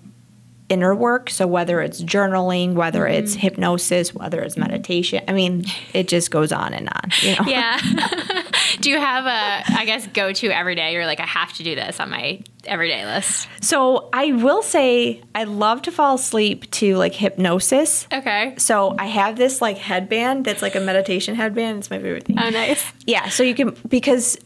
inner 0.72 0.96
work. 0.96 1.30
So 1.30 1.46
whether 1.46 1.82
it's 1.82 2.02
journaling, 2.02 2.74
whether 2.74 3.06
it's 3.06 3.32
mm-hmm. 3.32 3.42
hypnosis, 3.42 4.16
whether 4.16 4.42
it's 4.42 4.56
meditation, 4.56 5.22
I 5.28 5.34
mean, 5.34 5.66
it 5.94 6.08
just 6.08 6.32
goes 6.32 6.54
on 6.54 6.74
and 6.74 6.88
on. 6.88 7.12
You 7.22 7.36
know? 7.36 7.46
Yeah. 7.46 7.78
do 8.80 8.90
you 8.90 8.98
have 8.98 9.26
a, 9.26 9.78
I 9.78 9.86
guess, 9.86 10.08
go 10.08 10.32
to 10.32 10.48
every 10.48 10.76
day? 10.76 10.94
You're 10.94 11.06
like, 11.06 11.20
I 11.20 11.26
have 11.26 11.52
to 11.54 11.64
do 11.64 11.76
this 11.76 12.00
on 12.00 12.10
my 12.10 12.42
everyday 12.66 13.06
list. 13.06 13.50
So 13.60 14.10
I 14.14 14.32
will 14.32 14.62
say 14.62 15.22
I 15.36 15.44
love 15.44 15.82
to 15.84 15.92
fall 15.92 16.16
asleep 16.16 16.72
to 16.72 16.96
like 16.96 17.14
hypnosis. 17.14 18.08
Okay. 18.12 18.56
So 18.58 18.96
I 18.98 19.08
have 19.08 19.36
this 19.36 19.62
like 19.62 19.78
headband 19.78 20.46
that's 20.46 20.62
like 20.62 20.76
a 20.76 20.80
meditation 20.80 21.36
headband. 21.36 21.80
It's 21.80 21.90
my 21.90 22.00
favorite 22.00 22.26
thing. 22.26 22.40
Oh, 22.40 22.50
nice. 22.50 22.86
yeah. 23.06 23.28
So 23.28 23.44
you 23.44 23.56
can 23.56 23.76
because 23.90 24.38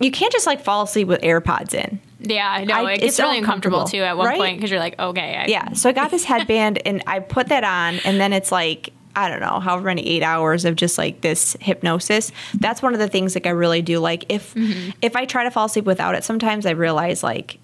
you 0.00 0.10
can't 0.10 0.32
just 0.32 0.46
like 0.46 0.62
fall 0.62 0.84
asleep 0.84 1.08
with 1.08 1.20
AirPods 1.20 1.74
in. 1.74 2.00
Yeah, 2.26 2.50
I 2.50 2.64
know. 2.64 2.74
I- 2.86 2.92
it 2.92 3.00
gets 3.00 3.18
really 3.18 3.38
uncomfortable 3.38 3.78
uncomfortable, 3.80 4.00
too 4.00 4.04
at 4.04 4.16
one 4.16 4.26
right? 4.26 4.38
point 4.38 4.56
because 4.58 4.70
you're 4.70 4.80
like, 4.80 4.98
okay. 4.98 5.36
I, 5.36 5.46
Yeah. 5.46 5.72
So 5.72 5.88
I 5.88 5.92
got 5.92 6.10
this 6.10 6.24
headband 6.24 6.80
and 6.86 7.02
I 7.06 7.20
put 7.20 7.48
that 7.48 7.64
on, 7.64 8.00
and 8.04 8.20
then 8.20 8.32
it's 8.32 8.50
like, 8.52 8.90
I 9.14 9.30
don't 9.30 9.40
know, 9.40 9.60
however 9.60 9.86
many 9.86 10.06
eight 10.06 10.22
hours 10.22 10.64
of 10.66 10.76
just 10.76 10.98
like 10.98 11.22
this 11.22 11.56
hypnosis. 11.60 12.32
That's 12.54 12.82
one 12.82 12.92
of 12.92 12.98
the 13.00 13.08
things 13.08 13.34
like 13.34 13.46
I 13.46 13.50
really 13.50 13.80
do. 13.82 13.98
Like 13.98 14.26
if 14.28 14.52
Mm-hmm. 14.54 14.90
if 15.00 15.16
I 15.16 15.24
try 15.24 15.44
to 15.44 15.50
fall 15.50 15.64
asleep 15.66 15.86
without 15.86 16.14
it, 16.14 16.22
sometimes 16.24 16.66
I 16.66 16.72
realize 16.72 17.22
like 17.22 17.58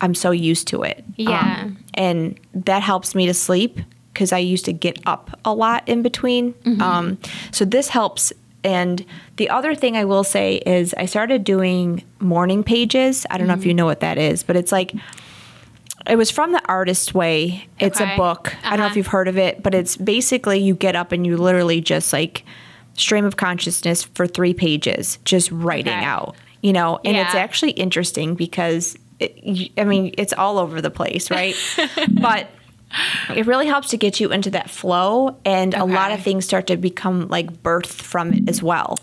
I'm 0.00 0.14
so 0.14 0.30
used 0.32 0.66
to 0.68 0.82
it. 0.82 1.04
Yeah. 1.16 1.60
Um, 1.62 1.78
and 1.94 2.40
that 2.54 2.82
helps 2.82 3.14
me 3.14 3.26
to 3.26 3.34
sleep 3.34 3.78
because 4.12 4.32
I 4.32 4.38
used 4.38 4.64
to 4.64 4.72
get 4.72 4.98
up 5.06 5.38
a 5.44 5.54
lot 5.54 5.88
in 5.88 6.02
between. 6.02 6.54
Mm-hmm. 6.54 6.82
Um, 6.82 7.18
so 7.52 7.64
this 7.64 7.88
helps. 7.88 8.32
And 8.66 9.04
the 9.36 9.48
other 9.48 9.74
thing 9.76 9.96
I 9.96 10.04
will 10.04 10.24
say 10.24 10.56
is 10.56 10.92
I 10.98 11.06
started 11.06 11.44
doing 11.44 12.02
morning 12.20 12.64
pages. 12.64 13.24
I 13.30 13.38
don't 13.38 13.46
know 13.46 13.52
if 13.54 13.60
Mm-hmm. 13.60 13.68
you 13.68 13.74
know 13.74 13.86
what 13.86 14.00
that 14.00 14.18
is, 14.18 14.42
but 14.42 14.56
it's 14.56 14.72
like 14.72 14.92
it 16.08 16.16
was 16.16 16.30
from 16.30 16.50
the 16.52 16.60
Artist 16.66 17.14
Way. 17.14 17.68
It's 17.78 18.00
Okay. 18.00 18.12
a 18.12 18.16
book. 18.16 18.54
I 18.64 18.70
don't 18.70 18.80
know 18.80 18.84
if 18.86 18.90
Uh-huh. 18.90 18.96
you've 18.98 19.06
heard 19.06 19.28
of 19.28 19.38
it, 19.38 19.62
but 19.62 19.72
it's 19.74 19.96
basically 19.96 20.58
you 20.58 20.74
get 20.74 20.96
up 20.96 21.12
and 21.12 21.24
you 21.24 21.36
literally 21.36 21.80
just 21.80 22.12
like 22.12 22.44
stream 22.94 23.24
of 23.24 23.36
consciousness 23.36 24.02
for 24.02 24.26
three 24.26 24.52
pages, 24.54 25.18
just 25.24 25.50
writing 25.52 25.92
Okay. 25.98 26.04
out, 26.04 26.36
you 26.62 26.72
know, 26.72 26.98
and 27.04 27.16
it's 27.16 27.34
actually 27.34 27.70
interesting 27.72 28.34
because 28.34 28.96
it, 29.20 29.70
I 29.78 29.84
mean, 29.84 30.12
it's 30.18 30.32
all 30.32 30.58
over 30.58 30.80
the 30.80 30.90
place, 30.90 31.30
right? 31.30 31.54
but 32.20 32.48
it 33.34 33.46
really 33.46 33.66
helps 33.66 33.88
to 33.90 33.96
get 33.96 34.20
you 34.20 34.32
into 34.32 34.50
that 34.50 34.70
flow, 34.70 35.36
and 35.44 35.74
a 35.74 35.84
lot 35.84 36.12
of 36.12 36.22
things 36.22 36.44
start 36.44 36.66
to 36.68 36.76
become 36.76 37.28
like 37.28 37.62
birthed 37.62 38.02
from 38.02 38.32
it 38.32 38.48
as 38.48 38.62
well. 38.62 38.98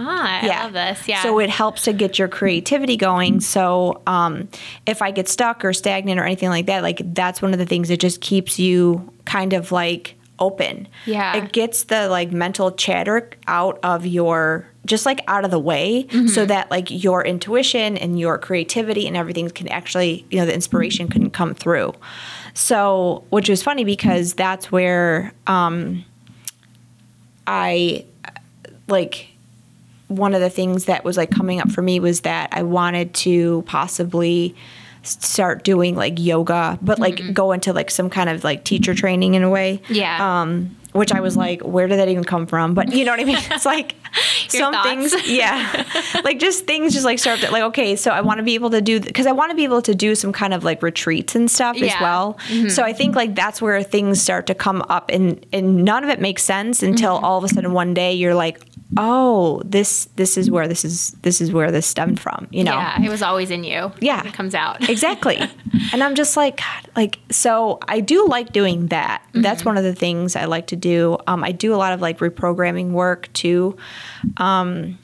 Ah, 0.00 0.40
I 0.42 0.46
love 0.46 0.72
this. 0.74 1.08
Yeah. 1.08 1.22
So 1.22 1.40
it 1.40 1.50
helps 1.50 1.82
to 1.84 1.92
get 1.92 2.20
your 2.20 2.28
creativity 2.28 2.96
going. 2.96 3.40
So 3.40 4.00
um, 4.06 4.48
if 4.86 5.02
I 5.02 5.10
get 5.10 5.28
stuck 5.28 5.64
or 5.64 5.72
stagnant 5.72 6.20
or 6.20 6.24
anything 6.24 6.50
like 6.50 6.66
that, 6.66 6.84
like 6.84 7.00
that's 7.14 7.42
one 7.42 7.52
of 7.52 7.58
the 7.58 7.66
things 7.66 7.88
that 7.88 7.98
just 7.98 8.20
keeps 8.20 8.60
you 8.60 9.12
kind 9.24 9.52
of 9.54 9.72
like 9.72 10.14
open. 10.38 10.86
Yeah. 11.04 11.36
It 11.38 11.50
gets 11.50 11.82
the 11.84 12.08
like 12.08 12.30
mental 12.30 12.70
chatter 12.70 13.28
out 13.48 13.80
of 13.82 14.06
your 14.06 14.68
just 14.86 15.04
like 15.04 15.20
out 15.26 15.44
of 15.44 15.50
the 15.50 15.58
way 15.58 16.04
Mm-hmm. 16.04 16.28
so 16.28 16.46
that 16.46 16.70
like 16.70 16.86
your 16.90 17.24
intuition 17.24 17.98
and 17.98 18.20
your 18.20 18.38
creativity 18.38 19.08
and 19.08 19.16
everything 19.16 19.50
can 19.50 19.66
actually, 19.68 20.24
you 20.30 20.38
know, 20.38 20.46
the 20.46 20.54
inspiration 20.54 21.08
can 21.08 21.28
come 21.30 21.54
through. 21.54 21.92
So, 22.58 23.22
which 23.30 23.48
was 23.48 23.62
funny 23.62 23.84
because 23.84 24.34
that's 24.34 24.72
where 24.72 25.32
um 25.46 26.04
I 27.46 28.04
like 28.88 29.28
one 30.08 30.34
of 30.34 30.40
the 30.40 30.50
things 30.50 30.86
that 30.86 31.04
was 31.04 31.16
like 31.16 31.30
coming 31.30 31.60
up 31.60 31.70
for 31.70 31.82
me 31.82 32.00
was 32.00 32.22
that 32.22 32.48
I 32.50 32.64
wanted 32.64 33.14
to 33.14 33.62
possibly 33.66 34.56
start 35.04 35.62
doing 35.62 35.94
like 35.94 36.18
yoga, 36.18 36.80
but 36.82 36.98
like 36.98 37.32
go 37.32 37.52
into 37.52 37.72
like 37.72 37.92
some 37.92 38.10
kind 38.10 38.28
of 38.28 38.42
like 38.42 38.64
teacher 38.64 38.92
training 38.92 39.34
in 39.34 39.44
a 39.44 39.50
way. 39.50 39.80
Yeah. 39.88 40.40
Um, 40.40 40.76
which 40.92 41.12
I 41.12 41.20
was 41.20 41.36
like, 41.36 41.60
where 41.62 41.86
did 41.86 41.98
that 41.98 42.08
even 42.08 42.24
come 42.24 42.46
from? 42.46 42.74
But 42.74 42.92
you 42.92 43.04
know 43.04 43.12
what 43.12 43.20
I 43.20 43.24
mean? 43.24 43.38
It's 43.50 43.66
like 43.66 43.94
some 44.48 44.72
thoughts. 44.72 44.88
things, 44.88 45.28
yeah, 45.28 45.84
like 46.24 46.38
just 46.38 46.64
things 46.66 46.92
just 46.94 47.04
like 47.04 47.18
start 47.18 47.40
to 47.40 47.50
like, 47.50 47.62
okay, 47.64 47.94
so 47.96 48.10
I 48.10 48.20
want 48.22 48.38
to 48.38 48.42
be 48.44 48.54
able 48.54 48.70
to 48.70 48.80
do 48.80 48.98
because 49.00 49.26
I 49.26 49.32
want 49.32 49.50
to 49.50 49.56
be 49.56 49.64
able 49.64 49.82
to 49.82 49.94
do 49.94 50.14
some 50.14 50.32
kind 50.32 50.54
of 50.54 50.64
like 50.64 50.82
retreats 50.82 51.34
and 51.34 51.50
stuff 51.50 51.76
as 51.76 51.82
Yeah. 51.82 51.94
Mm-hmm. 51.94 52.62
well. 52.62 52.70
So 52.70 52.82
I 52.82 52.92
think 52.92 53.14
like 53.16 53.34
that's 53.34 53.60
where 53.60 53.82
things 53.82 54.22
start 54.22 54.46
to 54.46 54.54
come 54.54 54.82
up, 54.88 55.10
and 55.10 55.44
and 55.52 55.84
none 55.84 56.04
of 56.04 56.10
it 56.10 56.20
makes 56.20 56.42
sense 56.42 56.82
until 56.82 57.16
Mm-hmm. 57.16 57.24
all 57.24 57.38
of 57.38 57.44
a 57.44 57.48
sudden 57.48 57.72
one 57.72 57.94
day 57.94 58.14
you're 58.14 58.34
like, 58.34 58.60
oh, 58.96 59.60
this 59.64 60.06
this 60.16 60.36
is 60.36 60.50
where 60.50 60.66
this 60.66 60.84
is 60.84 61.12
this 61.22 61.40
is 61.40 61.52
where 61.52 61.70
this 61.70 61.86
stemmed 61.86 62.18
from, 62.20 62.48
you 62.50 62.64
know? 62.64 62.72
yeah, 62.72 63.02
it 63.02 63.10
was 63.10 63.22
always 63.22 63.50
in 63.50 63.64
you. 63.64 63.92
Yeah. 64.00 64.26
It 64.26 64.32
comes 64.32 64.54
out. 64.54 64.88
exactly. 64.88 65.38
And 65.92 66.02
I'm 66.02 66.16
just 66.16 66.36
like, 66.36 66.58
God, 66.58 66.90
like, 66.96 67.18
so 67.30 67.78
I 67.88 68.00
do 68.00 68.26
like 68.26 68.52
doing 68.52 68.88
that. 68.88 69.22
That's 69.32 69.64
one 69.64 69.78
of 69.78 69.84
the 69.84 69.94
things 69.94 70.36
I 70.36 70.44
like 70.44 70.66
to 70.66 70.76
do. 70.76 71.16
Um, 71.26 71.44
I 71.44 71.52
do 71.52 71.74
a 71.74 71.76
lot 71.76 71.92
of 71.92 72.02
like 72.02 72.18
reprogramming 72.18 72.90
work 72.90 73.32
too. 73.32 73.76
Um, 74.36 74.98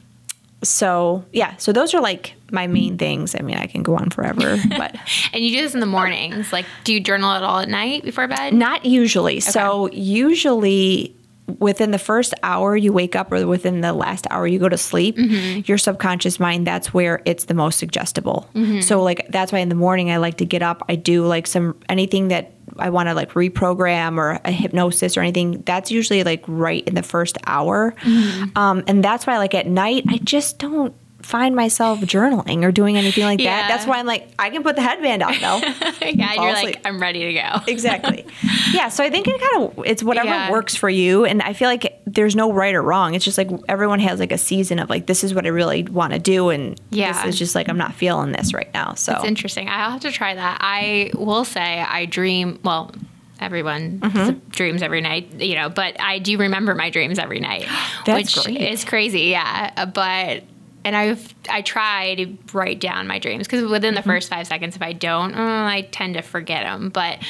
so 0.63 1.25
yeah, 1.33 1.57
so 1.57 1.73
those 1.73 1.95
are 1.95 2.01
like 2.01 2.35
my 2.51 2.67
main 2.67 2.99
things. 2.99 3.35
I 3.39 3.43
mean, 3.43 3.57
I 3.57 3.67
can 3.67 3.83
go 3.83 3.97
on 3.97 4.11
forever, 4.11 4.59
but 4.69 4.97
And 5.33 5.45
you 5.45 5.53
do 5.53 5.63
this 5.63 5.75
in 5.75 5.81
the 5.81 5.87
mornings. 5.87 6.53
Like, 6.53 6.67
do 6.83 6.93
you 6.93 7.01
journal 7.01 7.31
at 7.31 7.43
all 7.43 7.61
at 7.61 7.69
night 7.69 8.05
before 8.05 8.27
bed? 8.27 8.53
not 8.53 8.85
usually. 8.85 9.41
So 9.41 9.89
usually 9.93 11.15
within 11.59 11.91
the 11.91 11.99
first 11.99 12.33
hour 12.43 12.77
you 12.77 12.93
wake 12.93 13.15
up 13.15 13.31
or 13.31 13.47
within 13.47 13.83
the 13.83 13.93
last 13.93 14.27
hour 14.31 14.47
you 14.47 14.59
go 14.59 14.69
to 14.69 14.79
sleep 14.79 15.17
mm-hmm. 15.17 15.61
your 15.67 15.77
subconscious 15.77 16.41
mind 16.41 16.67
that's 16.67 16.95
where 16.95 17.23
it's 17.25 17.45
the 17.45 17.55
most 17.55 17.79
suggestible. 17.79 18.49
Mm-hmm. 18.55 18.81
So 18.81 19.03
like 19.03 19.27
that's 19.31 19.53
why 19.53 19.59
in 19.59 19.69
the 19.69 19.75
morning 19.75 20.11
i 20.11 20.17
like 20.17 20.39
to 20.39 20.47
get 20.47 20.63
up. 20.63 20.83
I 20.89 20.97
do 20.97 21.27
like 21.27 21.47
some 21.47 21.79
anything 21.89 22.29
that 22.29 22.53
i 22.79 22.89
want 22.91 23.09
to 23.09 23.15
like 23.15 23.33
reprogram 23.33 24.17
or 24.19 24.41
a 24.45 24.51
hypnosis 24.51 25.17
or 25.17 25.21
anything 25.21 25.63
that's 25.63 25.91
usually 25.91 26.25
like 26.25 26.43
right 26.47 26.83
in 26.87 26.95
the 26.95 27.03
first 27.03 27.37
hour. 27.47 27.95
Mm-hmm. 28.01 28.57
Um, 28.57 28.85
and 28.87 29.05
that's 29.05 29.27
why 29.27 29.39
like 29.39 29.55
at 29.55 29.67
night 29.67 30.05
i 30.09 30.19
just 30.19 30.59
don't 30.59 30.95
find 31.25 31.57
myself 31.57 32.01
journaling 32.01 32.63
or 32.65 32.71
doing 32.71 32.97
anything 32.97 33.25
like 33.25 33.41
Yeah. 33.41 33.63
that. 33.63 33.69
That's 33.69 33.87
why 33.87 33.99
I'm 33.99 34.07
like, 34.07 34.29
I 34.39 34.51
can 34.51 34.63
put 34.63 34.77
the 34.77 34.83
headband 34.83 35.23
on 35.23 35.33
though. 35.41 35.57
yeah, 35.59 36.03
and 36.03 36.19
you're 36.37 36.49
asleep. 36.51 36.77
like, 36.77 36.81
I'm 36.87 37.01
ready 37.01 37.25
to 37.25 37.33
go. 37.33 37.61
exactly. 37.73 38.27
Yeah. 38.73 38.89
So 38.91 39.03
I 39.03 39.11
think 39.11 39.27
it 39.27 39.41
kind 39.41 39.65
of 39.79 39.85
it's 39.87 40.03
whatever 40.03 40.29
Yeah. 40.29 40.51
works 40.51 40.75
for 40.77 40.89
you, 40.91 41.25
and 41.25 41.41
I 41.43 41.53
feel 41.55 41.69
like 41.69 42.01
there's 42.07 42.37
no 42.37 42.53
right 42.53 42.75
or 42.75 42.83
wrong. 42.83 43.15
It's 43.15 43.25
just 43.25 43.39
like 43.39 43.51
everyone 43.69 44.01
has 44.01 44.21
like 44.21 44.33
a 44.33 44.39
season 44.39 44.79
of 44.79 44.91
like 44.91 45.07
this 45.07 45.25
is 45.25 45.35
what 45.35 45.47
I 45.47 45.49
really 45.49 45.83
want 45.85 46.13
to 46.13 46.19
do, 46.19 46.51
and 46.51 46.79
Yeah. 46.91 47.13
this 47.13 47.25
is 47.35 47.39
just 47.39 47.55
like 47.55 47.69
I'm 47.69 47.79
not 47.79 47.95
feeling 47.95 48.33
this 48.33 48.53
right 48.55 48.73
now. 48.75 48.95
So 48.95 49.15
It's 49.15 49.25
interesting. 49.25 49.69
I'll 49.69 49.91
have 49.93 50.01
to 50.03 50.13
try 50.13 50.35
that. 50.35 50.59
I 50.61 51.11
will 51.15 51.45
say 51.45 51.81
I 51.81 52.05
dream. 52.05 52.61
Well, 52.63 52.93
everyone 53.41 53.99
Mm-hmm. 54.01 54.39
dreams 54.51 54.83
every 54.83 55.01
night, 55.01 55.33
you 55.41 55.55
know, 55.57 55.69
but 55.69 56.01
I 56.01 56.19
do 56.19 56.39
remember 56.39 56.75
my 56.75 56.91
dreams 56.91 57.19
every 57.19 57.41
night, 57.41 57.67
That's 58.07 58.37
which 58.37 58.45
great. 58.45 58.61
is 58.61 58.85
crazy. 58.85 59.23
Yeah, 59.23 59.87
but. 59.87 60.45
And 60.85 60.95
I've 60.95 61.35
I 61.49 61.63
try 61.63 62.15
to 62.17 62.37
write 62.53 62.79
down 62.81 63.07
my 63.07 63.19
dreams 63.19 63.47
because 63.47 63.65
within 63.71 63.95
the 63.95 64.01
Mm-hmm. 64.01 64.11
first 64.11 64.29
five 64.29 64.47
seconds, 64.47 64.77
if 64.77 64.83
I 64.83 64.93
don't, 64.93 65.35
uh, 65.35 65.39
I 65.67 65.89
tend 65.93 66.15
to 66.15 66.23
forget 66.23 66.65
them. 66.65 66.91
But 66.91 67.21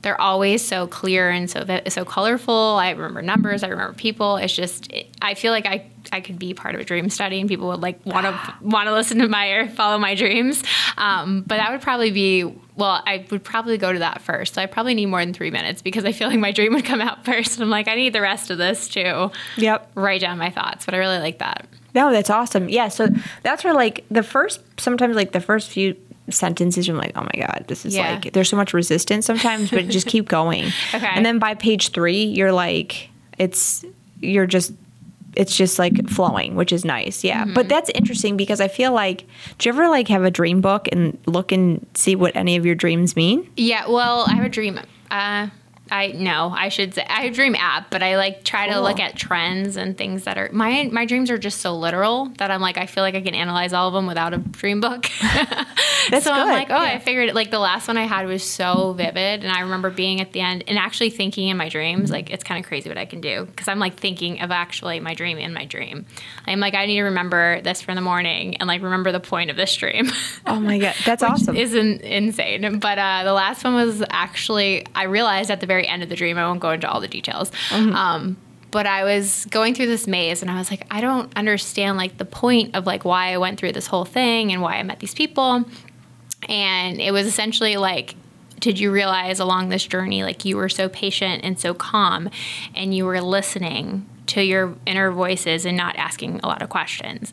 they're 0.00 0.20
always 0.20 0.64
so 0.66 0.86
clear 0.86 1.28
and 1.30 1.48
so 1.50 1.64
so 1.88 2.04
colorful. 2.04 2.54
I 2.54 2.90
remember 2.90 3.20
numbers. 3.22 3.62
I 3.62 3.68
remember 3.68 3.92
people. 3.94 4.36
It's 4.36 4.54
just 4.54 4.92
I 5.20 5.34
feel 5.34 5.52
like 5.52 5.66
I 5.66 5.86
I 6.10 6.20
could 6.20 6.38
be 6.38 6.54
part 6.54 6.74
of 6.74 6.80
a 6.80 6.84
dream 6.84 7.08
study 7.10 7.38
and 7.38 7.48
people 7.48 7.68
would 7.68 7.80
like 7.82 8.04
want 8.06 8.24
to 8.26 8.54
want 8.62 8.86
to 8.88 8.92
listen 8.94 9.18
to 9.18 9.28
my 9.28 9.46
or 9.48 9.68
follow 9.68 9.98
my 9.98 10.14
dreams. 10.14 10.62
Um, 10.96 11.42
but 11.46 11.58
that 11.58 11.70
would 11.70 11.82
probably 11.82 12.10
be 12.10 12.44
well, 12.76 13.02
I 13.06 13.26
would 13.30 13.44
probably 13.44 13.76
go 13.76 13.92
to 13.92 13.98
that 13.98 14.22
first. 14.22 14.54
So 14.54 14.62
I 14.62 14.66
probably 14.66 14.94
need 14.94 15.06
more 15.06 15.22
than 15.22 15.34
three 15.34 15.50
minutes 15.50 15.82
because 15.82 16.06
I 16.06 16.12
feel 16.12 16.28
like 16.28 16.38
my 16.38 16.52
dream 16.58 16.72
would 16.72 16.86
come 16.86 17.02
out 17.02 17.24
first. 17.26 17.60
I'm 17.60 17.68
like 17.70 17.88
I 17.88 17.94
need 17.94 18.14
the 18.14 18.22
rest 18.22 18.50
of 18.50 18.56
this 18.58 18.88
too. 18.88 19.30
Yep. 19.58 19.92
Write 19.94 20.22
down 20.22 20.38
my 20.38 20.48
thoughts, 20.50 20.86
but 20.86 20.94
I 20.94 20.96
really 20.98 21.18
like 21.18 21.38
that. 21.40 21.66
No, 21.94 22.10
that's 22.10 22.30
awesome. 22.30 22.68
Yeah, 22.68 22.88
so 22.88 23.08
that's 23.42 23.64
where 23.64 23.74
like 23.74 24.04
the 24.10 24.22
first 24.22 24.60
sometimes 24.80 25.14
like 25.16 25.32
the 25.32 25.40
first 25.40 25.68
few 25.70 25.94
sentences 26.30 26.86
you're 26.88 26.96
like, 26.96 27.12
oh 27.16 27.22
my 27.22 27.46
god, 27.46 27.64
this 27.68 27.84
is 27.84 27.94
Yeah. 27.94 28.12
like 28.14 28.32
there's 28.32 28.48
so 28.48 28.56
much 28.56 28.72
resistance 28.72 29.26
sometimes, 29.26 29.70
but 29.70 29.88
just 29.88 30.06
keep 30.06 30.28
going. 30.28 30.64
Okay. 30.94 31.06
And 31.12 31.24
then 31.26 31.38
by 31.38 31.54
page 31.54 31.90
three, 31.92 32.24
you're 32.24 32.52
like, 32.52 33.08
it's 33.38 33.84
you're 34.20 34.46
just 34.46 34.72
it's 35.34 35.56
just 35.56 35.78
like 35.78 36.08
flowing, 36.08 36.54
which 36.56 36.72
is 36.72 36.84
nice. 36.84 37.24
Yeah. 37.24 37.44
Mm-hmm. 37.44 37.54
But 37.54 37.68
that's 37.68 37.90
interesting 37.90 38.36
because 38.36 38.60
I 38.60 38.68
feel 38.68 38.92
like 38.92 39.26
do 39.58 39.68
you 39.68 39.72
ever 39.74 39.88
like 39.88 40.08
have 40.08 40.24
a 40.24 40.30
dream 40.30 40.60
book 40.60 40.88
and 40.92 41.18
look 41.26 41.52
and 41.52 41.84
see 41.94 42.14
what 42.16 42.36
any 42.36 42.56
of 42.56 42.64
your 42.66 42.74
dreams 42.74 43.16
mean? 43.16 43.50
Yeah, 43.56 43.88
well, 43.88 44.24
I 44.28 44.34
have 44.34 44.44
a 44.44 44.48
dream. 44.50 44.78
Uh, 45.10 45.48
I 45.92 46.08
no, 46.08 46.50
I 46.56 46.68
should 46.70 46.94
say 46.94 47.04
I 47.08 47.22
have 47.22 47.34
dream 47.34 47.54
app, 47.54 47.90
but 47.90 48.02
I 48.02 48.16
like 48.16 48.44
try 48.44 48.68
to 48.68 48.80
look 48.80 48.98
at 48.98 49.14
trends 49.16 49.76
and 49.76 49.96
things 49.96 50.24
that 50.24 50.38
are 50.38 50.48
my 50.52 50.88
my 50.90 51.04
dreams 51.04 51.30
are 51.30 51.38
just 51.38 51.60
so 51.60 51.76
literal 51.76 52.26
that 52.38 52.50
I'm 52.50 52.60
like 52.60 52.78
I 52.78 52.86
feel 52.86 53.02
like 53.02 53.14
I 53.14 53.20
can 53.20 53.34
analyze 53.34 53.72
all 53.72 53.88
of 53.88 53.94
them 53.94 54.06
without 54.06 54.32
a 54.32 54.38
dream 54.38 54.80
book. 54.80 55.06
That's 56.10 56.24
so 56.24 56.32
I'm 56.32 56.48
like, 56.48 56.70
oh, 56.70 56.82
Yeah. 56.82 56.94
I 56.94 56.98
figured 56.98 57.28
it. 57.28 57.34
Like 57.34 57.50
the 57.50 57.58
last 57.58 57.86
one 57.86 57.96
I 57.96 58.06
had 58.06 58.26
was 58.26 58.42
so 58.42 58.92
vivid, 58.94 59.44
and 59.44 59.52
I 59.52 59.60
remember 59.60 59.90
being 59.90 60.20
at 60.20 60.32
the 60.32 60.40
end 60.40 60.64
and 60.66 60.78
actually 60.78 61.10
thinking 61.10 61.48
in 61.48 61.56
my 61.56 61.68
dreams, 61.68 62.10
like 62.10 62.30
it's 62.30 62.42
kind 62.42 62.62
of 62.62 62.66
crazy 62.68 62.88
what 62.88 62.98
I 62.98 63.04
can 63.04 63.20
do 63.20 63.44
because 63.44 63.68
I'm 63.68 63.78
like 63.78 63.94
thinking 63.94 64.40
of 64.40 64.50
actually 64.50 64.98
my 65.00 65.14
dream 65.14 65.38
in 65.38 65.52
my 65.52 65.64
dream. 65.66 66.06
I'm 66.46 66.58
like, 66.60 66.74
I 66.74 66.86
need 66.86 66.96
to 66.96 67.02
remember 67.04 67.60
this 67.60 67.82
for 67.82 67.94
the 67.94 68.00
morning 68.00 68.56
and 68.56 68.66
like 68.66 68.82
remember 68.82 69.12
the 69.12 69.20
point 69.20 69.50
of 69.50 69.56
this 69.56 69.74
dream. 69.76 70.10
Oh 70.44 70.58
my 70.58 70.78
god, 70.78 70.94
that's 71.04 71.22
awesome. 71.22 71.56
isn't 71.56 72.00
insane. 72.02 72.78
But 72.78 72.98
uh, 72.98 73.22
the 73.24 73.32
last 73.32 73.62
one 73.64 73.74
was 73.74 74.02
actually 74.10 74.84
I 74.94 75.04
realized 75.04 75.50
at 75.50 75.60
the 75.60 75.66
very 75.66 75.81
end 75.86 76.02
of 76.02 76.08
the 76.08 76.16
dream. 76.16 76.38
I 76.38 76.46
won't 76.46 76.60
go 76.60 76.70
into 76.70 76.90
all 76.90 77.00
the 77.00 77.08
details. 77.08 77.50
Mm-hmm. 77.68 77.94
Um, 77.94 78.36
but 78.70 78.86
I 78.86 79.04
was 79.04 79.46
going 79.50 79.74
through 79.74 79.88
this 79.88 80.06
maze, 80.06 80.42
and 80.42 80.50
I 80.50 80.58
was 80.58 80.70
like, 80.70 80.86
I 80.90 81.00
don't 81.00 81.30
understand 81.36 81.98
like 81.98 82.18
the 82.18 82.24
point 82.24 82.74
of 82.74 82.86
like 82.86 83.04
why 83.04 83.32
I 83.32 83.38
went 83.38 83.58
through 83.60 83.72
this 83.72 83.86
whole 83.86 84.04
thing 84.04 84.52
and 84.52 84.62
why 84.62 84.76
I 84.76 84.82
met 84.82 85.00
these 85.00 85.14
people. 85.14 85.64
And 86.48 87.00
it 87.00 87.12
was 87.12 87.26
essentially 87.26 87.76
like. 87.76 88.16
Did 88.60 88.78
you 88.78 88.92
realize 88.92 89.40
along 89.40 89.70
this 89.70 89.84
journey, 89.84 90.22
like 90.22 90.44
you 90.44 90.56
were 90.56 90.68
so 90.68 90.88
patient 90.88 91.42
and 91.42 91.58
so 91.58 91.74
calm, 91.74 92.30
and 92.76 92.94
you 92.94 93.04
were 93.04 93.20
listening 93.20 94.06
to 94.26 94.40
your 94.40 94.76
inner 94.86 95.10
voices 95.10 95.66
and 95.66 95.76
not 95.76 95.96
asking 95.96 96.38
a 96.44 96.46
lot 96.46 96.62
of 96.62 96.68
questions? 96.68 97.32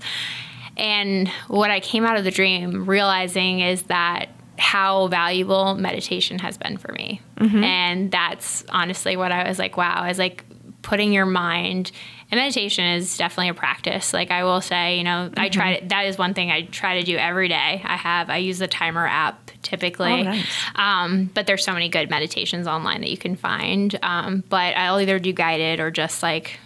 And 0.75 1.27
what 1.47 1.69
I 1.69 1.81
came 1.81 2.03
out 2.03 2.17
of 2.17 2.23
the 2.23 2.31
dream 2.31 2.89
realizing 2.89 3.59
is 3.59 3.83
that 3.83 4.29
how 4.59 5.07
valuable 5.07 5.73
meditation 5.75 6.37
has 6.39 6.57
been 6.57 6.77
for 6.77 6.91
me. 6.91 7.21
And 7.63 8.11
that's 8.11 8.65
honestly 8.69 9.15
what 9.15 9.31
I 9.31 9.47
was 9.47 9.57
like, 9.57 9.77
wow, 9.77 9.95
I 9.95 10.09
was 10.09 10.19
like 10.19 10.43
putting 10.81 11.11
your 11.13 11.25
mind 11.25 11.91
and 12.31 12.39
meditation 12.39 12.85
is 12.85 13.17
definitely 13.17 13.49
a 13.49 13.53
practice. 13.53 14.13
Like 14.13 14.31
I 14.31 14.43
will 14.43 14.61
say, 14.61 14.97
you 14.97 15.03
know, 15.03 15.31
I 15.35 15.49
try 15.49 15.79
to, 15.79 15.87
that 15.87 16.05
is 16.05 16.17
one 16.17 16.33
thing 16.33 16.51
I 16.51 16.63
try 16.63 16.99
to 16.99 17.05
do 17.05 17.17
every 17.17 17.47
day. 17.47 17.81
I 17.83 17.95
have 17.95 18.29
I 18.29 18.37
use 18.37 18.59
the 18.59 18.67
timer 18.67 19.07
app 19.07 19.51
typically. 19.63 20.11
Oh, 20.11 20.23
nice. 20.23 20.45
Um, 20.75 21.29
but 21.33 21.47
there's 21.47 21.63
so 21.63 21.73
many 21.73 21.89
good 21.89 22.09
meditations 22.09 22.67
online 22.67 23.01
that 23.01 23.09
you 23.09 23.17
can 23.17 23.35
find. 23.35 23.97
Um, 24.03 24.43
but 24.47 24.77
I'll 24.77 24.99
either 24.99 25.19
do 25.19 25.33
guided 25.33 25.79
or 25.79 25.91
just 25.91 26.21
like 26.21 26.59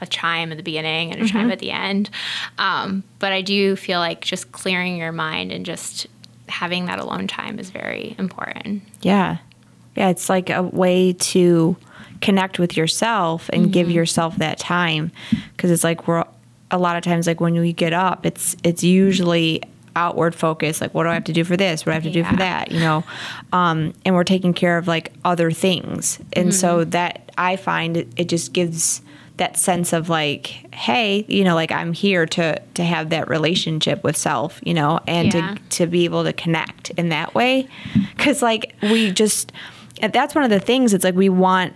a 0.00 0.06
chime 0.06 0.52
at 0.52 0.58
the 0.58 0.62
beginning 0.62 1.12
and 1.12 1.22
a 1.22 1.26
chime 1.26 1.50
at 1.50 1.58
the 1.58 1.70
end. 1.70 2.10
Um, 2.58 3.02
but 3.18 3.32
I 3.32 3.40
do 3.40 3.76
feel 3.76 3.98
like 3.98 4.20
just 4.20 4.52
clearing 4.52 4.98
your 4.98 5.12
mind 5.12 5.52
and 5.52 5.64
just 5.64 6.06
having 6.48 6.86
that 6.86 6.98
alone 6.98 7.26
time 7.26 7.58
is 7.58 7.70
very 7.70 8.14
important. 8.18 8.82
Yeah. 9.02 9.38
Yeah, 9.96 10.10
it's 10.10 10.28
like 10.28 10.50
a 10.50 10.62
way 10.62 11.14
to 11.14 11.76
connect 12.20 12.58
with 12.58 12.76
yourself 12.76 13.48
and 13.52 13.72
give 13.72 13.86
Mm-hmm. 13.88 13.96
yourself 13.96 14.36
that 14.36 14.58
time 14.58 15.10
because 15.56 15.70
it's 15.70 15.84
like 15.84 16.06
we're 16.08 16.24
a 16.70 16.78
lot 16.78 16.96
of 16.96 17.02
times 17.02 17.26
like 17.26 17.40
when 17.40 17.54
we 17.54 17.72
get 17.72 17.92
up, 17.92 18.26
it's 18.26 18.56
it's 18.64 18.82
usually 18.82 19.62
outward 19.94 20.34
focus 20.34 20.80
like 20.82 20.92
what 20.92 21.04
do 21.04 21.08
I 21.08 21.14
have 21.14 21.24
to 21.24 21.32
do 21.32 21.42
for 21.44 21.56
this? 21.56 21.80
What 21.86 21.86
do 21.86 21.90
I 21.92 21.94
have 21.94 22.02
to 22.02 22.10
do 22.10 22.24
for 22.24 22.36
that, 22.36 22.70
you 22.70 22.80
know? 22.80 23.04
Um 23.52 23.94
and 24.04 24.14
we're 24.14 24.24
taking 24.24 24.52
care 24.52 24.76
of 24.76 24.86
like 24.86 25.12
other 25.24 25.50
things. 25.50 26.18
And 26.34 26.54
so 26.54 26.80
Mm-hmm. 26.80 26.90
that 26.90 27.30
I 27.38 27.56
find 27.56 27.96
it, 27.96 28.08
it 28.16 28.28
just 28.28 28.52
gives 28.52 29.00
that 29.36 29.56
sense 29.58 29.92
of 29.92 30.08
like 30.08 30.46
hey 30.74 31.24
you 31.28 31.44
know 31.44 31.54
like 31.54 31.70
i'm 31.70 31.92
here 31.92 32.24
to 32.24 32.58
to 32.74 32.82
have 32.82 33.10
that 33.10 33.28
relationship 33.28 34.02
with 34.02 34.16
self 34.16 34.60
you 34.64 34.72
know 34.72 34.98
and 35.06 35.32
Yeah. 35.32 35.54
to 35.54 35.60
to 35.70 35.86
be 35.86 36.04
able 36.04 36.24
to 36.24 36.32
connect 36.32 36.90
in 36.90 37.10
that 37.10 37.34
way. 37.34 37.68
Because 38.16 38.40
like 38.42 38.74
we 38.82 39.10
just 39.12 39.52
that's 40.12 40.34
one 40.34 40.44
of 40.44 40.50
the 40.50 40.60
things 40.60 40.94
it's 40.94 41.04
like 41.04 41.14
we 41.14 41.28
want 41.28 41.74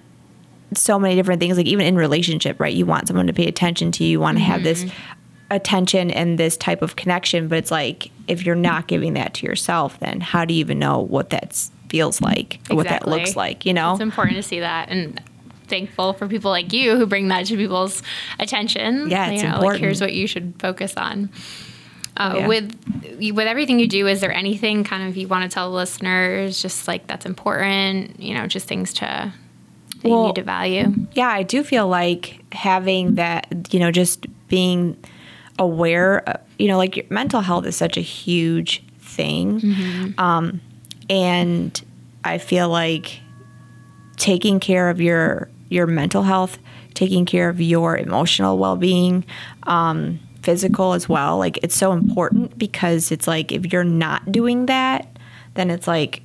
so 0.74 0.98
many 0.98 1.14
different 1.14 1.40
things 1.40 1.56
like 1.56 1.66
even 1.66 1.84
in 1.84 1.96
relationship 1.96 2.58
right? 2.60 2.74
You 2.74 2.86
want 2.86 3.08
someone 3.08 3.26
to 3.26 3.32
pay 3.32 3.46
attention 3.46 3.92
to 3.92 4.04
you 4.04 4.10
you 4.10 4.20
want 4.20 4.38
to 4.38 4.44
have 4.44 4.62
this 4.62 4.84
mm-hmm. 4.84 4.94
attention 5.50 6.10
and 6.10 6.38
this 6.38 6.56
type 6.56 6.80
of 6.82 6.96
connection 6.96 7.48
but 7.48 7.58
it's 7.58 7.70
like 7.70 8.10
if 8.28 8.46
you're 8.46 8.54
not 8.54 8.86
giving 8.86 9.14
that 9.14 9.34
to 9.34 9.46
yourself 9.46 9.98
then 10.00 10.20
how 10.20 10.44
do 10.44 10.54
you 10.54 10.60
even 10.60 10.78
know 10.78 10.98
what 11.00 11.30
that 11.30 11.68
feels 11.88 12.20
like 12.20 12.60
or 12.70 12.76
what 12.76 12.88
that 12.88 13.06
looks 13.06 13.36
like 13.36 13.66
you 13.66 13.74
know? 13.74 13.92
It's 13.92 14.00
important 14.00 14.36
to 14.36 14.42
see 14.42 14.60
that 14.60 14.88
and 14.88 15.20
thankful 15.70 16.12
for 16.12 16.28
people 16.28 16.50
like 16.50 16.72
you 16.74 16.96
who 16.96 17.06
bring 17.06 17.28
that 17.28 17.46
to 17.46 17.56
people's 17.56 18.02
attention. 18.38 19.08
Yeah, 19.08 19.28
it's 19.30 19.42
you 19.42 19.48
know, 19.48 19.54
important. 19.54 19.72
like 19.74 19.80
here's 19.80 20.00
what 20.02 20.12
you 20.12 20.26
should 20.26 20.52
focus 20.58 20.92
on. 20.98 21.30
Uh, 22.16 22.34
Yeah. 22.38 22.46
With 22.48 22.74
with 23.32 23.46
everything 23.46 23.78
you 23.80 23.86
do, 23.86 24.06
is 24.06 24.20
there 24.20 24.32
anything 24.32 24.84
kind 24.84 25.08
of 25.08 25.16
you 25.16 25.26
want 25.28 25.44
to 25.50 25.54
tell 25.54 25.70
listeners, 25.70 26.60
just 26.60 26.86
like 26.88 27.06
that's 27.06 27.24
important? 27.24 28.20
You 28.20 28.34
know, 28.34 28.46
just 28.46 28.66
things 28.68 28.92
to 28.94 29.00
that 29.00 29.32
you 30.04 30.10
Well- 30.10 30.26
need 30.26 30.34
to 30.36 30.42
value. 30.42 30.92
yeah, 31.14 31.28
I 31.28 31.42
do 31.42 31.62
feel 31.62 31.86
like 31.88 32.40
having 32.52 33.14
that, 33.14 33.46
you 33.70 33.78
know, 33.80 33.90
just 33.90 34.26
being 34.48 34.96
aware, 35.58 36.28
uh, 36.28 36.36
you 36.58 36.68
know, 36.68 36.78
like 36.78 36.96
your 36.96 37.04
mental 37.10 37.40
health 37.42 37.66
is 37.66 37.76
such 37.76 37.96
a 37.96 38.00
huge 38.00 38.82
thing. 38.98 40.14
Um, 40.18 40.60
and 41.10 41.80
I 42.24 42.38
feel 42.38 42.68
like 42.70 43.20
taking 44.16 44.58
care 44.60 44.88
of 44.90 45.00
your 45.00 45.48
your 45.70 45.86
mental 45.86 46.22
health, 46.22 46.58
taking 46.92 47.24
care 47.24 47.48
of 47.48 47.60
your 47.60 47.96
emotional 47.96 48.58
well-being, 48.58 49.24
um, 49.62 50.20
physical 50.42 50.92
as 50.92 51.08
well, 51.08 51.38
like 51.38 51.58
it's 51.62 51.74
so 51.74 51.92
important 51.92 52.58
because 52.58 53.10
it's 53.10 53.26
like 53.26 53.52
if 53.52 53.72
you're 53.72 53.84
not 53.84 54.30
doing 54.30 54.66
that, 54.66 55.06
then 55.54 55.70
it's 55.70 55.86
like 55.86 56.22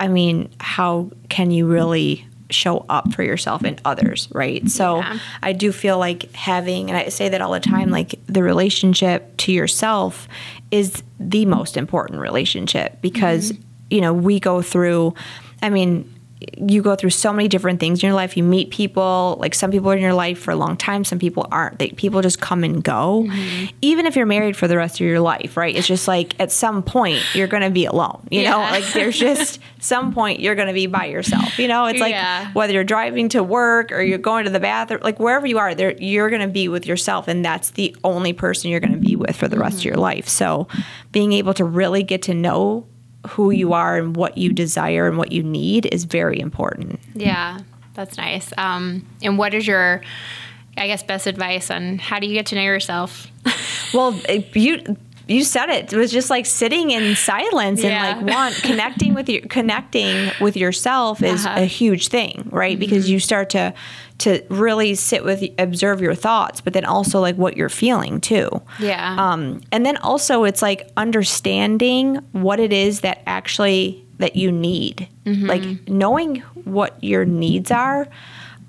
I 0.00 0.08
mean, 0.08 0.48
how 0.60 1.10
can 1.28 1.50
you 1.50 1.66
really 1.66 2.24
show 2.50 2.86
up 2.88 3.12
for 3.12 3.22
yourself 3.22 3.62
and 3.62 3.80
others, 3.84 4.28
right? 4.32 4.68
So 4.70 4.98
Yeah. 4.98 5.18
I 5.42 5.52
do 5.52 5.72
feel 5.72 5.98
like 5.98 6.32
having, 6.34 6.88
and 6.88 6.96
I 6.96 7.08
say 7.08 7.28
that 7.28 7.40
all 7.40 7.52
the 7.52 7.60
time, 7.60 7.90
like 7.90 8.14
the 8.26 8.42
relationship 8.42 9.36
to 9.38 9.52
yourself 9.52 10.28
is 10.70 11.02
the 11.18 11.44
most 11.44 11.76
important 11.76 12.20
relationship 12.20 13.00
because, 13.02 13.52
you 13.90 14.00
know, 14.00 14.12
we 14.14 14.40
go 14.40 14.62
through, 14.62 15.14
I 15.62 15.68
mean, 15.68 16.10
you 16.56 16.82
go 16.82 16.94
through 16.94 17.10
so 17.10 17.32
many 17.32 17.48
different 17.48 17.80
things 17.80 18.02
in 18.02 18.06
your 18.06 18.14
life. 18.14 18.36
You 18.36 18.44
meet 18.44 18.70
people, 18.70 19.36
like 19.40 19.54
some 19.54 19.70
people 19.72 19.90
are 19.90 19.96
in 19.96 20.02
your 20.02 20.14
life 20.14 20.38
for 20.38 20.52
a 20.52 20.56
long 20.56 20.76
time, 20.76 21.04
some 21.04 21.18
people 21.18 21.48
aren't. 21.50 21.78
They, 21.80 21.88
people 21.90 22.22
just 22.22 22.40
come 22.40 22.62
and 22.62 22.82
go. 22.82 23.24
Mm-hmm. 23.26 23.66
Even 23.82 24.06
if 24.06 24.14
you're 24.14 24.26
married 24.26 24.56
for 24.56 24.68
the 24.68 24.76
rest 24.76 25.00
of 25.00 25.06
your 25.06 25.18
life, 25.20 25.56
right? 25.56 25.74
It's 25.74 25.86
just 25.86 26.06
like 26.06 26.38
at 26.40 26.52
some 26.52 26.82
point 26.82 27.20
you're 27.34 27.48
going 27.48 27.64
to 27.64 27.70
be 27.70 27.86
alone. 27.86 28.26
You 28.30 28.44
know, 28.44 28.58
like 28.58 28.84
there's 28.92 29.18
just 29.18 29.58
some 29.80 30.14
point 30.14 30.38
you're 30.40 30.54
going 30.54 30.68
to 30.68 30.74
be 30.74 30.86
by 30.86 31.06
yourself. 31.06 31.58
You 31.58 31.66
know, 31.66 31.86
it's 31.86 32.00
like 32.00 32.12
Yeah. 32.12 32.52
whether 32.52 32.72
you're 32.72 32.84
driving 32.84 33.28
to 33.30 33.42
work 33.42 33.90
or 33.90 34.00
you're 34.00 34.18
going 34.18 34.44
to 34.44 34.50
the 34.50 34.60
bathroom, 34.60 35.00
like 35.02 35.18
wherever 35.18 35.46
you 35.46 35.58
are, 35.58 35.74
there 35.74 35.96
you're 36.00 36.30
going 36.30 36.42
to 36.42 36.48
be 36.48 36.68
with 36.68 36.86
yourself, 36.86 37.26
and 37.26 37.44
that's 37.44 37.70
the 37.70 37.96
only 38.04 38.32
person 38.32 38.70
you're 38.70 38.80
going 38.80 38.92
to 38.92 38.98
be 38.98 39.16
with 39.16 39.34
for 39.34 39.48
the 39.48 39.58
rest 39.58 39.78
of 39.78 39.84
your 39.84 39.96
life. 39.96 40.28
So, 40.28 40.68
being 41.10 41.32
able 41.32 41.54
to 41.54 41.64
really 41.64 42.02
get 42.02 42.22
to 42.22 42.34
know 42.34 42.86
who 43.28 43.50
you 43.50 43.72
are 43.72 43.96
and 43.96 44.16
what 44.16 44.38
you 44.38 44.52
desire 44.52 45.06
and 45.06 45.18
what 45.18 45.32
you 45.32 45.42
need 45.42 45.86
is 45.86 46.04
very 46.04 46.40
important. 46.40 46.98
Yeah, 47.14 47.60
that's 47.94 48.16
nice. 48.16 48.52
Um, 48.56 49.06
and 49.22 49.38
what 49.38 49.54
is 49.54 49.66
your, 49.66 50.02
I 50.76 50.86
guess, 50.86 51.02
best 51.02 51.26
advice 51.26 51.70
on 51.70 51.98
how 51.98 52.18
do 52.18 52.26
you 52.26 52.34
get 52.34 52.46
to 52.46 52.54
know 52.54 52.62
yourself? 52.62 53.28
Well, 53.94 54.12
you 54.52 54.98
you 55.28 55.44
said 55.44 55.68
it. 55.68 55.92
It 55.92 55.96
was 55.96 56.10
just 56.10 56.30
like 56.30 56.46
sitting 56.46 56.90
in 56.90 57.14
silence 57.14 57.84
and 57.84 58.24
like 58.26 58.34
one 58.34 58.52
connecting 58.62 59.14
with 59.14 59.28
you 59.28 59.42
connecting 59.42 60.30
with 60.40 60.56
yourself 60.56 61.22
is 61.22 61.44
Uh-huh. 61.46 61.60
a 61.60 61.64
huge 61.64 62.08
thing, 62.08 62.48
right? 62.50 62.78
Because 62.78 63.08
you 63.10 63.20
start 63.20 63.50
to 63.50 63.74
to 64.18 64.42
really 64.48 64.96
sit 64.96 65.22
with 65.24 65.44
observe 65.58 66.00
your 66.00 66.14
thoughts, 66.14 66.60
but 66.60 66.72
then 66.72 66.84
also 66.84 67.20
like 67.20 67.36
what 67.36 67.56
you're 67.56 67.68
feeling 67.68 68.20
too. 68.20 68.48
Yeah. 68.80 69.14
Um, 69.16 69.60
and 69.70 69.86
then 69.86 69.96
also 69.98 70.42
it's 70.44 70.60
like 70.62 70.90
understanding 70.96 72.16
what 72.32 72.58
it 72.58 72.72
is 72.72 73.00
that 73.00 73.22
actually 73.26 74.04
that 74.18 74.34
you 74.34 74.50
need. 74.50 75.08
Like 75.24 75.86
knowing 75.88 76.36
what 76.64 77.02
your 77.04 77.24
needs 77.26 77.70
are 77.70 78.08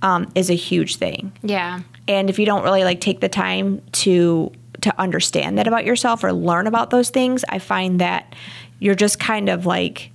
um, 0.01 0.29
is 0.35 0.49
a 0.49 0.53
huge 0.55 0.97
thing 0.97 1.31
yeah. 1.41 1.79
and 2.07 2.29
if 2.29 2.37
you 2.37 2.45
don't 2.45 2.63
really 2.63 2.83
like 2.83 2.99
take 3.01 3.19
the 3.21 3.29
time 3.29 3.81
to 3.93 4.51
to 4.81 4.93
understand 4.99 5.57
that 5.57 5.67
about 5.67 5.85
yourself 5.85 6.23
or 6.23 6.33
learn 6.33 6.67
about 6.67 6.89
those 6.89 7.09
things 7.09 7.43
i 7.49 7.59
find 7.59 7.99
that 7.99 8.35
you're 8.79 8.95
just 8.95 9.19
kind 9.19 9.49
of 9.49 9.65
like 9.65 10.11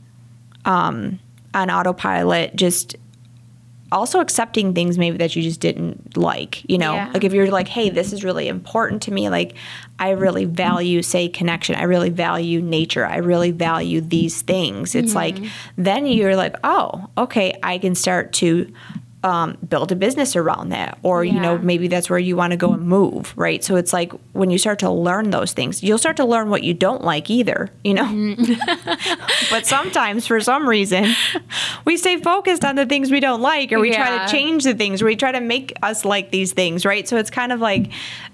um 0.65 1.19
on 1.53 1.71
autopilot 1.71 2.55
just 2.57 2.97
also 3.93 4.19
accepting 4.19 4.75
things 4.75 4.99
maybe 4.99 5.17
that 5.19 5.37
you 5.37 5.43
just 5.43 5.61
didn't 5.61 6.17
like 6.17 6.69
you 6.69 6.79
know? 6.79 6.95
Yeah. 6.95 7.11
like 7.15 7.23
if 7.23 7.33
you're 7.33 7.51
like 7.51 7.69
hey 7.69 7.91
this 7.91 8.13
is 8.13 8.25
really 8.25 8.49
important 8.49 9.03
to 9.03 9.13
me 9.13 9.29
like 9.29 9.55
i 10.01 10.11
really 10.11 10.45
value 10.45 11.01
say 11.03 11.29
connection. 11.29 11.77
I 11.77 11.85
really 11.85 12.11
value 12.11 12.61
nature. 12.61 13.07
I 13.07 13.19
really 13.19 13.53
value 13.53 14.01
these 14.01 14.43
things. 14.43 14.97
It's 14.97 15.15
like 15.15 15.37
then 15.77 16.07
you're 16.07 16.35
like 16.35 16.57
oh 16.65 17.09
okay 17.17 17.57
i 17.63 17.79
can 17.79 17.95
start 17.95 18.33
to 18.35 18.73
um, 19.25 19.57
build 19.67 19.91
a 19.91 19.97
business 19.97 20.37
around 20.37 20.69
that 20.69 20.99
or 21.03 21.25
you 21.25 21.41
know 21.41 21.57
maybe 21.57 21.89
that's 21.89 22.11
where 22.11 22.19
you 22.19 22.37
want 22.37 22.51
to 22.51 22.59
go 22.59 22.75
and 22.75 22.83
move 22.87 23.33
right? 23.37 23.65
So 23.65 23.77
it's 23.77 23.93
like 23.93 24.13
when 24.35 24.51
you 24.51 24.59
start 24.59 24.79
to 24.81 24.91
learn 24.91 25.31
those 25.31 25.53
things 25.55 25.83
you'll 25.83 25.99
start 25.99 26.19
to 26.19 26.27
learn 26.27 26.51
what 26.51 26.63
you 26.63 26.75
don't 26.75 27.03
like 27.03 27.31
either 27.31 27.71
you 27.83 27.95
know? 27.95 28.37
But 29.51 29.67
sometimes 29.67 30.27
for 30.27 30.41
some 30.41 30.69
reason 30.69 31.15
we 31.85 31.97
stay 31.97 32.19
focused 32.19 32.65
on 32.65 32.77
the 32.77 32.85
things 32.87 33.11
we 33.11 33.21
don't 33.21 33.41
like 33.41 33.73
or 33.73 33.81
we 33.81 33.93
try 33.93 34.25
to 34.25 34.31
change 34.31 34.65
the 34.65 34.75
things 34.75 35.01
or 35.01 35.07
we 35.07 35.17
try 35.17 35.33
to 35.33 35.41
make 35.41 35.73
us 35.83 36.05
like 36.05 36.31
these 36.31 36.53
things 36.53 36.85
right? 36.85 37.09
So 37.09 37.17
it's 37.17 37.31
kind 37.31 37.51
of 37.51 37.61
like 37.61 37.91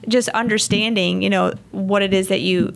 just 0.08 0.28
understanding 0.30 1.22
you 1.22 1.30
know 1.30 1.52
what 1.70 2.02
it 2.02 2.12
is 2.12 2.28
that 2.28 2.40
you 2.40 2.74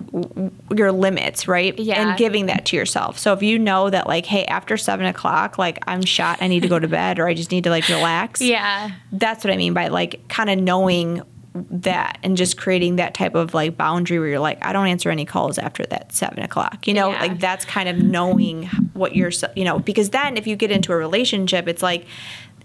your 0.71 0.93
limits 0.93 1.49
right? 1.49 1.77
Yeah. 1.79 2.11
and 2.11 2.19
giving 2.19 2.47
that 2.47 2.65
to 2.67 2.77
yourself. 2.77 3.19
So 3.19 3.33
if 3.33 3.43
you 3.43 3.59
know 3.59 3.91
that 3.91 4.07
like 4.07 4.27
hey 4.27 4.45
after 4.45 4.77
seven 4.77 5.07
o'clock 5.07 5.59
like 5.59 5.79
i'm 5.89 6.03
shot 6.05 6.39
i 6.41 6.47
need 6.47 6.61
to 6.61 6.69
go 6.69 6.79
to 6.79 6.87
bed 6.89 7.19
or 7.19 7.27
i 7.27 7.35
just 7.35 7.51
need 7.51 7.65
to 7.65 7.71
like 7.71 7.89
relax 7.89 8.04
Yeah. 8.41 8.91
that's 9.13 9.45
what 9.45 9.53
I 9.53 9.57
mean 9.57 9.75
by 9.75 9.89
like 9.89 10.27
kind 10.29 10.51
of 10.51 10.59
knowing 10.59 11.23
that 11.55 12.19
and 12.25 12.37
just 12.37 12.57
creating 12.57 12.97
that 12.97 13.15
type 13.15 13.35
of 13.37 13.55
like 13.55 13.77
boundary 13.77 14.19
where 14.19 14.29
you're 14.29 14.39
like, 14.41 14.65
I 14.65 14.73
don't 14.73 14.89
answer 14.89 15.09
any 15.11 15.25
calls 15.25 15.57
after 15.57 15.85
that 15.87 16.13
seven 16.13 16.43
o'clock. 16.43 16.87
You 16.89 16.95
know, 16.95 17.11
Yeah. 17.11 17.21
like 17.21 17.39
that's 17.39 17.65
kind 17.65 17.89
of 17.89 17.97
knowing 17.99 18.65
what 18.95 19.15
you're, 19.15 19.31
you 19.55 19.65
know, 19.65 19.79
because 19.79 20.11
then 20.11 20.37
if 20.37 20.47
you 20.49 20.57
get 20.57 20.71
into 20.73 20.93
a 20.93 20.97
relationship, 20.97 21.69
it's 21.69 21.83
like, 21.83 22.07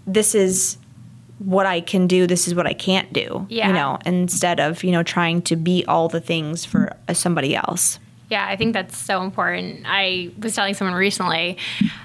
this 0.08 0.34
is 0.34 0.76
what 1.38 1.66
I 1.66 1.80
can 1.80 2.06
do, 2.08 2.26
this 2.26 2.48
is 2.48 2.54
what 2.54 2.66
I 2.66 2.72
can't 2.74 3.12
do. 3.12 3.46
Yeah. 3.48 3.68
You 3.68 3.74
know, 3.74 3.98
instead 4.04 4.58
of, 4.58 4.82
you 4.82 4.90
know, 4.90 5.02
trying 5.04 5.42
to 5.42 5.56
be 5.56 5.84
all 5.86 6.08
the 6.08 6.20
things 6.20 6.64
for 6.64 6.92
uh, 7.08 7.14
somebody 7.14 7.54
else. 7.54 7.98
Yeah, 8.30 8.46
I 8.46 8.54
think 8.54 8.74
that's 8.74 8.96
so 8.96 9.22
important. 9.22 9.82
I 9.86 10.30
was 10.38 10.54
telling 10.54 10.74
someone 10.74 10.94
recently, 10.94 11.58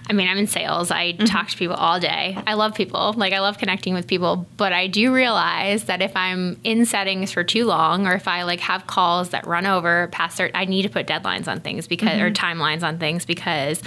I 0.09 0.13
mean, 0.13 0.27
I'm 0.27 0.39
in 0.39 0.47
sales. 0.47 0.89
I 0.89 1.13
mm-hmm. 1.13 1.25
talk 1.25 1.49
to 1.49 1.57
people 1.57 1.75
all 1.75 1.99
day. 1.99 2.35
I 2.47 2.55
love 2.55 2.73
people. 2.73 3.13
Like, 3.13 3.31
I 3.31 3.41
love 3.41 3.59
connecting 3.59 3.93
with 3.93 4.07
people. 4.07 4.47
But 4.57 4.73
I 4.73 4.87
do 4.87 5.13
realize 5.13 5.83
that 5.83 6.01
if 6.01 6.15
I'm 6.15 6.59
in 6.63 6.87
settings 6.87 7.31
for 7.31 7.43
too 7.43 7.65
long 7.65 8.07
or 8.07 8.13
if 8.13 8.27
I 8.27 8.41
like 8.41 8.59
have 8.61 8.87
calls 8.87 9.29
that 9.29 9.45
run 9.45 9.67
over 9.67 10.07
past 10.07 10.37
certain, 10.37 10.55
I 10.55 10.65
need 10.65 10.81
to 10.81 10.89
put 10.89 11.05
deadlines 11.05 11.47
on 11.47 11.59
things 11.59 11.85
because, 11.87 12.19
or 12.19 12.31
mm-hmm. 12.31 12.59
timelines 12.59 12.81
on 12.81 12.97
things 12.97 13.27
because 13.27 13.83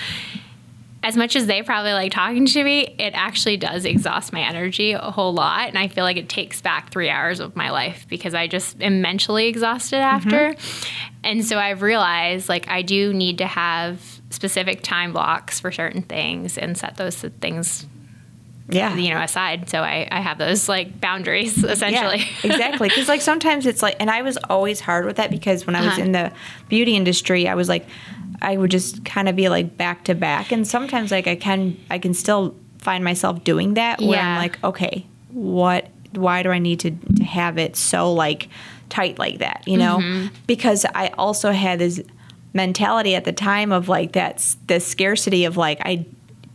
as 1.03 1.17
much 1.17 1.37
as 1.37 1.47
they 1.47 1.63
probably 1.63 1.93
like 1.93 2.11
talking 2.13 2.45
to 2.47 2.65
me, 2.65 2.83
it 2.99 3.13
actually 3.15 3.57
does 3.57 3.85
exhaust 3.85 4.33
my 4.33 4.41
energy 4.41 4.93
a 4.93 4.99
whole 5.13 5.33
lot. 5.33 5.69
And 5.69 5.79
I 5.79 5.87
feel 5.89 6.03
like 6.05 6.17
it 6.17 6.29
takes 6.29 6.61
back 6.61 6.91
three 6.91 7.09
hours 7.09 7.39
of 7.39 7.55
my 7.55 7.71
life 7.71 8.07
because 8.09 8.35
I 8.35 8.49
just 8.49 8.83
am 8.83 9.01
mentally 9.01 9.47
exhausted 9.47 9.99
after. 9.99 10.55
And 11.23 11.45
so 11.45 11.57
I've 11.59 11.83
realized 11.83 12.49
like 12.49 12.69
I 12.69 12.83
do 12.83 13.13
need 13.15 13.39
to 13.39 13.47
have 13.47 14.01
specific 14.31 14.83
time 14.83 15.13
blocks 15.13 15.61
for 15.61 15.71
certain 15.71 16.03
things 16.03 16.59
and 16.59 16.77
set 16.77 16.97
those 16.97 17.17
things, 17.17 17.87
Yeah. 18.69 18.95
you 18.97 19.15
know, 19.15 19.21
aside. 19.21 19.71
So 19.71 19.81
I, 19.83 20.09
I 20.11 20.21
have 20.21 20.39
those 20.39 20.69
like 20.69 21.01
boundaries 21.01 21.63
essentially. 21.65 22.19
Yeah, 22.43 22.53
exactly. 22.53 22.89
Because 22.89 23.09
like 23.09 23.21
sometimes 23.21 23.67
it's 23.67 23.83
like, 23.83 23.97
and 24.01 24.11
I 24.11 24.23
was 24.23 24.37
always 24.51 24.81
hard 24.81 25.07
with 25.07 25.17
that 25.17 25.31
because 25.31 25.65
when 25.65 25.77
I 25.77 25.81
was 25.83 25.91
Uh-huh. 25.93 26.03
in 26.03 26.13
the 26.13 26.33
beauty 26.69 26.97
industry, 26.97 27.47
I 27.47 27.55
was 27.55 27.69
like, 27.69 27.87
I 28.41 28.57
would 28.57 28.71
just 28.71 29.05
kind 29.05 29.29
of 29.29 29.37
be 29.37 29.49
like 29.49 29.77
back 29.77 30.05
to 30.05 30.15
back, 30.15 30.53
and 30.53 30.67
sometimes 30.67 31.11
like 31.11 31.27
I 31.27 31.37
can, 31.37 31.77
I 31.91 31.99
can 31.99 32.15
still 32.15 32.55
find 32.79 33.03
myself 33.05 33.43
doing 33.45 33.75
that 33.75 34.01
where 34.01 34.13
Yeah. 34.19 34.35
I'm 34.35 34.39
like, 34.39 34.63
okay, 34.65 35.07
what? 35.31 35.89
Why 36.13 36.43
do 36.43 36.51
I 36.51 36.59
need 36.59 36.81
to 36.81 36.91
to 37.17 37.25
have 37.25 37.59
it 37.59 37.77
so 37.77 38.13
like 38.13 38.49
tight 38.89 39.19
like 39.19 39.39
that? 39.39 39.63
You 39.67 39.77
know, 39.77 39.99
Mm-hmm. 39.99 40.35
because 40.47 40.87
I 40.95 41.09
also 41.19 41.53
had 41.53 41.79
this 41.81 42.01
mentality 42.55 43.15
at 43.15 43.25
the 43.25 43.33
time 43.33 43.73
of 43.73 43.89
like 43.89 44.13
that's 44.13 44.57
the 44.69 44.81
scarcity 44.81 45.45
of 45.45 45.57
like 45.57 45.81
I. 45.85 46.07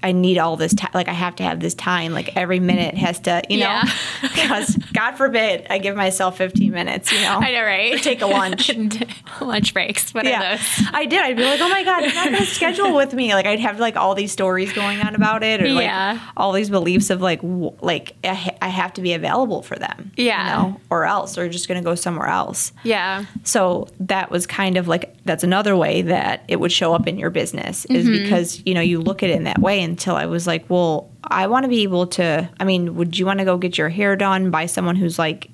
I 0.03 0.11
need 0.11 0.37
all 0.37 0.57
this 0.57 0.73
time. 0.73 0.91
Like 0.93 1.07
I 1.07 1.13
have 1.13 1.35
to 1.37 1.43
have 1.43 1.59
this 1.59 1.73
time. 1.73 2.11
Like 2.11 2.35
every 2.35 2.59
minute 2.59 2.95
has 2.95 3.19
to, 3.21 3.41
you 3.49 3.59
know, 3.59 3.65
Yeah. 3.65 3.89
because 4.21 4.75
God 4.93 5.13
forbid 5.13 5.65
I 5.69 5.77
give 5.77 5.95
myself 5.95 6.37
15 6.37 6.71
minutes, 6.71 7.11
you 7.11 7.21
know. 7.21 7.39
I 7.39 7.51
know, 7.51 7.63
right? 7.63 7.93
Or 7.93 7.97
take 7.97 8.21
a 8.21 8.27
lunch. 8.27 8.69
lunch 9.41 9.73
breaks. 9.73 10.13
What 10.13 10.25
yeah. 10.25 10.55
are 10.55 10.57
those? 10.57 10.87
I 10.93 11.05
did. 11.05 11.19
I'd 11.21 11.37
be 11.37 11.43
like, 11.43 11.61
oh 11.61 11.69
my 11.69 11.83
God, 11.83 12.03
you're 12.03 12.13
not 12.13 12.25
going 12.25 12.37
to 12.37 12.45
schedule 12.45 12.93
with 12.95 13.13
me. 13.13 13.33
Like 13.33 13.45
I'd 13.45 13.59
have 13.59 13.79
like 13.79 13.95
all 13.95 14.13
these 14.13 14.31
stories 14.31 14.73
going 14.73 14.99
on 15.01 15.15
about 15.15 15.43
it 15.43 15.61
or 15.61 15.69
like 15.69 15.85
Yeah. 15.85 16.19
all 16.35 16.51
these 16.51 16.69
beliefs 16.69 17.09
of 17.09 17.21
like, 17.21 17.41
w- 17.41 17.73
like 17.81 18.15
I, 18.23 18.33
ha- 18.33 18.57
I 18.61 18.67
have 18.67 18.93
to 18.93 19.01
be 19.01 19.13
available 19.13 19.61
for 19.61 19.75
them. 19.75 20.11
Yeah. 20.17 20.43
You 20.43 20.71
know, 20.71 20.81
or 20.89 21.05
else 21.05 21.35
they're 21.35 21.49
just 21.49 21.67
going 21.67 21.81
to 21.81 21.85
go 21.85 21.95
somewhere 21.95 22.27
else. 22.27 22.73
Yeah. 22.83 23.25
So 23.43 23.87
that 24.01 24.29
was 24.31 24.45
kind 24.45 24.77
of 24.77 24.87
like 24.87 25.15
that's 25.25 25.43
another 25.43 25.75
way 25.77 26.01
that 26.01 26.43
it 26.47 26.59
would 26.59 26.71
show 26.71 26.93
up 26.93 27.07
in 27.07 27.17
your 27.17 27.29
business 27.29 27.85
is 27.85 28.05
mm-hmm. 28.05 28.23
because 28.23 28.61
you 28.65 28.73
know 28.73 28.81
you 28.81 28.99
look 28.99 29.23
at 29.23 29.29
it 29.29 29.35
in 29.37 29.45
that 29.45 29.59
way 29.59 29.81
until 29.93 30.15
I 30.15 30.25
was 30.25 30.45
like, 30.47 30.69
well, 30.69 31.09
I 31.23 31.47
want 31.47 31.63
to 31.63 31.69
be 31.69 31.83
able 31.83 32.07
to. 32.07 32.49
I 32.59 32.63
mean, 32.65 32.95
would 32.95 33.17
you 33.17 33.25
want 33.25 33.39
to 33.39 33.45
go 33.45 33.57
get 33.57 33.77
your 33.77 33.89
hair 33.89 34.15
done 34.15 34.51
by 34.51 34.65
someone 34.65 34.95
who's 34.95 35.17
like, 35.19 35.49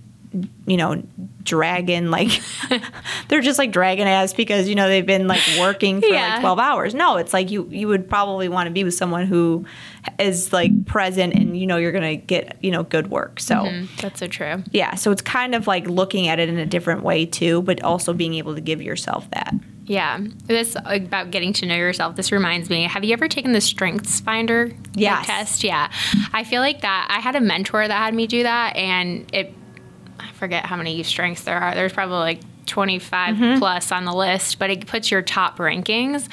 you 0.67 0.77
know, 0.77 1.01
dragging 1.43 2.11
like 2.11 2.29
they're 3.27 3.41
just 3.41 3.57
like 3.57 3.71
dragging 3.71 4.05
ass 4.07 4.31
because 4.33 4.69
you 4.69 4.75
know 4.75 4.87
they've 4.87 5.05
been 5.07 5.27
like 5.27 5.41
working 5.59 5.99
for 6.01 6.07
Yeah. 6.07 6.33
like 6.33 6.41
12 6.41 6.59
hours. 6.59 6.93
No, 6.93 7.17
it's 7.17 7.33
like 7.33 7.49
you 7.49 7.67
you 7.71 7.87
would 7.87 8.07
probably 8.07 8.47
want 8.49 8.67
to 8.67 8.71
be 8.71 8.83
with 8.83 8.93
someone 8.93 9.25
who 9.25 9.65
is 10.19 10.53
like 10.53 10.85
present 10.85 11.33
and 11.33 11.57
you 11.59 11.65
know 11.65 11.77
you're 11.77 11.91
going 11.91 12.19
to 12.19 12.23
get, 12.25 12.57
you 12.63 12.69
know, 12.71 12.83
good 12.83 13.09
work. 13.09 13.39
So 13.39 13.55
Mm, 13.55 13.87
That's 14.01 14.19
so 14.19 14.27
true. 14.27 14.63
yeah, 14.71 14.93
so 14.95 15.11
it's 15.11 15.21
kind 15.23 15.55
of 15.55 15.65
like 15.67 15.87
looking 15.87 16.27
at 16.27 16.37
it 16.39 16.47
in 16.49 16.57
a 16.59 16.65
different 16.65 17.01
way 17.03 17.25
too, 17.25 17.63
but 17.63 17.81
also 17.83 18.13
being 18.13 18.35
able 18.35 18.53
to 18.55 18.61
give 18.61 18.81
yourself 18.81 19.29
that. 19.31 19.53
Yeah. 19.89 20.19
This 20.45 20.77
about 20.85 21.31
getting 21.31 21.51
to 21.53 21.65
know 21.65 21.75
yourself. 21.75 22.15
This 22.15 22.31
reminds 22.31 22.69
me. 22.69 22.83
Have 22.83 23.03
you 23.03 23.11
ever 23.13 23.27
taken 23.27 23.53
the 23.53 23.59
Strengths 23.61 24.19
Finder 24.19 24.71
Yes. 24.93 25.25
test? 25.25 25.63
Yeah. 25.63 25.91
I 26.31 26.43
feel 26.43 26.61
like 26.61 26.81
that. 26.81 27.07
I 27.09 27.19
had 27.19 27.35
a 27.35 27.41
mentor 27.41 27.87
that 27.87 27.97
had 27.97 28.13
me 28.13 28.27
do 28.27 28.43
that, 28.43 28.75
and 28.75 29.25
it. 29.33 29.51
I 30.19 30.31
forget 30.33 30.65
how 30.67 30.75
many 30.75 31.01
strengths 31.03 31.43
there 31.43 31.57
are. 31.57 31.73
There's 31.73 31.91
probably 31.93 32.17
like 32.17 32.41
25 32.67 33.35
Mm-hmm. 33.35 33.57
plus 33.59 33.91
on 33.91 34.05
the 34.05 34.13
list, 34.13 34.59
but 34.59 34.69
it 34.69 34.85
puts 34.85 35.09
your 35.09 35.23
top 35.23 35.57
rankings. 35.57 36.29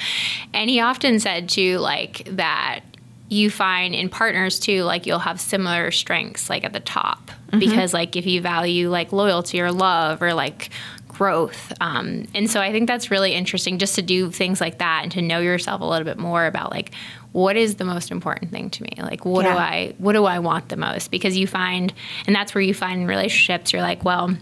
And 0.53 0.69
he 0.69 0.79
often 0.79 1.19
said 1.19 1.49
too, 1.49 1.79
like 1.79 2.27
that 2.35 2.81
you 3.29 3.49
find 3.49 3.95
in 3.95 4.07
partners 4.09 4.59
too, 4.59 4.83
like 4.83 5.05
you'll 5.07 5.19
have 5.19 5.41
similar 5.41 5.89
strengths 5.91 6.47
like 6.49 6.63
at 6.63 6.73
the 6.73 6.79
top 6.79 7.31
because 7.59 7.93
like 7.93 8.15
if 8.15 8.25
you 8.25 8.39
value 8.41 8.89
like 8.89 9.11
loyalty 9.11 9.59
or 9.61 9.71
love 9.71 10.21
or 10.21 10.33
like 10.33 10.69
growth. 11.17 11.73
Um, 11.81 12.25
and 12.35 12.49
so 12.49 12.59
I 12.61 12.71
think 12.71 12.87
that's 12.87 13.09
really 13.09 13.33
interesting 13.33 13.79
just 13.79 13.95
to 13.95 14.01
do 14.01 14.29
things 14.31 14.61
like 14.61 14.77
that 14.79 15.01
and 15.03 15.11
to 15.13 15.21
know 15.21 15.39
yourself 15.39 15.81
a 15.81 15.85
little 15.85 16.05
bit 16.05 16.17
more 16.17 16.45
about 16.45 16.71
like 16.71 16.91
what 17.31 17.55
is 17.57 17.75
the 17.75 17.85
most 17.85 18.11
important 18.11 18.51
thing 18.51 18.69
to 18.71 18.83
me? 18.83 18.91
Like 18.97 19.25
what 19.25 19.43
do 19.43 19.49
I 19.49 19.93
what 19.97 20.13
do 20.13 20.25
I 20.25 20.39
want 20.39 20.69
the 20.69 20.77
most? 20.77 21.11
Because 21.11 21.37
you 21.37 21.47
find 21.47 21.93
and 22.25 22.35
that's 22.35 22.53
where 22.55 22.61
you 22.61 22.73
find 22.73 23.01
in 23.01 23.07
relationships 23.07 23.73
you're 23.73 23.81
like, 23.81 24.03
well, 24.05 24.35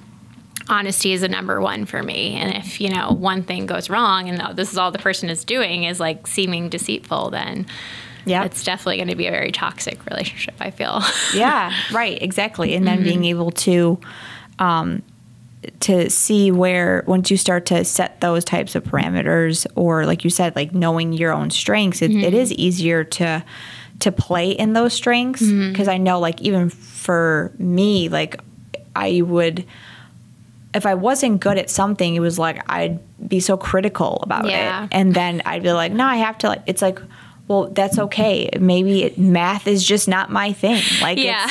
honesty 0.70 1.14
is 1.14 1.24
a 1.24 1.28
number 1.28 1.62
one 1.62 1.86
for 1.86 2.02
me. 2.04 2.36
And 2.36 2.56
if, 2.58 2.82
you 2.82 2.90
know, 2.90 3.12
one 3.12 3.44
thing 3.44 3.66
goes 3.68 3.90
wrong 3.90 4.30
and 4.30 4.58
this 4.58 4.72
is 4.72 4.78
all 4.78 4.92
the 4.92 5.00
person 5.00 5.30
is 5.30 5.44
doing 5.46 5.84
is 5.84 6.00
like 6.00 6.26
seeming 6.28 6.70
deceitful, 6.70 7.30
then 7.30 7.68
Yeah. 8.26 8.44
it's 8.46 8.64
definitely 8.64 8.98
going 8.98 9.10
to 9.10 9.16
be 9.16 9.28
a 9.28 9.32
very 9.32 9.52
toxic 9.52 10.04
relationship, 10.06 10.56
I 10.60 10.72
feel. 10.72 11.02
yeah, 11.36 11.72
right, 11.92 12.20
exactly. 12.22 12.74
And 12.76 12.88
then 12.88 13.04
being 13.12 13.26
able 13.26 13.52
to 13.52 14.00
um, 14.58 15.04
to 15.82 16.10
see 16.10 16.52
where 16.52 17.04
once 17.08 17.30
you 17.32 17.38
start 17.38 17.66
to 17.68 17.84
set 17.86 18.22
those 18.22 18.44
types 18.44 18.76
of 18.76 18.84
parameters, 18.84 19.66
or 19.76 20.06
like 20.06 20.24
you 20.24 20.30
said, 20.30 20.56
like 20.56 20.74
knowing 20.74 21.14
your 21.14 21.34
own 21.34 21.50
strengths, 21.50 22.02
it, 22.02 22.12
it 22.12 22.14
mm-hmm. 22.14 22.36
is 22.36 22.52
easier 22.54 23.04
to 23.04 23.44
to 24.00 24.12
play 24.12 24.52
in 24.52 24.74
those 24.74 24.94
strengths 24.94 25.44
mm-hmm. 25.44 25.72
because 25.72 25.88
I 25.88 25.98
know, 25.98 26.20
like 26.20 26.42
even 26.42 26.70
for 26.70 27.52
me, 27.58 28.10
like 28.10 28.40
I 28.96 29.22
would. 29.22 29.66
If 30.74 30.86
I 30.86 30.94
wasn't 30.94 31.40
good 31.40 31.58
at 31.58 31.70
something, 31.70 32.16
it 32.16 32.20
was 32.20 32.38
like 32.38 32.62
I'd 32.70 33.00
be 33.30 33.40
so 33.40 33.56
critical 33.56 34.20
about 34.24 34.46
Yeah. 34.46 34.84
it, 34.84 34.90
and 34.92 35.14
then 35.14 35.42
I'd 35.46 35.64
be 35.64 35.72
like, 35.72 35.94
"No, 35.94 36.04
I 36.04 36.18
have 36.18 36.38
to." 36.40 36.50
Like, 36.50 36.64
it's 36.66 36.82
like, 36.82 37.00
well, 37.48 37.68
that's 37.68 38.00
okay. 38.00 38.50
Maybe 38.60 39.04
it, 39.04 39.18
math 39.18 39.68
is 39.68 39.86
just 39.86 40.08
not 40.08 40.32
my 40.32 40.52
thing. 40.52 40.82
Like, 41.02 41.18
Yeah. 41.18 41.48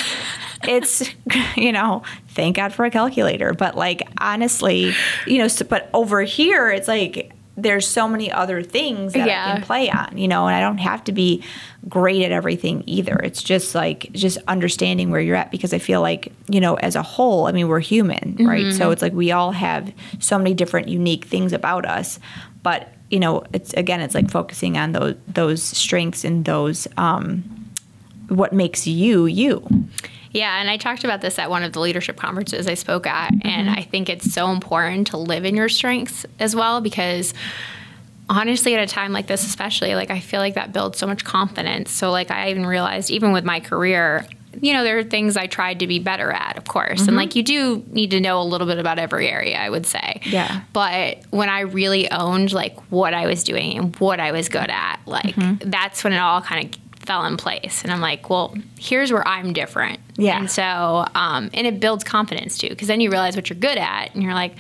it's, 0.65 1.03
it's, 1.03 1.11
you 1.57 1.73
know, 1.73 2.03
thank 2.35 2.57
God 2.57 2.73
for 2.73 2.85
a 2.85 2.91
calculator. 2.91 3.53
But 3.55 3.77
like, 3.77 4.03
honestly, 4.21 4.93
you 5.27 5.39
know, 5.39 5.49
so, 5.49 5.65
but 5.65 5.89
over 5.95 6.23
here, 6.23 6.71
it's 6.71 6.89
like 6.89 7.33
there's 7.57 7.87
so 7.87 8.09
many 8.09 8.33
other 8.33 8.63
things 8.63 9.13
that 9.13 9.29
I 9.29 9.55
can 9.55 9.63
play 9.63 9.89
on, 9.89 10.19
you 10.19 10.27
know, 10.27 10.47
and 10.49 10.57
I 10.57 10.61
don't 10.61 10.79
have 10.79 11.05
to 11.05 11.13
be 11.13 11.45
great 11.89 12.25
at 12.25 12.33
everything 12.33 12.83
either. 12.87 13.15
It's 13.23 13.43
just 13.43 13.77
like 13.77 14.11
just 14.13 14.39
understanding 14.49 15.11
where 15.11 15.21
you're 15.21 15.37
at 15.37 15.53
because 15.53 15.73
I 15.73 15.79
feel 15.79 16.01
like, 16.01 16.33
you 16.49 16.61
know, 16.61 16.75
as 16.75 16.97
a 16.97 17.03
whole, 17.03 17.47
I 17.47 17.53
mean, 17.53 17.69
we're 17.69 17.79
human, 17.79 18.37
right? 18.41 18.73
So 18.73 18.91
it's 18.91 19.03
like 19.03 19.13
we 19.13 19.31
all 19.31 19.53
have 19.53 19.93
so 20.19 20.37
many 20.37 20.53
different 20.55 20.89
unique 20.89 21.27
things 21.27 21.53
about 21.53 21.87
us, 21.87 22.19
but 22.65 22.89
you 23.11 23.21
know, 23.21 23.45
it's 23.53 23.73
again, 23.75 24.01
it's 24.01 24.15
like 24.17 24.31
focusing 24.31 24.77
on 24.77 24.91
those 24.93 25.15
those 25.29 25.63
strengths 25.63 26.25
and 26.25 26.45
those 26.45 26.89
um 26.97 27.45
what 28.29 28.53
makes 28.53 28.87
you 28.89 29.27
you. 29.27 29.65
Yeah, 30.35 30.61
and 30.61 30.69
I 30.69 30.77
talked 30.77 31.05
about 31.05 31.21
this 31.21 31.39
at 31.39 31.49
one 31.49 31.63
of 31.63 31.73
the 31.73 31.81
leadership 31.81 32.17
conferences 32.17 32.67
I 32.67 32.75
spoke 32.75 33.07
at, 33.07 33.33
mm-hmm. 33.33 33.49
and 33.49 33.71
I 33.71 33.83
think 33.83 34.09
it's 34.09 34.33
so 34.33 34.51
important 34.51 35.07
to 35.09 35.17
live 35.17 35.45
in 35.45 35.55
your 35.55 35.69
strengths 35.69 36.27
as 36.39 36.55
well 36.55 36.81
because 36.81 37.33
honestly 38.29 38.75
at 38.75 38.83
a 38.83 38.87
time 38.87 39.13
like 39.13 39.27
this 39.27 39.47
especially 39.47 39.95
like 39.95 40.11
I 40.11 40.19
feel 40.19 40.41
like 40.41 40.55
that 40.55 40.73
builds 40.73 40.99
so 40.99 41.07
much 41.07 41.25
confidence. 41.25 41.93
So 41.93 42.11
like 42.11 42.31
I 42.31 42.51
even 42.51 42.67
realized 42.67 43.11
even 43.11 43.33
with 43.33 43.45
my 43.45 43.61
career 43.61 44.27
you 44.61 44.73
know, 44.73 44.85
there 44.85 44.99
are 44.99 45.05
things 45.05 45.37
I 45.37 45.47
tried 45.47 45.81
to 45.81 45.87
be 45.87 45.99
better 45.99 46.31
at, 46.31 46.57
of 46.57 46.65
course. 46.65 47.01
And 47.01 47.09
mm-hmm. 47.09 47.17
like 47.17 47.37
you 47.37 47.43
do 47.43 47.85
need 47.89 48.11
to 48.11 48.21
know 48.21 48.41
a 48.41 48.45
little 48.45 48.67
bit 48.67 48.79
about 48.79 48.99
every 48.99 49.29
area, 49.29 49.59
I 49.59 49.69
would 49.69 49.87
say. 49.87 50.21
Yeah. 50.25 50.63
But 50.73 51.19
when 51.31 51.49
I 51.49 51.61
really 51.61 52.11
owned 52.11 52.53
like 52.53 52.79
what 52.91 53.15
I 53.15 53.27
was 53.27 53.45
doing 53.45 53.77
and 53.77 53.97
what 53.97 54.21
I 54.21 54.33
was 54.33 54.49
good 54.49 54.71
at, 54.71 55.01
like 55.07 55.35
mm-hmm. 55.35 55.71
that's 55.71 56.05
when 56.05 56.13
it 56.13 56.19
all 56.19 56.41
kind 56.41 56.67
of 56.67 56.84
fell 57.05 57.25
in 57.27 57.37
place. 57.37 57.83
And 57.83 57.93
I'm 57.93 58.01
like, 58.01 58.31
well, 58.31 58.55
here's 58.79 59.13
where 59.13 59.27
I'm 59.27 59.53
different. 59.53 60.01
Yeah. 60.17 60.39
And 60.39 60.51
so, 60.51 61.05
um, 61.15 61.51
and 61.53 61.67
it 61.67 61.81
builds 61.81 62.05
confidence 62.05 62.57
too, 62.59 62.69
because 62.69 62.89
then 62.89 63.01
you 63.01 63.11
realize 63.11 63.37
what 63.37 63.51
you're 63.51 63.59
good 63.59 63.79
at 63.79 64.15
and 64.15 64.23
you're 64.23 64.35
like, 64.35 64.55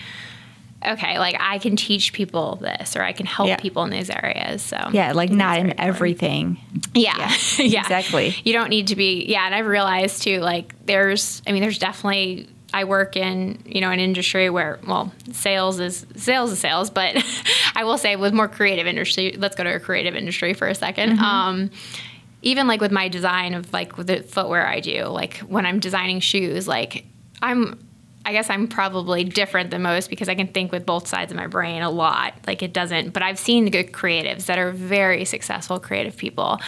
okay, 0.86 1.18
like 1.18 1.36
I 1.40 1.58
can 1.58 1.76
teach 1.76 2.12
people 2.12 2.56
this 2.56 2.94
or 2.96 3.02
I 3.02 3.12
can 3.12 3.24
help 3.24 3.48
Yeah. 3.48 3.56
people 3.56 3.84
in 3.84 3.90
these 3.90 4.10
areas. 4.10 4.60
So 4.62 4.76
Yeah, 4.92 5.12
like 5.12 5.30
not 5.30 5.58
in 5.58 5.78
everything. 5.80 6.58
Yeah. 6.94 7.16
Yeah, 7.18 7.32
yeah. 7.64 7.80
exactly. 7.80 8.34
You 8.44 8.52
don't 8.52 8.68
need 8.68 8.88
to 8.88 8.96
be 8.96 9.24
yeah, 9.26 9.46
and 9.46 9.54
I've 9.54 9.66
realized 9.66 10.22
too, 10.22 10.40
like 10.40 10.74
there's 10.84 11.40
I 11.46 11.52
mean, 11.52 11.62
there's 11.62 11.78
definitely 11.78 12.48
I 12.74 12.84
work 12.84 13.16
in, 13.16 13.62
you 13.64 13.80
know, 13.80 13.90
an 13.92 14.00
industry 14.00 14.50
where 14.50 14.78
well, 14.86 15.12
sales 15.32 15.78
is 15.80 16.04
sales 16.16 16.50
is 16.52 16.58
sales, 16.58 16.90
but 16.90 17.16
I 17.76 17.84
will 17.84 17.96
say 17.96 18.16
with 18.16 18.34
more 18.34 18.48
creative 18.48 18.86
industry, 18.86 19.34
let's 19.38 19.54
go 19.56 19.64
to 19.64 19.74
a 19.76 19.80
creative 19.80 20.14
industry 20.16 20.52
for 20.52 20.68
a 20.68 20.72
2nd 20.74 20.94
Mm-hmm. 21.14 21.24
Um 21.24 21.70
even 22.44 22.66
like 22.66 22.80
with 22.80 22.92
my 22.92 23.08
design 23.08 23.54
of 23.54 23.72
like 23.72 23.96
the 23.96 24.22
footwear 24.22 24.66
I 24.66 24.80
do, 24.80 25.04
like 25.04 25.38
when 25.38 25.66
I'm 25.66 25.80
designing 25.80 26.20
shoes, 26.20 26.68
like 26.68 27.04
I'm 27.42 27.78
I 28.26 28.32
guess 28.32 28.48
I'm 28.48 28.68
probably 28.68 29.24
different 29.24 29.70
than 29.70 29.82
most 29.82 30.08
because 30.08 30.30
I 30.30 30.34
can 30.34 30.46
think 30.46 30.72
with 30.72 30.86
both 30.86 31.06
sides 31.06 31.30
of 31.30 31.36
my 31.36 31.46
brain 31.46 31.82
a 31.82 31.90
lot. 31.90 32.34
Like 32.46 32.62
it 32.62 32.72
doesn't, 32.72 33.12
but 33.12 33.22
I've 33.22 33.38
seen 33.38 33.70
good 33.70 33.92
creatives 33.92 34.46
that 34.46 34.58
are 34.58 34.70
very 34.70 35.26
successful 35.26 35.78
creative 35.78 36.16
people. 36.16 36.58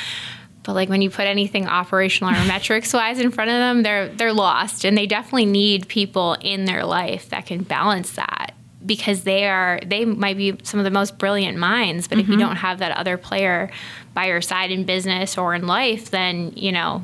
But 0.65 0.75
like 0.75 0.89
when 0.91 1.01
you 1.01 1.09
put 1.09 1.27
anything 1.27 1.67
operational 1.67 2.35
or 2.35 2.45
metrics 2.47 2.93
wise 2.93 3.19
in 3.19 3.31
front 3.31 3.51
of 3.51 3.57
them, 3.57 3.83
they're 3.83 4.09
they're 4.09 4.33
lost 4.33 4.85
and 4.85 4.97
they 4.97 5.07
definitely 5.07 5.47
need 5.47 5.89
people 5.89 6.35
in 6.41 6.65
their 6.65 6.85
life 6.85 7.31
that 7.31 7.47
can 7.47 7.63
balance 7.63 8.13
that 8.13 8.55
because 8.87 9.25
they 9.25 9.47
are 9.47 9.81
they 9.85 10.05
might 10.05 10.37
be 10.37 10.57
some 10.63 10.79
of 10.81 10.85
the 10.85 10.91
most 10.91 11.19
brilliant 11.19 11.59
minds, 11.59 12.09
but 12.09 12.19
if 12.19 12.29
you 12.29 12.37
don't 12.37 12.57
have 12.57 12.79
that 12.79 12.97
other 12.97 13.17
player 13.19 13.71
by 14.15 14.27
your 14.27 14.41
side 14.41 14.71
in 14.71 14.85
business 14.85 15.37
or 15.37 15.55
in 15.55 15.67
life, 15.67 16.11
then, 16.11 16.53
you 16.55 16.73
know, 16.73 17.03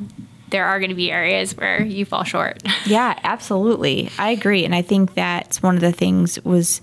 there 0.49 0.65
are 0.65 0.79
going 0.79 0.89
to 0.89 0.95
be 0.95 1.11
areas 1.11 1.57
where 1.57 1.83
you 1.83 2.05
fall 2.05 2.23
short. 2.23 2.61
Yeah, 2.85 3.17
absolutely. 3.23 4.09
I 4.19 4.31
agree. 4.31 4.65
And 4.65 4.75
I 4.75 4.81
think 4.81 5.13
that's 5.13 5.63
one 5.63 5.75
of 5.75 5.81
the 5.81 5.91
things 5.93 6.43
was 6.43 6.81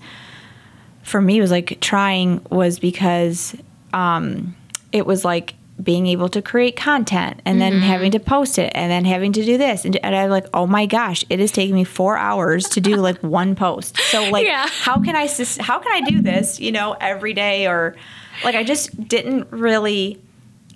for 1.03 1.21
me 1.21 1.39
was 1.39 1.51
like 1.51 1.79
trying 1.79 2.41
was 2.49 2.79
because 2.79 3.55
um 3.93 4.55
it 4.91 5.05
was 5.05 5.23
like 5.23 5.53
being 5.81 6.07
able 6.07 6.29
to 6.29 6.41
create 6.41 6.75
content 6.75 7.41
and 7.45 7.59
then 7.59 7.73
mm-hmm. 7.73 7.81
having 7.81 8.11
to 8.11 8.19
post 8.19 8.59
it 8.59 8.71
and 8.75 8.91
then 8.91 9.05
having 9.05 9.31
to 9.33 9.43
do 9.43 9.57
this 9.57 9.85
and, 9.85 9.97
and 9.97 10.15
I'm 10.15 10.29
like 10.29 10.45
oh 10.53 10.67
my 10.67 10.85
gosh 10.85 11.25
it 11.29 11.39
is 11.39 11.51
taking 11.51 11.75
me 11.75 11.83
four 11.83 12.17
hours 12.17 12.69
to 12.69 12.81
do 12.81 12.95
like 12.97 13.17
one 13.21 13.55
post 13.55 13.97
so 13.97 14.29
like 14.29 14.45
Yeah. 14.45 14.67
how 14.67 15.01
can 15.01 15.15
I 15.15 15.27
how 15.59 15.79
can 15.79 15.91
I 15.91 16.09
do 16.09 16.21
this 16.21 16.59
you 16.59 16.71
know 16.71 16.95
every 16.99 17.33
day 17.33 17.67
or 17.67 17.95
like 18.43 18.55
I 18.55 18.63
just 18.63 19.07
didn't 19.07 19.51
really 19.51 20.21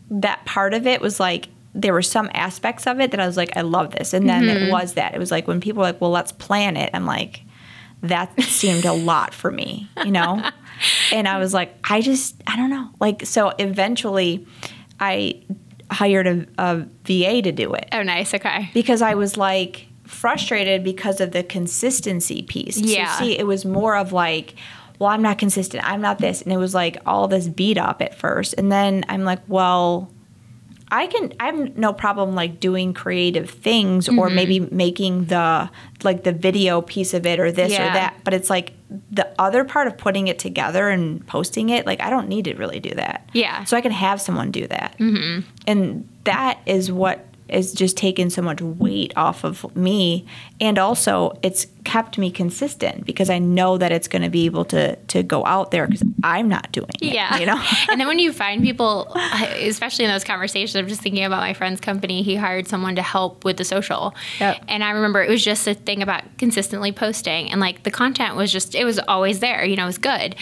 that 0.09 0.45
part 0.45 0.73
of 0.73 0.87
it 0.87 1.01
was 1.01 1.19
like 1.19 1.49
there 1.75 1.93
were 1.93 2.01
some 2.01 2.29
aspects 2.33 2.87
of 2.87 3.01
it 3.01 3.11
that 3.11 3.19
I 3.19 3.27
was 3.27 3.35
like, 3.35 3.55
I 3.57 3.61
love 3.61 3.91
this. 3.91 4.13
And 4.13 4.29
then 4.29 4.47
it 4.47 4.57
mm-hmm. 4.57 4.71
was 4.71 4.93
that. 4.93 5.13
It 5.13 5.19
was 5.19 5.29
like 5.29 5.45
when 5.45 5.59
people 5.59 5.81
were 5.81 5.87
like, 5.87 5.99
well, 5.99 6.09
let's 6.09 6.31
plan 6.31 6.77
it. 6.77 6.89
I'm 6.93 7.05
like, 7.05 7.41
that 8.01 8.39
seemed 8.41 8.85
a 8.85 8.93
lot 8.93 9.33
for 9.33 9.51
me, 9.51 9.89
you 10.03 10.11
know? 10.11 10.49
and 11.11 11.27
I 11.27 11.37
was 11.37 11.53
like, 11.53 11.75
I 11.83 11.99
just, 11.99 12.41
I 12.47 12.55
don't 12.55 12.69
know. 12.69 12.89
Like, 13.01 13.25
so 13.25 13.51
eventually 13.59 14.47
I 14.99 15.41
hired 15.91 16.27
a, 16.27 16.47
a 16.57 16.77
VA 17.03 17.41
to 17.41 17.51
do 17.51 17.73
it 17.73 17.87
oh, 17.91 18.03
nice. 18.03 18.33
Okay. 18.33 18.69
because 18.73 19.01
I 19.01 19.15
was 19.15 19.37
like 19.37 19.87
frustrated 20.03 20.83
because 20.83 21.21
of 21.21 21.31
the 21.31 21.43
consistency 21.43 22.41
piece. 22.43 22.77
Yeah. 22.77 23.11
So 23.13 23.25
see, 23.25 23.37
it 23.37 23.45
was 23.45 23.65
more 23.65 23.95
of 23.95 24.11
like, 24.13 24.55
well, 24.99 25.09
I'm 25.09 25.21
not 25.21 25.37
consistent. 25.37 25.83
I'm 25.87 26.01
not 26.01 26.19
this. 26.19 26.41
And 26.41 26.51
it 26.51 26.57
was 26.57 26.73
like 26.73 26.97
all 27.05 27.27
this 27.27 27.47
beat 27.47 27.77
up 27.77 28.01
at 28.01 28.15
first. 28.15 28.55
And 28.57 28.71
then 28.71 29.03
I'm 29.09 29.23
like, 29.23 29.39
well, 29.47 30.11
I 30.91 31.07
can 31.07 31.33
I 31.39 31.47
have 31.47 31.77
no 31.77 31.93
problem 31.93 32.35
like 32.35 32.59
doing 32.59 32.93
creative 32.93 33.49
things 33.49 34.07
or 34.07 34.27
Mm-hmm. 34.27 34.35
maybe 34.35 34.59
making 34.59 35.25
the 35.25 35.69
like 36.03 36.23
the 36.23 36.31
video 36.31 36.81
piece 36.81 37.13
of 37.13 37.25
it 37.25 37.39
or 37.39 37.51
this 37.51 37.71
Yeah. 37.71 37.89
or 37.89 37.93
that. 37.93 38.17
But 38.23 38.33
it's 38.33 38.49
like 38.49 38.73
the 39.11 39.27
other 39.39 39.63
part 39.63 39.87
of 39.87 39.97
putting 39.97 40.27
it 40.27 40.37
together 40.39 40.89
and 40.89 41.25
posting 41.25 41.69
it, 41.69 41.85
like 41.85 42.01
I 42.01 42.09
don't 42.09 42.29
need 42.29 42.45
to 42.45 42.53
really 42.55 42.79
do 42.79 42.91
that. 42.91 43.27
Yeah. 43.33 43.63
So 43.63 43.75
I 43.75 43.81
can 43.81 43.91
have 43.91 44.21
someone 44.21 44.51
do 44.51 44.67
that. 44.67 44.95
Mm-hmm. 44.99 45.47
And 45.67 46.07
that 46.25 46.59
is 46.65 46.91
what 46.91 47.25
is 47.47 47.73
just 47.73 47.95
taken 47.95 48.29
so 48.29 48.41
much 48.41 48.61
weight 48.61 49.13
off 49.15 49.43
of 49.43 49.75
me. 49.75 50.25
And 50.59 50.79
also 50.79 51.37
it's 51.43 51.67
kept 51.83 52.17
me 52.17 52.31
consistent 52.31 53.05
because 53.05 53.29
I 53.29 53.37
know 53.37 53.77
that 53.77 53.91
it's 53.91 54.07
going 54.07 54.23
to 54.23 54.29
be 54.29 54.45
able 54.45 54.65
to 54.65 54.95
to 54.95 55.21
go 55.21 55.45
out 55.45 55.71
there 55.71 55.85
because 55.85 56.03
I'm 56.23 56.49
not 56.49 56.71
doing 56.71 56.89
it. 57.01 57.13
Yeah. 57.13 57.37
You 57.37 57.45
know? 57.45 57.63
and 57.89 57.99
then 57.99 58.07
when 58.07 58.19
you 58.19 58.33
find 58.33 58.63
people, 58.63 59.13
especially 59.15 60.05
in 60.05 60.11
those 60.11 60.23
conversations, 60.23 60.75
I'm 60.75 60.87
just 60.87 61.01
thinking 61.01 61.23
about 61.23 61.41
my 61.41 61.53
friend's 61.53 61.79
company. 61.79 62.23
He 62.23 62.35
hired 62.35 62.67
someone 62.67 62.95
to 62.95 63.03
help 63.03 63.45
with 63.45 63.57
the 63.57 63.65
social. 63.65 64.15
Yep. 64.39 64.63
And 64.67 64.83
I 64.83 64.91
remember 64.91 65.21
it 65.21 65.29
was 65.29 65.43
just 65.43 65.67
a 65.67 65.73
thing 65.73 66.01
about 66.01 66.23
consistently 66.37 66.91
posting. 66.91 67.51
And 67.51 67.61
like 67.61 67.83
the 67.83 67.91
content 67.91 68.35
was 68.35 68.51
just, 68.51 68.75
it 68.75 68.85
was 68.85 68.99
always 68.99 69.39
there, 69.39 69.63
you 69.63 69.75
know, 69.75 69.83
it 69.83 69.87
was 69.87 69.97
good. 69.97 70.35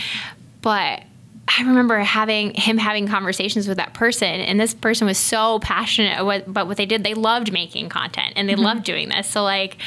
But 0.62 1.04
I 1.48 1.64
remember 1.64 2.00
having 2.00 2.54
him 2.54 2.78
having 2.78 3.08
conversations 3.08 3.68
with 3.68 3.78
that 3.78 3.94
person, 3.94 4.28
and 4.28 4.60
this 4.60 4.74
person 4.74 5.08
was 5.08 5.18
so 5.18 5.60
passionate 5.60 6.20
about 6.20 6.68
what, 6.68 6.78
they 6.78 6.86
did. 6.86 7.04
They 7.04 7.14
loved 7.14 7.52
making 7.52 7.90
content 7.90 8.34
and 8.36 8.48
they 8.48 8.54
mm-hmm. 8.54 8.64
loved 8.64 8.84
doing 8.84 9.10
this. 9.10 9.30
So 9.30 9.44
like, 9.44 9.78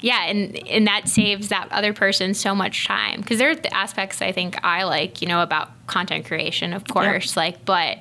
yeah, 0.00 0.26
and 0.26 0.56
and 0.68 0.86
that 0.86 1.08
saves 1.08 1.48
that 1.48 1.68
other 1.72 1.92
person 1.92 2.34
so 2.34 2.54
much 2.54 2.86
time 2.86 3.20
because 3.20 3.38
there 3.38 3.50
are 3.50 3.56
the 3.56 3.74
aspects 3.74 4.22
I 4.22 4.32
think 4.32 4.62
I 4.62 4.84
like, 4.84 5.22
you 5.22 5.28
know, 5.28 5.42
about 5.42 5.70
content 5.86 6.26
creation, 6.26 6.72
of 6.72 6.86
course, 6.86 7.36
like, 7.36 7.64
but 7.64 7.98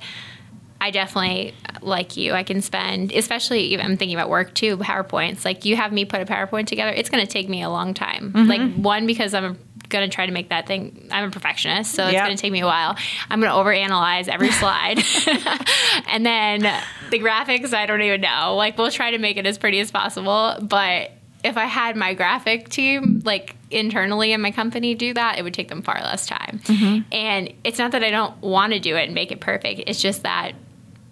I 0.79 0.91
definitely 0.91 1.55
uh, 1.65 1.79
like 1.81 2.17
you. 2.17 2.33
I 2.33 2.43
can 2.43 2.61
spend, 2.61 3.11
especially 3.11 3.61
even 3.61 3.85
I'm 3.85 3.97
thinking 3.97 4.15
about 4.15 4.29
work 4.29 4.53
too, 4.53 4.77
PowerPoints. 4.77 5.43
Like 5.43 5.65
you 5.65 5.75
have 5.75 5.91
me 5.91 6.05
put 6.05 6.21
a 6.21 6.25
PowerPoint 6.25 6.67
together, 6.67 6.91
it's 6.91 7.09
going 7.09 7.25
to 7.25 7.31
take 7.31 7.49
me 7.49 7.63
a 7.63 7.69
long 7.69 7.93
time. 7.93 8.31
Like 8.35 8.61
mm-hmm. 8.61 8.83
one 8.83 9.07
because 9.07 9.33
I'm 9.33 9.57
going 9.89 10.09
to 10.09 10.13
try 10.13 10.25
to 10.25 10.31
make 10.31 10.49
that 10.49 10.67
thing. 10.67 11.07
I'm 11.11 11.29
a 11.29 11.31
perfectionist, 11.31 11.93
so 11.93 12.03
it's 12.05 12.13
Yep. 12.13 12.25
going 12.25 12.37
to 12.37 12.41
take 12.41 12.51
me 12.51 12.61
a 12.61 12.65
while. 12.65 12.95
I'm 13.29 13.39
going 13.41 13.51
to 13.51 13.57
overanalyze 13.57 14.27
every 14.27 14.51
slide, 14.51 14.99
and 16.07 16.25
then 16.25 16.61
the 17.09 17.19
graphics. 17.19 17.73
I 17.73 17.85
don't 17.85 18.01
even 18.01 18.21
know. 18.21 18.55
Like 18.55 18.77
we'll 18.77 18.91
try 18.91 19.11
to 19.11 19.17
make 19.17 19.37
it 19.37 19.45
as 19.45 19.57
pretty 19.57 19.79
as 19.79 19.91
possible, 19.91 20.57
but. 20.61 21.11
If 21.43 21.55
I 21.55 21.65
had 21.65 21.95
my 21.95 22.15
graphic 22.15 22.67
team, 22.67 23.21
like 23.23 23.55
internally 23.69 24.33
in 24.33 24.41
my 24.41 24.49
company, 24.51 24.95
do 24.95 25.13
that, 25.13 25.37
it 25.37 25.43
would 25.43 25.53
take 25.53 25.69
them 25.69 25.83
far 25.83 25.95
less 26.01 26.25
time. 26.25 26.59
Mm-hmm. 26.63 27.13
And 27.13 27.53
it's 27.63 27.77
not 27.77 27.91
that 27.91 28.03
I 28.03 28.09
don't 28.09 28.35
want 28.41 28.73
to 28.73 28.79
do 28.79 28.97
it 28.97 29.03
and 29.05 29.13
make 29.13 29.31
it 29.31 29.39
perfect. 29.39 29.83
It's 29.85 30.01
just 30.01 30.23
that 30.23 30.53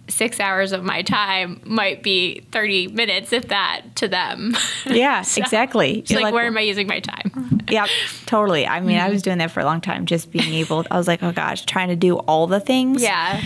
six 0.07 0.39
hours 0.39 0.71
of 0.71 0.83
my 0.83 1.01
time 1.01 1.59
might 1.65 2.03
be 2.03 2.41
30 2.51 2.87
minutes, 2.87 3.33
if 3.33 3.47
that, 3.47 3.81
to 3.95 4.07
them. 4.07 4.55
Yeah, 4.85 5.19
exactly. 5.37 5.99
It's 5.99 6.11
like, 6.11 6.33
where 6.33 6.45
am 6.45 6.57
I 6.57 6.61
using 6.61 6.87
my 6.87 6.99
time? 6.99 7.61
Yep, 7.69 7.89
totally. 8.25 8.67
I 8.67 8.79
mean, 8.81 8.97
I 8.97 9.09
was 9.09 9.21
mm-hmm. 9.21 9.29
doing 9.29 9.37
that 9.39 9.51
for 9.51 9.59
a 9.59 9.65
long 9.65 9.81
time, 9.81 10.05
just 10.05 10.31
being 10.31 10.53
able. 10.53 10.85
I 10.91 10.97
was 10.97 11.07
like, 11.07 11.23
oh 11.23 11.31
gosh, 11.31 11.65
trying 11.65 11.89
to 11.89 11.95
do 11.95 12.17
all 12.17 12.47
the 12.47 12.59
things. 12.59 13.01
Yeah. 13.01 13.41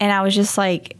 and 0.00 0.12
I 0.12 0.22
was 0.22 0.34
just 0.34 0.58
like 0.58 0.96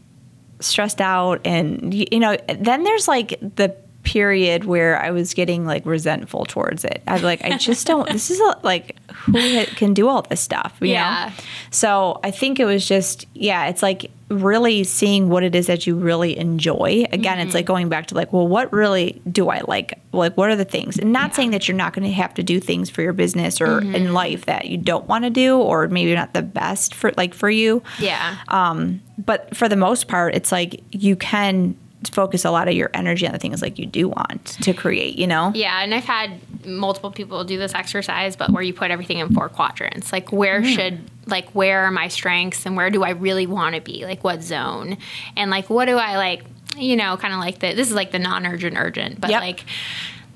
stressed 0.59 1.01
out, 1.01 1.41
and 1.45 1.93
you 1.93 2.19
know, 2.19 2.37
then 2.47 2.83
there's 2.83 3.07
like 3.07 3.39
the 3.39 3.75
period 4.03 4.65
where 4.65 5.01
I 5.01 5.11
was 5.11 5.33
getting 5.33 5.65
like 5.65 5.85
resentful 5.85 6.45
towards 6.45 6.83
it. 6.83 7.01
I 7.07 7.13
was 7.13 7.23
like, 7.23 7.43
I 7.43 7.57
just 7.57 7.87
don't. 7.87 8.09
This 8.09 8.29
is 8.29 8.39
a, 8.39 8.59
like 8.63 8.97
who 9.11 9.65
can 9.65 9.93
do 9.93 10.07
all 10.09 10.21
this 10.23 10.41
stuff, 10.41 10.75
you 10.81 10.89
Yeah. 10.89 11.31
know? 11.37 11.43
So 11.71 12.19
I 12.23 12.31
think 12.31 12.59
it 12.59 12.65
was 12.65 12.87
just 12.87 13.25
yeah, 13.33 13.67
it's 13.67 13.81
like 13.81 14.11
really 14.29 14.83
seeing 14.83 15.29
what 15.29 15.43
it 15.43 15.53
is 15.55 15.67
that 15.67 15.85
you 15.85 15.95
really 15.95 16.37
enjoy. 16.37 17.05
Again, 17.11 17.39
it's 17.39 17.53
like 17.53 17.65
going 17.65 17.87
back 17.87 18.07
to 18.07 18.15
like, 18.15 18.33
well, 18.33 18.47
what 18.47 18.73
really 18.73 19.21
do 19.31 19.49
I 19.49 19.61
like? 19.67 19.99
Like, 20.11 20.35
what 20.35 20.49
are 20.49 20.55
the 20.55 20.65
things? 20.65 20.97
And 20.97 21.13
not 21.13 21.35
saying 21.35 21.51
that 21.51 21.67
you're 21.67 21.77
not 21.77 21.93
going 21.93 22.07
to 22.07 22.13
have 22.13 22.33
to 22.35 22.43
do 22.43 22.59
things 22.59 22.89
for 22.89 23.03
your 23.03 23.13
business 23.13 23.61
or 23.61 23.79
in 23.81 24.13
life 24.13 24.45
that 24.45 24.65
you 24.65 24.77
don't 24.77 25.07
want 25.07 25.23
to 25.25 25.29
do, 25.29 25.57
or 25.59 25.87
maybe 25.87 26.15
not 26.15 26.33
the 26.33 26.41
best 26.41 26.95
for 26.95 27.11
like 27.15 27.33
for 27.35 27.49
you. 27.49 27.83
Yeah. 27.99 28.37
Um, 28.47 29.01
but 29.19 29.55
for 29.55 29.69
the 29.69 29.75
most 29.75 30.07
part, 30.07 30.33
it's 30.35 30.51
like 30.51 30.81
you 30.91 31.15
can 31.15 31.77
focus 32.09 32.45
a 32.45 32.51
lot 32.51 32.67
of 32.67 32.73
your 32.73 32.89
energy 32.93 33.25
on 33.27 33.33
the 33.33 33.39
things 33.39 33.61
like 33.61 33.77
you 33.79 33.85
do 33.85 34.07
want 34.09 34.45
to 34.61 34.73
create. 34.73 35.17
You 35.17 35.27
know? 35.27 35.51
Yeah, 35.55 35.81
and 35.83 35.93
I've 35.93 36.03
had 36.05 36.31
multiple 36.65 37.11
people 37.11 37.43
do 37.43 37.57
this 37.57 37.73
exercise, 37.73 38.35
but 38.35 38.49
where 38.51 38.63
you 38.63 38.73
put 38.73 38.89
everything 38.91 39.19
in 39.19 39.33
four 39.33 39.49
quadrants. 39.49 40.11
Like 40.13 40.31
where 40.31 40.61
Mm. 40.61 40.75
should 40.75 40.99
like 41.25 41.49
where 41.51 41.83
are 41.85 41.91
my 41.91 42.07
strengths 42.09 42.65
and 42.65 42.75
where 42.75 42.89
do 42.89 43.03
I 43.03 43.11
really 43.11 43.47
want 43.47 43.75
to 43.75 43.81
be? 43.81 44.05
Like 44.05 44.23
what 44.23 44.41
zone? 44.43 44.97
And 45.37 45.49
like 45.51 45.69
what 45.69 45.85
do 45.85 45.97
I 45.97 46.17
like, 46.17 46.43
you 46.77 46.95
know, 46.95 47.15
kind 47.17 47.33
of 47.33 47.39
like 47.39 47.59
the 47.59 47.73
this 47.73 47.87
is 47.89 47.93
like 47.95 48.11
the 48.11 48.19
non-urgent 48.19 48.75
urgent, 48.77 49.21
but 49.21 49.29
Yep. 49.29 49.41
like 49.41 49.63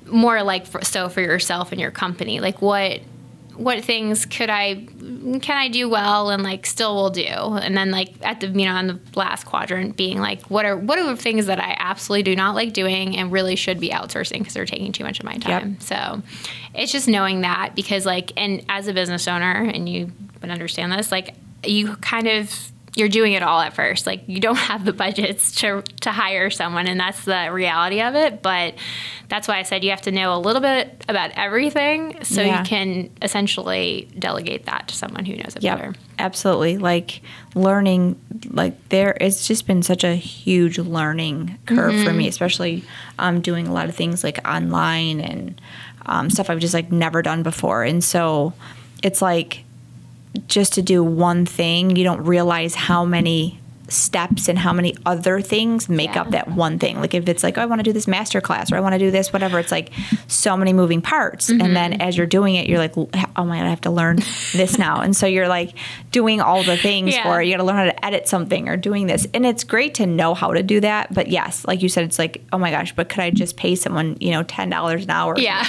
more 0.05 0.41
like 0.43 0.65
for, 0.65 0.81
so 0.83 1.09
for 1.09 1.21
yourself 1.21 1.71
and 1.71 1.81
your 1.81 1.91
company. 1.91 2.39
Like 2.39 2.61
what 2.61 3.01
what 3.57 3.83
things 3.83 4.25
could 4.25 4.49
I 4.49 4.85
can 5.41 5.57
I 5.57 5.67
do 5.67 5.89
well 5.89 6.29
and 6.29 6.43
like 6.43 6.65
still 6.65 6.95
will 6.95 7.09
do? 7.09 7.23
And 7.23 7.75
then 7.75 7.91
like 7.91 8.13
at 8.21 8.39
the 8.39 8.47
you 8.47 8.65
know 8.65 8.73
on 8.73 8.87
the 8.87 8.99
last 9.15 9.45
quadrant 9.45 9.97
being 9.97 10.19
like 10.19 10.43
what 10.43 10.65
are 10.65 10.77
what 10.77 10.99
are 10.99 11.05
the 11.05 11.17
things 11.17 11.47
that 11.47 11.59
I 11.59 11.75
absolutely 11.79 12.23
do 12.23 12.35
not 12.35 12.55
like 12.55 12.73
doing 12.73 13.17
and 13.17 13.31
really 13.31 13.55
should 13.55 13.79
be 13.79 13.89
outsourcing 13.89 14.39
because 14.39 14.53
they're 14.53 14.65
taking 14.65 14.91
too 14.91 15.03
much 15.03 15.19
of 15.19 15.25
my 15.25 15.37
time. 15.37 15.79
So 15.79 16.21
it's 16.73 16.91
just 16.91 17.07
knowing 17.07 17.41
that 17.41 17.75
because 17.75 18.05
like 18.05 18.31
and 18.37 18.63
as 18.69 18.87
a 18.87 18.93
business 18.93 19.27
owner 19.27 19.63
and 19.63 19.89
you 19.89 20.11
would 20.41 20.51
understand 20.51 20.91
this 20.91 21.11
like 21.11 21.35
you 21.63 21.95
kind 21.97 22.27
of 22.27 22.71
you're 22.97 23.09
doing 23.09 23.33
it 23.33 23.43
all 23.43 23.59
at 23.61 23.73
first. 23.73 24.07
Like 24.07 24.23
you 24.27 24.39
don't 24.39 24.55
have 24.71 24.83
the 24.85 24.93
budgets 24.93 25.53
to 25.61 25.81
to 26.01 26.11
hire 26.11 26.49
someone, 26.49 26.87
and 26.87 26.99
that's 26.99 27.23
the 27.25 27.49
reality 27.51 28.01
of 28.01 28.15
it. 28.15 28.41
But 28.41 28.73
that's 29.29 29.47
why 29.47 29.59
I 29.59 29.63
said 29.63 29.83
you 29.83 29.89
have 29.91 30.01
to 30.03 30.11
know 30.11 30.35
a 30.35 30.39
little 30.39 30.61
bit 30.61 31.05
about 31.07 31.31
everything, 31.35 32.23
so 32.23 32.41
Yeah. 32.41 32.59
you 32.59 32.65
can 32.65 33.09
essentially 33.21 34.09
delegate 34.17 34.65
that 34.65 34.87
to 34.89 34.95
someone 34.95 35.25
who 35.25 35.35
knows 35.35 35.55
it 35.55 35.63
Yep, 35.63 35.77
better. 35.77 35.93
absolutely. 36.17 36.77
Like 36.77 37.21
learning, 37.53 38.19
like 38.49 38.89
there, 38.89 39.17
it's 39.19 39.47
just 39.47 39.67
been 39.67 39.83
such 39.83 40.03
a 40.03 40.15
huge 40.15 40.77
learning 40.79 41.57
curve 41.65 41.93
for 42.03 42.09
Mm-hmm. 42.09 42.17
me, 42.17 42.27
especially 42.27 42.83
um, 43.19 43.41
doing 43.41 43.67
a 43.67 43.73
lot 43.73 43.89
of 43.89 43.95
things 43.95 44.23
like 44.23 44.39
online 44.47 45.19
and 45.19 45.59
um, 46.05 46.29
stuff 46.29 46.49
I've 46.49 46.59
just 46.59 46.73
like 46.73 46.91
never 46.91 47.21
done 47.21 47.43
before. 47.43 47.83
And 47.83 48.01
so 48.03 48.53
it's 49.03 49.21
like 49.21 49.63
just 50.47 50.73
to 50.73 50.81
do 50.81 51.03
one 51.03 51.45
thing, 51.45 51.95
you 51.95 52.03
don't 52.03 52.23
realize 52.23 52.75
how 52.75 53.05
many 53.05 53.59
steps 53.89 54.49
and 54.49 54.59
how 54.59 54.73
many 54.73 54.93
other 55.05 55.39
things 55.39 55.87
make 55.87 56.13
Yeah. 56.13 56.21
up 56.23 56.31
that 56.31 56.49
one 56.51 56.77
thing. 56.77 56.99
Like 56.99 57.13
if 57.13 57.29
it's 57.29 57.41
like, 57.41 57.57
oh, 57.57 57.61
I 57.61 57.65
want 57.65 57.79
to 57.79 57.83
do 57.83 57.93
this 57.93 58.05
master 58.05 58.41
class 58.41 58.69
or 58.69 58.75
I 58.75 58.81
want 58.81 58.93
to 58.93 58.99
do 58.99 59.11
this, 59.11 59.31
whatever, 59.31 59.59
it's 59.59 59.71
like 59.71 59.91
so 60.27 60.57
many 60.57 60.73
moving 60.73 61.01
parts. 61.01 61.47
And 61.47 61.61
mm-hmm. 61.61 61.73
then 61.73 62.01
as 62.01 62.17
you're 62.17 62.27
doing 62.27 62.55
it, 62.55 62.67
you're 62.67 62.79
like, 62.79 62.97
oh 62.97 63.07
my 63.45 63.57
God, 63.59 63.65
I 63.65 63.69
have 63.69 63.79
to 63.81 63.89
learn 63.89 64.17
this 64.51 64.77
now. 64.77 64.99
And 64.99 65.15
so 65.15 65.25
you're 65.25 65.47
like 65.47 65.73
doing 66.11 66.41
all 66.41 66.63
the 66.63 66.75
things 66.75 67.13
Yeah. 67.13 67.23
for. 67.23 67.41
You 67.41 67.53
got 67.53 67.57
to 67.57 67.63
learn 67.63 67.77
how 67.77 67.85
to 67.85 68.05
edit 68.05 68.27
something 68.27 68.67
or 68.67 68.75
doing 68.75 69.07
this. 69.07 69.25
And 69.33 69.45
it's 69.45 69.63
great 69.63 69.93
to 69.95 70.05
know 70.05 70.33
how 70.33 70.51
to 70.51 70.61
do 70.63 70.81
that. 70.81 71.13
But 71.13 71.27
yes, 71.29 71.63
like 71.65 71.81
you 71.81 71.87
said, 71.87 72.03
it's 72.03 72.19
like, 72.19 72.43
oh 72.51 72.57
my 72.57 72.71
gosh, 72.71 72.93
but 72.93 73.07
could 73.07 73.19
I 73.21 73.29
just 73.29 73.55
pay 73.55 73.75
someone, 73.75 74.17
you 74.19 74.31
know, 74.31 74.43
$10 74.43 75.03
an 75.03 75.09
hour 75.09 75.39
Yeah. 75.39 75.65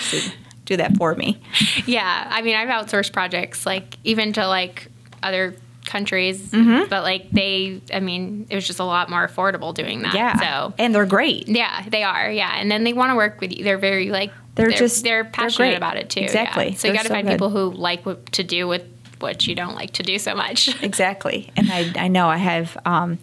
Do 0.68 0.76
that 0.76 0.96
for 0.96 1.14
me? 1.14 1.40
Yeah, 1.86 2.28
I 2.30 2.42
mean, 2.42 2.54
I've 2.54 2.68
outsourced 2.68 3.12
projects 3.12 3.66
like 3.66 3.96
even 4.04 4.32
to 4.34 4.46
like 4.46 4.88
other 5.22 5.56
countries, 5.86 6.50
Mm-hmm. 6.50 6.88
but 6.90 7.02
like 7.02 7.30
they, 7.30 7.80
I 7.92 8.00
mean, 8.00 8.46
it 8.50 8.54
was 8.54 8.66
just 8.66 8.78
a 8.78 8.84
lot 8.84 9.08
more 9.10 9.26
affordable 9.26 9.72
doing 9.74 10.02
that. 10.02 10.14
Yeah. 10.14 10.38
So 10.38 10.74
and 10.78 10.94
they're 10.94 11.06
great. 11.06 11.48
Yeah, 11.48 11.82
they 11.88 12.02
are. 12.02 12.30
Yeah, 12.30 12.52
and 12.56 12.70
then 12.70 12.84
they 12.84 12.92
want 12.92 13.10
to 13.10 13.16
work 13.16 13.40
with 13.40 13.52
you. 13.56 13.64
They're 13.64 13.78
very 13.78 14.10
like 14.10 14.30
They're 14.54 14.70
just- 14.70 15.02
they're 15.02 15.22
they're 15.24 15.32
passionate 15.32 15.68
great. 15.70 15.76
about 15.76 15.96
it 15.96 16.10
too. 16.10 16.20
Exactly. 16.20 16.68
Yeah. 16.70 16.74
So 16.76 16.88
you 16.88 16.92
They're 16.92 16.98
got 16.98 17.02
to 17.04 17.08
so 17.08 17.14
find 17.14 17.26
good. 17.26 17.32
people 17.34 17.50
who 17.50 17.70
like 17.72 18.04
what 18.06 18.30
to 18.32 18.44
do 18.44 18.68
with 18.68 18.82
what 19.20 19.46
you 19.48 19.54
don't 19.54 19.74
like 19.74 19.92
to 19.94 20.02
do 20.02 20.18
so 20.18 20.34
much. 20.34 20.80
exactly 20.82 21.50
and 21.56 21.72
i 21.72 21.90
i 21.96 22.06
know 22.06 22.28
i 22.28 22.36
have 22.36 22.76
um 22.84 23.18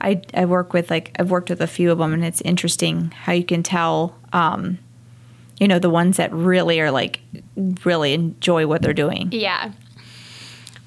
i 0.00 0.20
i 0.34 0.44
work 0.44 0.72
with 0.72 0.90
like 0.90 1.12
i've 1.20 1.30
worked 1.30 1.50
with 1.50 1.60
a 1.60 1.68
few 1.68 1.92
of 1.92 1.98
them 1.98 2.12
and 2.12 2.24
it's 2.24 2.40
interesting 2.40 3.12
how 3.12 3.32
you 3.32 3.44
can 3.44 3.62
tell 3.62 4.16
um 4.32 4.76
you 5.58 5.68
know 5.68 5.78
the 5.78 5.90
ones 5.90 6.16
that 6.18 6.32
really 6.32 6.80
are 6.80 6.90
like 6.90 7.20
really 7.84 8.12
enjoy 8.12 8.66
what 8.66 8.82
they're 8.82 8.92
doing 8.92 9.28
yeah. 9.32 9.72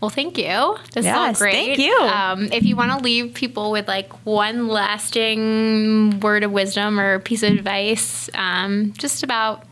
Well, 0.01 0.09
thank 0.09 0.37
you. 0.37 0.77
This 0.93 1.05
is 1.05 1.11
all 1.11 1.33
great. 1.33 1.51
thank 1.51 1.77
you. 1.77 1.93
Um, 1.93 2.43
if 2.53 2.63
you 2.63 2.77
want 2.77 2.97
to 2.97 3.03
leave 3.03 3.33
people 3.33 3.69
with 3.69 3.85
like 3.85 4.13
one 4.25 4.69
lasting 4.69 6.21
word 6.21 6.45
of 6.45 6.53
wisdom 6.53 6.97
or 7.01 7.19
piece 7.19 7.43
of 7.43 7.51
advice, 7.51 8.29
um, 8.33 8.93
just 8.97 9.23
about, 9.23 9.63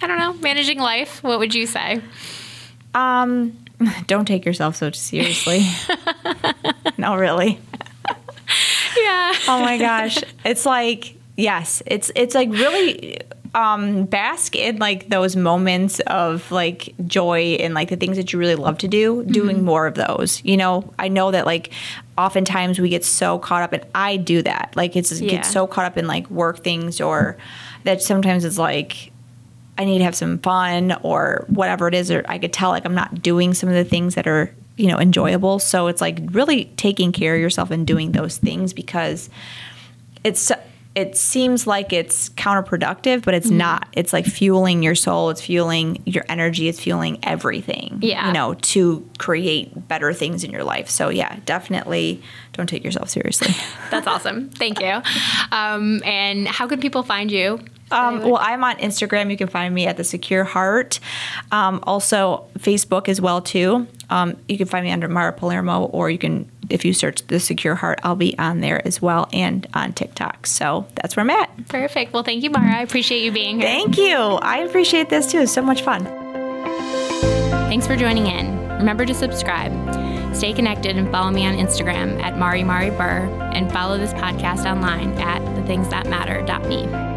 I 0.00 0.06
don't 0.06 0.20
know, 0.20 0.34
managing 0.34 0.78
life, 0.78 1.24
what 1.24 1.40
would 1.40 1.56
you 1.56 1.66
say? 1.66 2.00
um 2.94 3.58
don't 4.06 4.26
take 4.26 4.44
yourself 4.46 4.76
so 4.76 4.92
seriously 4.92 5.66
no 6.96 7.16
really 7.16 7.58
Yeah. 9.02 9.32
oh 9.48 9.60
my 9.60 9.76
gosh 9.78 10.22
it's 10.44 10.64
like 10.64 11.16
yes 11.36 11.82
it's 11.86 12.12
it's 12.14 12.36
like 12.36 12.50
really 12.50 13.18
um 13.54 14.04
bask 14.04 14.56
in 14.56 14.78
like 14.78 15.08
those 15.08 15.36
moments 15.36 16.00
of 16.00 16.50
like 16.50 16.92
joy 17.06 17.56
and 17.60 17.72
like 17.74 17.88
the 17.88 17.96
things 17.96 18.16
that 18.16 18.32
you 18.32 18.38
really 18.38 18.56
love 18.56 18.76
to 18.78 18.88
do 18.88 19.24
doing 19.24 19.64
more 19.64 19.86
of 19.86 19.94
those 19.94 20.42
you 20.44 20.56
know 20.56 20.92
i 20.98 21.06
know 21.08 21.30
that 21.30 21.46
like 21.46 21.72
oftentimes 22.18 22.80
we 22.80 22.88
get 22.88 23.04
so 23.04 23.38
caught 23.38 23.62
up 23.62 23.72
and 23.72 23.84
i 23.94 24.16
do 24.16 24.42
that 24.42 24.72
like 24.74 24.96
it's 24.96 25.20
Yeah. 25.20 25.30
get 25.30 25.46
so 25.46 25.66
caught 25.66 25.84
up 25.84 25.96
in 25.96 26.06
like 26.08 26.28
work 26.30 26.58
things 26.64 27.00
or 27.00 27.36
that 27.84 28.02
sometimes 28.02 28.44
it's 28.44 28.58
like 28.58 29.10
I 29.76 29.84
need 29.84 29.98
to 29.98 30.04
have 30.04 30.14
some 30.14 30.38
fun 30.38 30.92
or 31.02 31.46
whatever 31.48 31.88
it 31.88 31.94
is, 31.94 32.08
or 32.08 32.24
I 32.28 32.38
could 32.38 32.52
tell 32.52 32.70
like 32.70 32.84
I'm 32.84 32.94
not 32.94 33.22
doing 33.22 33.54
some 33.54 33.68
of 33.68 33.74
the 33.74 33.82
things 33.82 34.14
that 34.14 34.28
are, 34.28 34.54
you 34.76 34.86
know, 34.86 35.00
enjoyable. 35.00 35.58
So 35.58 35.88
it's 35.88 36.00
like 36.00 36.20
really 36.30 36.66
taking 36.76 37.10
care 37.10 37.34
of 37.34 37.40
yourself 37.40 37.72
and 37.72 37.84
doing 37.84 38.12
those 38.12 38.38
things 38.38 38.72
because 38.72 39.28
it's 40.22 40.52
it 40.94 41.16
seems 41.16 41.66
like 41.66 41.92
it's 41.92 42.28
counterproductive, 42.30 43.24
but 43.24 43.34
it's 43.34 43.48
Mm-hmm. 43.48 43.58
not. 43.58 43.88
It's 43.94 44.12
like 44.12 44.26
fueling 44.26 44.82
your 44.82 44.94
soul, 44.94 45.30
it's 45.30 45.40
fueling 45.40 46.02
your 46.06 46.24
energy, 46.28 46.68
it's 46.68 46.78
fueling 46.80 47.18
everything. 47.22 47.98
Yeah. 48.00 48.28
You 48.28 48.32
know, 48.32 48.54
to 48.54 49.08
create 49.18 49.88
better 49.88 50.12
things 50.12 50.44
in 50.44 50.50
your 50.50 50.64
life. 50.64 50.88
So 50.88 51.08
yeah, 51.08 51.36
definitely 51.46 52.22
don't 52.52 52.68
take 52.68 52.84
yourself 52.84 53.08
seriously. 53.10 53.54
That's 53.90 54.06
awesome. 54.06 54.50
Thank 54.50 54.80
you. 54.80 55.02
Um, 55.52 56.02
and 56.04 56.46
how 56.46 56.66
can 56.68 56.80
people 56.80 57.02
find 57.02 57.30
you? 57.30 57.58
Um, 57.90 58.22
well, 58.22 58.38
I'm 58.40 58.64
on 58.64 58.76
Instagram. 58.76 59.30
You 59.30 59.36
can 59.36 59.46
find 59.48 59.72
me 59.74 59.86
at 59.86 59.96
the 59.96 60.04
Secure 60.04 60.42
Heart. 60.42 61.00
Um, 61.52 61.80
also, 61.84 62.46
Facebook 62.58 63.08
as 63.08 63.20
well 63.20 63.40
too. 63.42 63.86
Um, 64.10 64.36
you 64.48 64.56
can 64.56 64.66
find 64.66 64.84
me 64.84 64.90
under 64.90 65.06
Mara 65.06 65.32
Palermo, 65.32 65.84
or 65.84 66.08
you 66.10 66.18
can, 66.18 66.50
if 66.70 66.84
you 66.84 66.92
search 66.92 67.26
the 67.26 67.40
Secure 67.40 67.74
Heart, 67.74 68.00
I'll 68.02 68.16
be 68.16 68.38
on 68.38 68.60
there 68.60 68.86
as 68.86 69.00
well, 69.00 69.28
and 69.32 69.66
on 69.74 69.92
TikTok. 69.92 70.46
So 70.46 70.86
that's 70.94 71.16
where 71.16 71.22
I'm 71.22 71.30
at. 71.30 71.68
Perfect. 71.68 72.12
Well, 72.12 72.22
thank 72.22 72.42
you, 72.42 72.50
Mara. 72.50 72.78
I 72.78 72.82
appreciate 72.82 73.22
you 73.22 73.32
being 73.32 73.60
here. 73.60 73.68
Thank 73.68 73.98
you. 73.98 74.16
I 74.16 74.58
appreciate 74.58 75.08
this 75.08 75.30
too. 75.30 75.46
So 75.46 75.62
much 75.62 75.82
fun. 75.82 76.04
Thanks 77.68 77.86
for 77.86 77.96
joining 77.96 78.26
in. 78.26 78.58
Remember 78.78 79.04
to 79.06 79.14
subscribe. 79.14 79.72
Stay 80.34 80.52
connected 80.52 80.96
and 80.96 81.10
follow 81.10 81.30
me 81.30 81.46
on 81.46 81.54
Instagram 81.54 82.20
at 82.22 82.36
Mari 82.36 82.64
Mari 82.64 82.90
Burr 82.90 83.28
and 83.54 83.72
follow 83.72 83.98
this 83.98 84.12
podcast 84.14 84.70
online 84.70 85.12
at 85.18 85.40
thethingsthatmatter.me. 85.42 87.13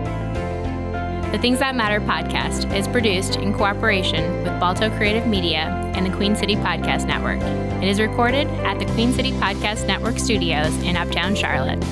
The 1.32 1.38
Things 1.38 1.60
That 1.60 1.76
Matter 1.76 2.00
podcast 2.00 2.74
is 2.74 2.88
produced 2.88 3.36
in 3.36 3.54
cooperation 3.54 4.44
with 4.44 4.58
Balto 4.62 4.90
Creative 4.96 5.28
Media 5.28 5.92
and 5.94 6.06
the 6.06 6.10
Queen 6.16 6.38
City 6.38 6.56
Podcast 6.56 7.06
Network. 7.06 7.42
It 7.84 7.90
is 7.90 8.00
recorded 8.00 8.48
at 8.66 8.80
the 8.80 8.86
Queen 8.86 9.12
City 9.12 9.34
Podcast 9.34 9.86
Network 9.88 10.20
studios 10.20 10.74
in 10.84 10.96
Uptown 10.96 11.36
Charlotte. 11.36 11.84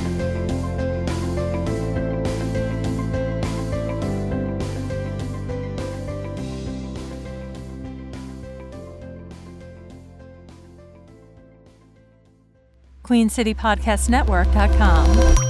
QueenCityPodcastNetwork.com. 13.04 15.45